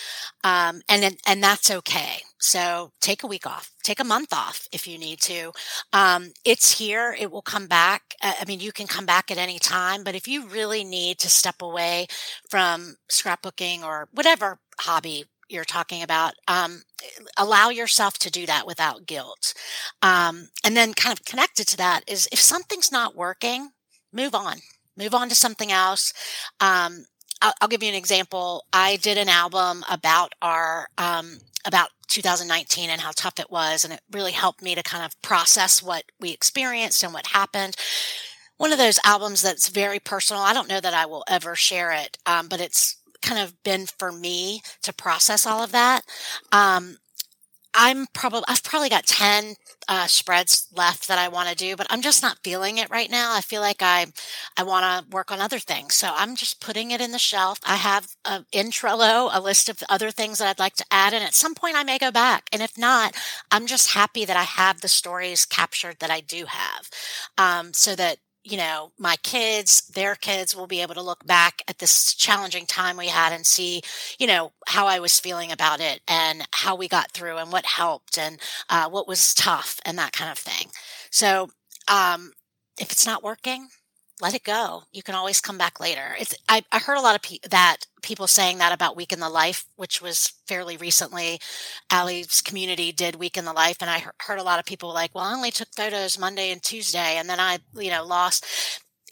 Um, 0.43 0.83
and, 0.89 1.17
and 1.27 1.43
that's 1.43 1.71
okay. 1.71 2.23
So 2.39 2.93
take 3.01 3.23
a 3.23 3.27
week 3.27 3.47
off, 3.47 3.71
take 3.83 4.01
a 4.01 4.05
month 4.05 4.33
off 4.33 4.69
if 4.73 4.87
you 4.87 4.99
need 4.99 5.21
to. 5.23 5.53
Um, 5.93 6.33
it's 6.45 6.79
here. 6.79 7.17
It 7.19 7.31
will 7.31 7.43
come 7.43 7.67
back. 7.67 8.15
Uh, 8.23 8.35
I 8.41 8.45
mean, 8.45 8.61
you 8.61 8.73
can 8.73 8.87
come 8.87 9.07
back 9.07 9.31
at 9.31 9.39
any 9.39 9.59
time, 9.59 10.05
but 10.05 10.15
if 10.15 10.29
you 10.29 10.47
really 10.47 10.85
need 10.85 11.19
to 11.21 11.31
step 11.31 11.63
away 11.63 12.07
from 12.51 12.97
scrapbooking 13.11 13.83
or 13.83 14.09
whatever 14.13 14.59
hobby 14.81 15.25
you're 15.49 15.65
talking 15.65 16.03
about, 16.03 16.35
um, 16.49 16.83
allow 17.37 17.69
yourself 17.69 18.19
to 18.19 18.31
do 18.31 18.47
that 18.47 18.67
without 18.67 19.07
guilt. 19.07 19.55
Um, 20.03 20.49
and 20.65 20.77
then 20.77 20.95
kind 20.95 21.13
of 21.13 21.25
connected 21.25 21.67
to 21.69 21.77
that 21.79 22.03
is 22.07 22.29
if 22.33 22.41
something's 22.41 22.91
not 22.91 23.17
working, 23.17 23.71
move 24.13 24.35
on 24.35 24.57
move 24.97 25.15
on 25.15 25.29
to 25.29 25.35
something 25.35 25.73
else. 25.73 26.13
Um, 26.61 27.07
I'll, 27.43 27.53
I'll, 27.61 27.69
give 27.69 27.83
you 27.83 27.89
an 27.89 27.95
example. 27.95 28.65
I 28.73 28.97
did 28.97 29.19
an 29.19 29.29
album 29.29 29.85
about 29.91 30.35
our, 30.41 30.89
um, 30.99 31.39
about 31.67 31.91
2019 32.09 32.91
and 32.91 33.01
how 33.01 33.11
tough 33.15 33.39
it 33.39 33.51
was. 33.51 33.85
And 33.85 33.93
it 33.93 34.01
really 34.11 34.33
helped 34.33 34.63
me 34.63 34.75
to 34.75 34.83
kind 34.83 35.05
of 35.05 35.21
process 35.23 35.83
what 35.83 36.05
we 36.21 36.31
experienced 36.31 37.03
and 37.03 37.13
what 37.13 37.29
happened. 37.29 37.77
One 38.57 38.73
of 38.73 38.79
those 38.79 39.01
albums 39.05 39.43
that's 39.43 39.69
very 39.69 39.99
personal. 39.99 40.43
I 40.43 40.55
don't 40.55 40.69
know 40.69 40.81
that 40.81 40.95
I 40.95 41.07
will 41.07 41.25
ever 41.29 41.55
share 41.57 41.91
it, 41.93 42.19
um, 42.25 42.49
but 42.49 42.61
it's 42.61 42.97
kind 43.21 43.41
of 43.41 43.61
been 43.65 43.87
for 43.87 44.13
me 44.13 44.61
to 44.83 44.93
process 44.93 45.47
all 45.47 45.63
of 45.63 45.73
that. 45.73 46.03
Um, 46.53 46.99
I'm 47.75 48.07
probably 48.13 48.45
I've 48.47 48.63
probably 48.63 48.89
got 48.89 49.07
10 49.07 49.57
uh, 49.89 50.07
spreads 50.07 50.69
left 50.75 51.09
that 51.09 51.19
I 51.19 51.29
want 51.29 51.49
to 51.49 51.55
do, 51.55 51.77
but 51.77 51.87
I'm 51.91 52.03
just 52.03 52.23
not 52.23 52.39
feeling 52.43 52.79
it 52.79 52.91
right 52.91 53.11
now. 53.11 53.35
I 53.35 53.41
feel 53.41 53.61
like 53.61 53.83
I 53.83 54.07
I 54.57 54.63
want 54.63 54.85
to 54.85 55.15
work 55.15 55.31
on 55.31 55.41
other 55.41 55.59
things. 55.59 55.95
So 55.95 56.11
I'm 56.15 56.37
just 56.37 56.61
putting 56.61 56.91
it 56.91 57.01
in 57.01 57.13
the 57.13 57.19
shelf. 57.19 57.59
I 57.65 57.77
have 57.77 58.09
a, 58.25 58.45
in 58.53 58.71
Trello 58.71 59.31
a 59.33 59.41
list 59.41 59.69
of 59.69 59.83
other 59.89 60.11
things 60.11 60.39
that 60.39 60.49
I'd 60.49 60.59
like 60.59 60.75
to 60.77 60.87
add 60.91 61.13
and 61.15 61.25
at 61.25 61.35
some 61.35 61.55
point 61.55 61.77
I 61.77 61.85
may 61.85 61.99
go 61.99 62.11
back. 62.11 62.49
And 62.53 62.63
if 62.63 62.77
not, 62.79 63.15
I'm 63.51 63.67
just 63.67 63.95
happy 63.95 64.25
that 64.25 64.37
I 64.37 64.43
have 64.43 64.81
the 64.81 64.89
stories 64.89 65.47
captured 65.47 65.99
that 66.01 66.11
I 66.11 66.21
do 66.21 66.47
have. 66.47 66.91
Um, 67.39 67.73
so 67.73 67.95
that 67.97 68.19
you 68.45 68.59
know, 68.59 68.93
my 68.99 69.17
kids, 69.23 69.89
their 69.89 70.15
kids 70.15 70.55
will 70.55 70.67
be 70.67 70.83
able 70.83 70.95
to 70.95 71.03
look 71.03 71.27
back 71.27 71.63
at 71.67 71.79
this 71.79 72.15
challenging 72.15 72.67
time 72.67 72.97
we 72.97 73.09
had 73.09 73.33
and 73.33 73.47
see, 73.47 73.83
you 74.19 74.27
know, 74.27 74.53
how 74.67 74.87
I 74.87 75.01
was 75.01 75.19
feeling 75.19 75.51
about 75.51 75.81
it 75.81 76.03
and 76.07 76.47
how 76.53 76.77
we 76.77 76.87
got 76.87 77.11
through 77.13 77.39
and 77.39 77.51
what 77.51 77.65
helped 77.65 78.19
and 78.19 78.39
uh, 78.69 78.89
what 78.89 79.09
was 79.09 79.35
tough 79.35 79.81
and 79.87 79.99
that 79.99 80.13
kind 80.13 80.31
of 80.31 80.39
thing. 80.39 80.69
So, 81.11 81.51
um, 81.89 82.33
if 82.79 82.91
it's 82.93 83.07
not 83.07 83.23
working, 83.23 83.69
let 84.25 84.35
it 84.35 84.43
go. 84.43 84.85
You 84.91 85.03
can 85.03 85.15
always 85.15 85.43
come 85.43 85.59
back 85.59 85.79
later. 85.79 86.17
It's 86.19 86.35
I, 86.49 86.63
I 86.73 86.79
heard 86.79 86.97
a 86.97 87.03
lot 87.03 87.15
of 87.15 87.21
pe- 87.21 87.47
that 87.51 87.85
people 88.01 88.27
saying 88.27 88.57
that 88.57 88.73
about 88.73 88.97
Week 88.97 89.13
in 89.13 89.21
the 89.21 89.29
Life, 89.29 89.67
which 89.77 90.01
was 90.01 90.33
fairly 90.49 90.79
recently. 90.79 91.39
Ali's 91.93 92.41
community 92.41 92.91
did 92.91 93.17
Week 93.17 93.37
in 93.37 93.45
the 93.45 93.53
Life, 93.53 93.77
and 93.83 93.91
I 93.91 94.07
heard 94.23 94.39
a 94.39 94.43
lot 94.43 94.59
of 94.59 94.65
people 94.65 94.95
like, 94.95 95.15
"Well, 95.15 95.25
I 95.25 95.35
only 95.35 95.51
took 95.51 95.69
photos 95.77 96.19
Monday 96.19 96.51
and 96.51 96.63
Tuesday, 96.63 97.19
and 97.19 97.29
then 97.29 97.39
I, 97.39 97.59
you 97.75 97.91
know, 97.91 98.03
lost." 98.03 98.47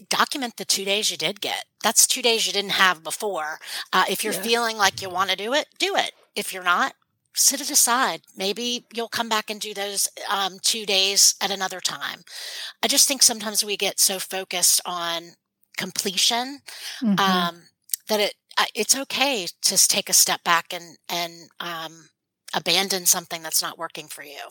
Document 0.09 0.57
the 0.57 0.65
two 0.65 0.87
days 0.87 1.11
you 1.11 1.19
did 1.19 1.43
get. 1.43 1.67
That's 1.83 2.07
two 2.07 2.23
days 2.23 2.47
you 2.47 2.53
didn't 2.55 2.73
have 2.73 3.05
before. 3.05 3.61
Uh, 3.93 4.05
if 4.09 4.25
you're 4.25 4.33
yeah. 4.33 4.43
feeling 4.43 4.77
like 4.79 5.03
you 5.03 5.11
want 5.11 5.31
to 5.31 5.37
do 5.37 5.53
it, 5.53 5.67
do 5.79 5.95
it. 5.95 6.13
If 6.35 6.53
you're 6.53 6.65
not, 6.65 6.95
set 7.35 7.61
it 7.61 7.71
aside. 7.71 8.23
Maybe 8.37 8.87
you'll 8.93 9.09
come 9.09 9.29
back 9.29 9.51
and 9.51 9.61
do 9.61 9.75
those 9.75 10.09
um, 10.31 10.59
two 10.63 10.87
days 10.87 11.35
at 11.41 11.51
another 11.51 11.81
time. 11.81 12.21
I 12.83 12.89
just 12.89 13.09
think 13.09 13.23
sometimes 13.23 13.65
we 13.65 13.77
get 13.77 13.99
so 13.99 14.19
focused 14.19 14.81
on 14.85 15.33
completion 15.77 16.61
mm-hmm. 17.03 17.19
um, 17.19 17.63
that 18.09 18.21
it 18.21 18.35
it's 18.75 18.97
okay 18.97 19.47
to 19.63 19.89
take 19.89 20.09
a 20.09 20.13
step 20.13 20.45
back 20.45 20.73
and 20.73 20.99
and 21.09 21.33
um, 21.61 22.11
abandon 22.55 23.07
something 23.07 23.43
that's 23.43 23.63
not 23.63 23.79
working 23.79 24.09
for 24.09 24.23
you. 24.23 24.51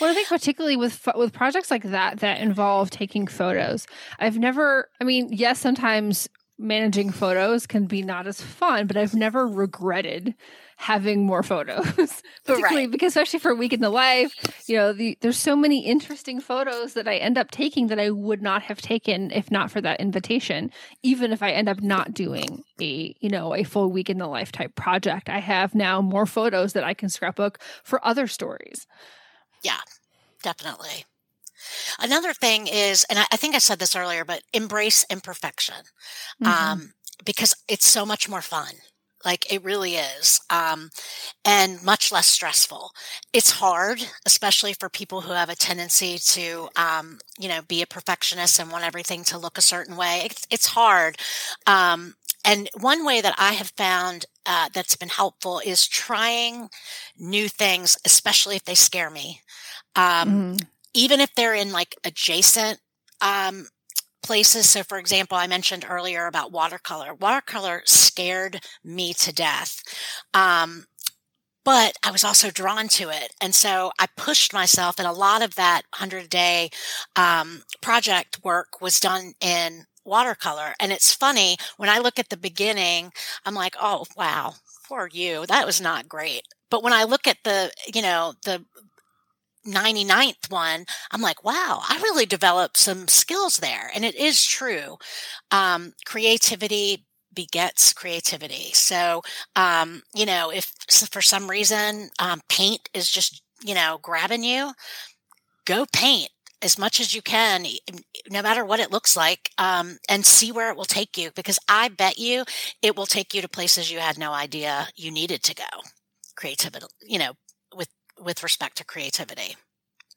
Well, 0.00 0.10
I 0.10 0.14
think 0.14 0.28
particularly 0.28 0.76
with 0.76 1.08
with 1.14 1.32
projects 1.32 1.70
like 1.70 1.84
that 1.84 2.18
that 2.20 2.40
involve 2.40 2.90
taking 2.90 3.26
photos, 3.26 3.86
I've 4.18 4.38
never. 4.38 4.88
I 5.00 5.04
mean, 5.04 5.28
yes, 5.30 5.60
sometimes 5.60 6.28
managing 6.58 7.10
photos 7.10 7.66
can 7.66 7.86
be 7.86 8.02
not 8.02 8.26
as 8.26 8.40
fun, 8.40 8.86
but 8.86 8.96
I've 8.96 9.14
never 9.14 9.46
regretted 9.46 10.34
having 10.82 11.24
more 11.24 11.42
photos, 11.44 11.86
particularly 12.44 12.82
Right. 12.86 12.90
because 12.90 13.12
especially 13.12 13.38
for 13.38 13.52
a 13.52 13.54
week 13.54 13.72
in 13.72 13.80
the 13.80 13.88
life, 13.88 14.34
you 14.66 14.76
know, 14.76 14.92
the, 14.92 15.16
there's 15.20 15.36
so 15.38 15.54
many 15.54 15.86
interesting 15.86 16.40
photos 16.40 16.94
that 16.94 17.06
I 17.06 17.16
end 17.18 17.38
up 17.38 17.52
taking 17.52 17.86
that 17.86 18.00
I 18.00 18.10
would 18.10 18.42
not 18.42 18.62
have 18.62 18.80
taken 18.82 19.30
if 19.30 19.48
not 19.50 19.70
for 19.70 19.80
that 19.80 20.00
invitation. 20.00 20.72
Even 21.04 21.32
if 21.32 21.40
I 21.40 21.52
end 21.52 21.68
up 21.68 21.80
not 21.80 22.12
doing 22.14 22.64
a, 22.80 23.14
you 23.20 23.28
know, 23.30 23.54
a 23.54 23.62
full 23.62 23.92
week 23.92 24.10
in 24.10 24.18
the 24.18 24.26
life 24.26 24.50
type 24.50 24.74
project, 24.74 25.28
I 25.28 25.38
have 25.38 25.72
now 25.74 26.00
more 26.02 26.26
photos 26.26 26.72
that 26.72 26.82
I 26.84 26.94
can 26.94 27.08
scrapbook 27.08 27.60
for 27.84 28.04
other 28.04 28.26
stories. 28.26 28.86
Yeah, 29.62 29.78
definitely. 30.42 31.04
Another 32.00 32.32
thing 32.32 32.66
is, 32.66 33.04
and 33.08 33.20
I, 33.20 33.26
I 33.32 33.36
think 33.36 33.54
I 33.54 33.58
said 33.58 33.78
this 33.78 33.94
earlier, 33.94 34.24
but 34.24 34.42
embrace 34.52 35.06
imperfection 35.08 35.76
Mhm. 36.42 36.46
um, 36.48 36.92
because 37.24 37.54
it's 37.68 37.86
so 37.86 38.04
much 38.04 38.28
more 38.28 38.42
fun. 38.42 38.74
Like 39.24 39.52
it 39.52 39.62
really 39.64 39.96
is, 39.96 40.40
um, 40.50 40.90
and 41.44 41.82
much 41.82 42.12
less 42.12 42.26
stressful. 42.28 42.92
It's 43.32 43.52
hard, 43.52 44.00
especially 44.26 44.72
for 44.74 44.88
people 44.88 45.22
who 45.22 45.32
have 45.32 45.48
a 45.48 45.56
tendency 45.56 46.18
to, 46.18 46.68
um, 46.76 47.18
you 47.38 47.48
know, 47.48 47.60
be 47.62 47.82
a 47.82 47.86
perfectionist 47.86 48.58
and 48.58 48.70
want 48.70 48.84
everything 48.84 49.24
to 49.24 49.38
look 49.38 49.58
a 49.58 49.62
certain 49.62 49.96
way. 49.96 50.22
It's, 50.24 50.46
it's 50.50 50.66
hard. 50.66 51.16
Um, 51.66 52.14
and 52.44 52.68
one 52.80 53.04
way 53.04 53.20
that 53.20 53.34
I 53.38 53.52
have 53.52 53.72
found 53.76 54.26
uh, 54.46 54.68
that's 54.72 54.96
been 54.96 55.08
helpful 55.08 55.60
is 55.64 55.86
trying 55.86 56.68
new 57.18 57.48
things, 57.48 57.96
especially 58.04 58.56
if 58.56 58.64
they 58.64 58.74
scare 58.74 59.10
me. 59.10 59.40
Um, 59.96 60.44
Mhm. 60.44 60.66
even 60.94 61.20
if 61.20 61.34
they're 61.34 61.54
in 61.54 61.72
like 61.72 61.96
adjacent 62.04 62.78
um, 63.20 63.66
places. 64.22 64.68
So, 64.68 64.82
for 64.82 64.98
example, 64.98 65.36
I 65.36 65.46
mentioned 65.46 65.84
earlier 65.88 66.26
about 66.26 66.52
watercolor. 66.52 67.14
Watercolor 67.14 67.82
scared 67.84 68.60
me 68.84 69.12
to 69.14 69.32
death. 69.32 69.82
Um, 70.34 70.84
but 71.64 71.96
I 72.04 72.10
was 72.10 72.24
also 72.24 72.50
drawn 72.50 72.88
to 72.88 73.10
it. 73.10 73.34
And 73.40 73.54
so 73.54 73.92
I 73.98 74.06
pushed 74.16 74.52
myself, 74.52 74.98
and 74.98 75.06
a 75.06 75.12
lot 75.12 75.42
of 75.42 75.54
that 75.54 75.82
100 75.96 76.28
day 76.28 76.70
um, 77.16 77.62
project 77.80 78.40
work 78.42 78.80
was 78.80 78.98
done 78.98 79.34
in 79.40 79.84
watercolor. 80.04 80.74
And 80.80 80.90
it's 80.92 81.14
funny 81.14 81.56
when 81.76 81.88
I 81.88 81.98
look 81.98 82.18
at 82.18 82.30
the 82.30 82.36
beginning, 82.36 83.12
I'm 83.44 83.54
like, 83.54 83.76
oh, 83.80 84.06
wow, 84.16 84.54
poor 84.88 85.08
you. 85.12 85.46
That 85.46 85.66
was 85.66 85.80
not 85.80 86.08
great. 86.08 86.42
But 86.70 86.82
when 86.82 86.92
I 86.92 87.04
look 87.04 87.26
at 87.26 87.38
the, 87.44 87.70
you 87.92 88.02
know, 88.02 88.34
the 88.44 88.64
99th 89.66 90.50
one, 90.50 90.86
I'm 91.10 91.20
like, 91.20 91.44
wow, 91.44 91.82
I 91.88 91.98
really 92.02 92.26
developed 92.26 92.76
some 92.76 93.08
skills 93.08 93.58
there. 93.58 93.90
And 93.94 94.04
it 94.04 94.14
is 94.14 94.44
true. 94.44 94.98
Um, 95.50 95.94
creativity 96.04 97.06
begets 97.34 97.92
creativity. 97.92 98.70
So, 98.72 99.22
um, 99.56 100.02
you 100.14 100.26
know, 100.26 100.50
if 100.50 100.72
for 101.10 101.22
some 101.22 101.48
reason 101.48 102.10
um, 102.18 102.40
paint 102.48 102.88
is 102.92 103.10
just, 103.10 103.42
you 103.64 103.74
know, 103.74 103.98
grabbing 104.02 104.44
you, 104.44 104.72
go 105.64 105.86
paint 105.92 106.30
as 106.60 106.78
much 106.78 107.00
as 107.00 107.14
you 107.14 107.22
can, 107.22 107.66
no 108.30 108.42
matter 108.42 108.64
what 108.64 108.80
it 108.80 108.92
looks 108.92 109.16
like, 109.16 109.50
um, 109.58 109.98
and 110.08 110.24
see 110.24 110.52
where 110.52 110.70
it 110.70 110.76
will 110.76 110.84
take 110.84 111.18
you. 111.18 111.30
Because 111.34 111.58
I 111.68 111.88
bet 111.88 112.18
you 112.18 112.44
it 112.82 112.96
will 112.96 113.06
take 113.06 113.34
you 113.34 113.42
to 113.42 113.48
places 113.48 113.90
you 113.90 113.98
had 113.98 114.18
no 114.18 114.32
idea 114.32 114.88
you 114.94 115.10
needed 115.10 115.42
to 115.44 115.54
go. 115.54 115.64
Creativity, 116.36 116.86
you 117.00 117.18
know, 117.18 117.32
with 118.22 118.42
respect 118.42 118.76
to 118.78 118.84
creativity. 118.84 119.56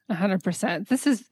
A 0.09 0.15
hundred 0.15 0.43
percent. 0.43 0.89
This 0.89 1.07
is 1.07 1.23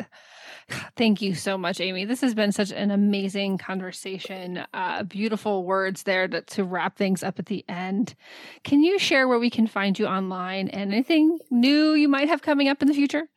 thank 0.96 1.22
you 1.22 1.36
so 1.36 1.58
much, 1.58 1.80
Amy. 1.80 2.06
This 2.06 2.22
has 2.22 2.34
been 2.34 2.52
such 2.52 2.72
an 2.72 2.92
amazing 2.92 3.58
conversation. 3.58 4.64
Uh, 4.74 5.04
beautiful 5.04 5.64
words 5.64 6.04
there 6.04 6.28
to, 6.28 6.42
to 6.42 6.64
wrap 6.64 6.98
things 6.98 7.24
up 7.24 7.40
at 7.40 7.48
the 7.48 7.64
end. 7.68 8.16
Can 8.64 8.84
you 8.84 8.98
share 8.98 9.28
where 9.28 9.40
we 9.40 9.50
can 9.50 9.68
find 9.68 9.98
you 9.98 10.06
online 10.06 10.70
and 10.70 10.92
anything 10.92 11.40
new 11.52 11.94
you 11.94 12.08
might 12.08 12.30
have 12.30 12.42
coming 12.42 12.68
up 12.68 12.82
in 12.82 12.88
the 12.88 12.94
future? 12.94 13.28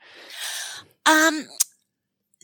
Um, 1.04 1.46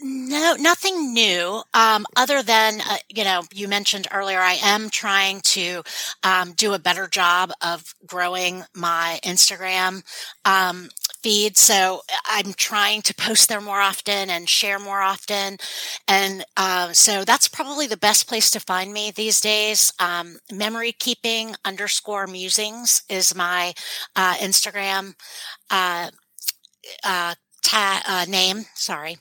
no, 0.01 0.57
nothing 0.59 1.13
new. 1.13 1.63
Um, 1.75 2.07
other 2.17 2.43
than 2.43 2.81
uh, 2.81 2.97
you 3.09 3.25
know, 3.25 3.43
you 3.53 3.69
mentioned 3.69 4.09
earlier, 4.11 4.39
I 4.41 4.55
am 4.63 4.89
trying 4.89 5.41
to 5.43 5.83
um, 6.25 6.53
do 6.53 6.73
a 6.73 6.79
better 6.79 7.07
job 7.07 7.53
of 7.61 7.95
growing 8.07 8.65
my 8.75 9.21
Instagram 9.23 10.03
um, 10.45 10.89
feed. 11.23 11.57
So 11.59 12.01
I'm 12.27 12.55
trying 12.55 13.03
to 13.03 13.15
post 13.15 13.49
there 13.49 13.61
more 13.61 13.81
often 13.81 14.31
and 14.31 14.49
share 14.49 14.79
more 14.79 15.03
often, 15.03 15.59
and 16.09 16.45
uh, 16.57 16.93
so 16.93 17.25
that's 17.25 17.49
probably 17.49 17.87
the 17.87 17.97
best 17.97 18.27
place 18.27 18.51
to 18.53 18.61
find 18.61 18.93
me 18.93 19.11
these 19.11 19.41
days. 19.41 19.93
Um, 20.01 20.39
memory 20.51 20.93
keeping 20.93 21.55
underscore 21.65 22.27
musings 22.27 23.03
is 23.11 23.35
my 23.35 23.75
uh, 24.17 24.35
Instagram. 24.37 25.15
Uh, 25.71 26.11
uh, 27.05 27.35
ta- 27.73 28.03
uh, 28.07 28.25
name. 28.29 28.67
Sorry. 28.75 29.17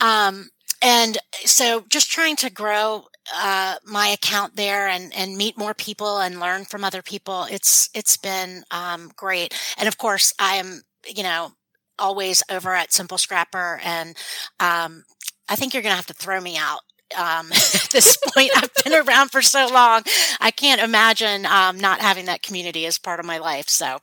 Um, 0.00 0.48
and 0.82 1.18
so 1.44 1.84
just 1.90 2.10
trying 2.10 2.36
to 2.36 2.50
grow 2.50 3.04
uh, 3.34 3.76
my 3.84 4.08
account 4.08 4.56
there 4.56 4.88
and, 4.88 5.12
and 5.14 5.36
meet 5.36 5.58
more 5.58 5.74
people 5.74 6.18
and 6.18 6.40
learn 6.40 6.64
from 6.64 6.84
other 6.84 7.02
people. 7.02 7.46
It's 7.50 7.90
it's 7.94 8.16
been 8.16 8.64
um, 8.70 9.10
great. 9.14 9.54
And 9.76 9.86
of 9.86 9.98
course, 9.98 10.32
I 10.38 10.56
am 10.56 10.82
you 11.06 11.22
know 11.22 11.52
always 11.98 12.42
over 12.50 12.74
at 12.74 12.92
Simple 12.92 13.18
Scrapper, 13.18 13.78
and 13.84 14.16
um, 14.58 15.04
I 15.48 15.56
think 15.56 15.74
you're 15.74 15.82
going 15.82 15.92
to 15.92 15.96
have 15.96 16.06
to 16.06 16.14
throw 16.14 16.40
me 16.40 16.56
out. 16.56 16.80
Um, 17.14 17.52
at 17.52 17.88
this 17.92 18.16
point, 18.16 18.50
I've 18.56 18.72
been 18.82 18.94
around 18.94 19.30
for 19.30 19.42
so 19.42 19.68
long. 19.68 20.02
I 20.40 20.50
can't 20.50 20.80
imagine 20.80 21.44
um, 21.44 21.78
not 21.78 22.00
having 22.00 22.24
that 22.24 22.42
community 22.42 22.86
as 22.86 22.98
part 22.98 23.20
of 23.20 23.26
my 23.26 23.36
life. 23.36 23.68
So 23.68 23.98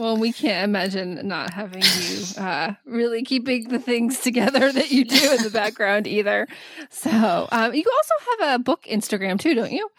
Well, 0.00 0.16
we 0.16 0.32
can't 0.32 0.64
imagine 0.64 1.28
not 1.28 1.52
having 1.52 1.82
you 1.82 2.24
uh, 2.38 2.72
really 2.86 3.22
keeping 3.22 3.68
the 3.68 3.78
things 3.78 4.20
together 4.20 4.72
that 4.72 4.90
you 4.90 5.04
do 5.04 5.32
in 5.34 5.42
the 5.42 5.50
background 5.50 6.06
either. 6.06 6.48
So, 6.88 7.46
um, 7.52 7.74
you 7.74 7.84
also 7.84 8.40
have 8.40 8.54
a 8.54 8.62
book 8.62 8.84
Instagram 8.84 9.38
too, 9.38 9.52
don't 9.52 9.72
you? 9.72 9.90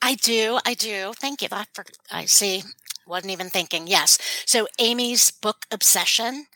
I 0.00 0.14
do. 0.14 0.58
I 0.64 0.72
do. 0.72 1.12
Thank 1.14 1.42
you. 1.42 1.48
I, 1.52 1.66
for, 1.74 1.84
I 2.10 2.24
see. 2.24 2.62
Wasn't 3.06 3.30
even 3.30 3.50
thinking. 3.50 3.86
Yes. 3.86 4.18
So 4.46 4.66
Amy's 4.78 5.30
book 5.30 5.66
obsession 5.70 6.46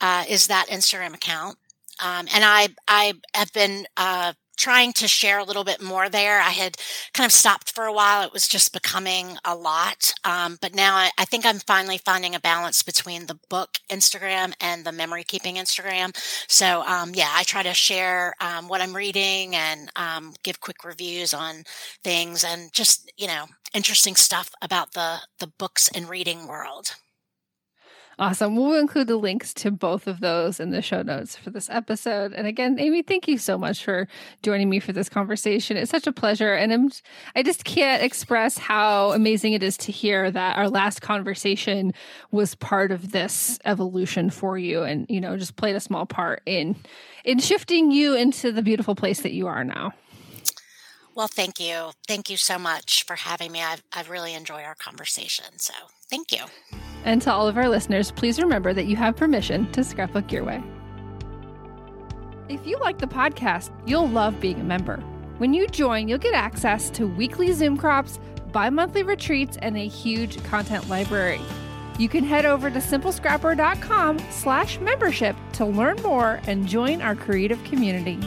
uh, 0.00 0.24
is 0.26 0.46
that 0.46 0.68
Instagram 0.68 1.12
account, 1.12 1.58
um, 2.02 2.26
and 2.34 2.42
I 2.42 2.68
I 2.88 3.12
have 3.34 3.52
been 3.52 3.86
uh, 3.98 4.32
trying 4.56 4.92
to 4.94 5.08
share 5.08 5.38
a 5.38 5.44
little 5.44 5.64
bit 5.64 5.82
more 5.82 6.08
there. 6.08 6.40
I 6.40 6.50
had 6.50 6.76
kind 7.12 7.26
of 7.26 7.32
stopped 7.32 7.72
for 7.72 7.84
a 7.84 7.92
while. 7.92 8.26
It 8.26 8.32
was 8.32 8.48
just 8.48 8.72
becoming 8.72 9.36
a 9.44 9.54
lot, 9.54 10.14
um, 10.24 10.58
but 10.60 10.74
now 10.74 10.96
I, 10.96 11.10
I 11.18 11.24
think 11.24 11.44
I'm 11.44 11.58
finally 11.58 11.98
finding 11.98 12.34
a 12.34 12.40
balance 12.40 12.82
between 12.82 13.26
the 13.26 13.38
book 13.48 13.78
Instagram 13.90 14.54
and 14.60 14.84
the 14.84 14.92
memory 14.92 15.24
keeping 15.24 15.56
Instagram. 15.56 16.16
So 16.48 16.82
um, 16.82 17.12
yeah, 17.14 17.32
I 17.34 17.42
try 17.44 17.62
to 17.62 17.74
share 17.74 18.34
um, 18.40 18.68
what 18.68 18.80
I'm 18.80 18.96
reading 18.96 19.54
and 19.54 19.90
um, 19.96 20.34
give 20.42 20.60
quick 20.60 20.84
reviews 20.84 21.34
on 21.34 21.64
things 22.02 22.44
and 22.44 22.72
just 22.72 23.10
you 23.16 23.26
know 23.26 23.46
interesting 23.74 24.16
stuff 24.16 24.50
about 24.62 24.92
the 24.92 25.18
the 25.38 25.46
books 25.46 25.88
and 25.94 26.08
reading 26.08 26.46
world 26.46 26.94
Awesome. 28.18 28.56
We'll 28.56 28.80
include 28.80 29.08
the 29.08 29.16
links 29.18 29.52
to 29.54 29.70
both 29.70 30.06
of 30.06 30.20
those 30.20 30.58
in 30.58 30.70
the 30.70 30.80
show 30.80 31.02
notes 31.02 31.36
for 31.36 31.50
this 31.50 31.68
episode. 31.68 32.32
And 32.32 32.46
again, 32.46 32.78
Amy, 32.80 33.02
thank 33.02 33.28
you 33.28 33.36
so 33.36 33.58
much 33.58 33.84
for 33.84 34.08
joining 34.42 34.70
me 34.70 34.80
for 34.80 34.94
this 34.94 35.10
conversation. 35.10 35.76
It's 35.76 35.90
such 35.90 36.06
a 36.06 36.12
pleasure. 36.12 36.54
And 36.54 36.72
I'm, 36.72 36.90
I 37.34 37.42
just 37.42 37.64
can't 37.64 38.02
express 38.02 38.56
how 38.56 39.10
amazing 39.12 39.52
it 39.52 39.62
is 39.62 39.76
to 39.78 39.92
hear 39.92 40.30
that 40.30 40.56
our 40.56 40.70
last 40.70 41.02
conversation 41.02 41.92
was 42.30 42.54
part 42.54 42.90
of 42.90 43.12
this 43.12 43.58
evolution 43.66 44.30
for 44.30 44.56
you 44.56 44.82
and, 44.82 45.04
you 45.10 45.20
know, 45.20 45.36
just 45.36 45.56
played 45.56 45.76
a 45.76 45.80
small 45.80 46.06
part 46.06 46.40
in, 46.46 46.74
in 47.22 47.38
shifting 47.38 47.90
you 47.90 48.14
into 48.14 48.50
the 48.50 48.62
beautiful 48.62 48.94
place 48.94 49.20
that 49.20 49.32
you 49.32 49.46
are 49.46 49.62
now. 49.62 49.92
Well 51.16 51.28
thank 51.28 51.58
you 51.58 51.90
thank 52.06 52.30
you 52.30 52.36
so 52.36 52.58
much 52.58 53.02
for 53.04 53.16
having 53.16 53.50
me 53.50 53.60
i've, 53.60 53.82
I've 53.92 54.10
really 54.10 54.34
enjoyed 54.34 54.64
our 54.64 54.76
conversation 54.76 55.46
so 55.58 55.74
thank 56.08 56.30
you 56.30 56.44
And 57.04 57.22
to 57.22 57.32
all 57.32 57.46
of 57.46 57.56
our 57.56 57.68
listeners, 57.68 58.10
please 58.10 58.40
remember 58.40 58.74
that 58.74 58.86
you 58.86 58.96
have 58.96 59.14
permission 59.16 59.70
to 59.70 59.84
scrapbook 59.84 60.32
your 60.32 60.42
way. 60.42 60.60
If 62.48 62.66
you 62.66 62.78
like 62.80 62.98
the 62.98 63.06
podcast, 63.06 63.70
you'll 63.86 64.08
love 64.08 64.40
being 64.40 64.60
a 64.60 64.64
member. 64.64 64.96
When 65.38 65.54
you 65.54 65.68
join, 65.68 66.08
you'll 66.08 66.18
get 66.18 66.34
access 66.34 66.90
to 66.90 67.06
weekly 67.06 67.52
Zoom 67.52 67.76
crops, 67.76 68.18
bi 68.50 68.70
monthly 68.70 69.04
retreats, 69.04 69.56
and 69.62 69.76
a 69.76 69.86
huge 69.86 70.42
content 70.44 70.88
library. 70.88 71.40
You 71.96 72.08
can 72.08 72.24
head 72.24 72.44
over 72.44 72.70
to 72.70 72.78
simplescrapper.com 72.80 74.18
slash 74.30 74.80
membership 74.80 75.36
to 75.52 75.64
learn 75.64 76.02
more 76.02 76.40
and 76.48 76.66
join 76.66 77.00
our 77.02 77.14
creative 77.14 77.62
community. 77.64 78.18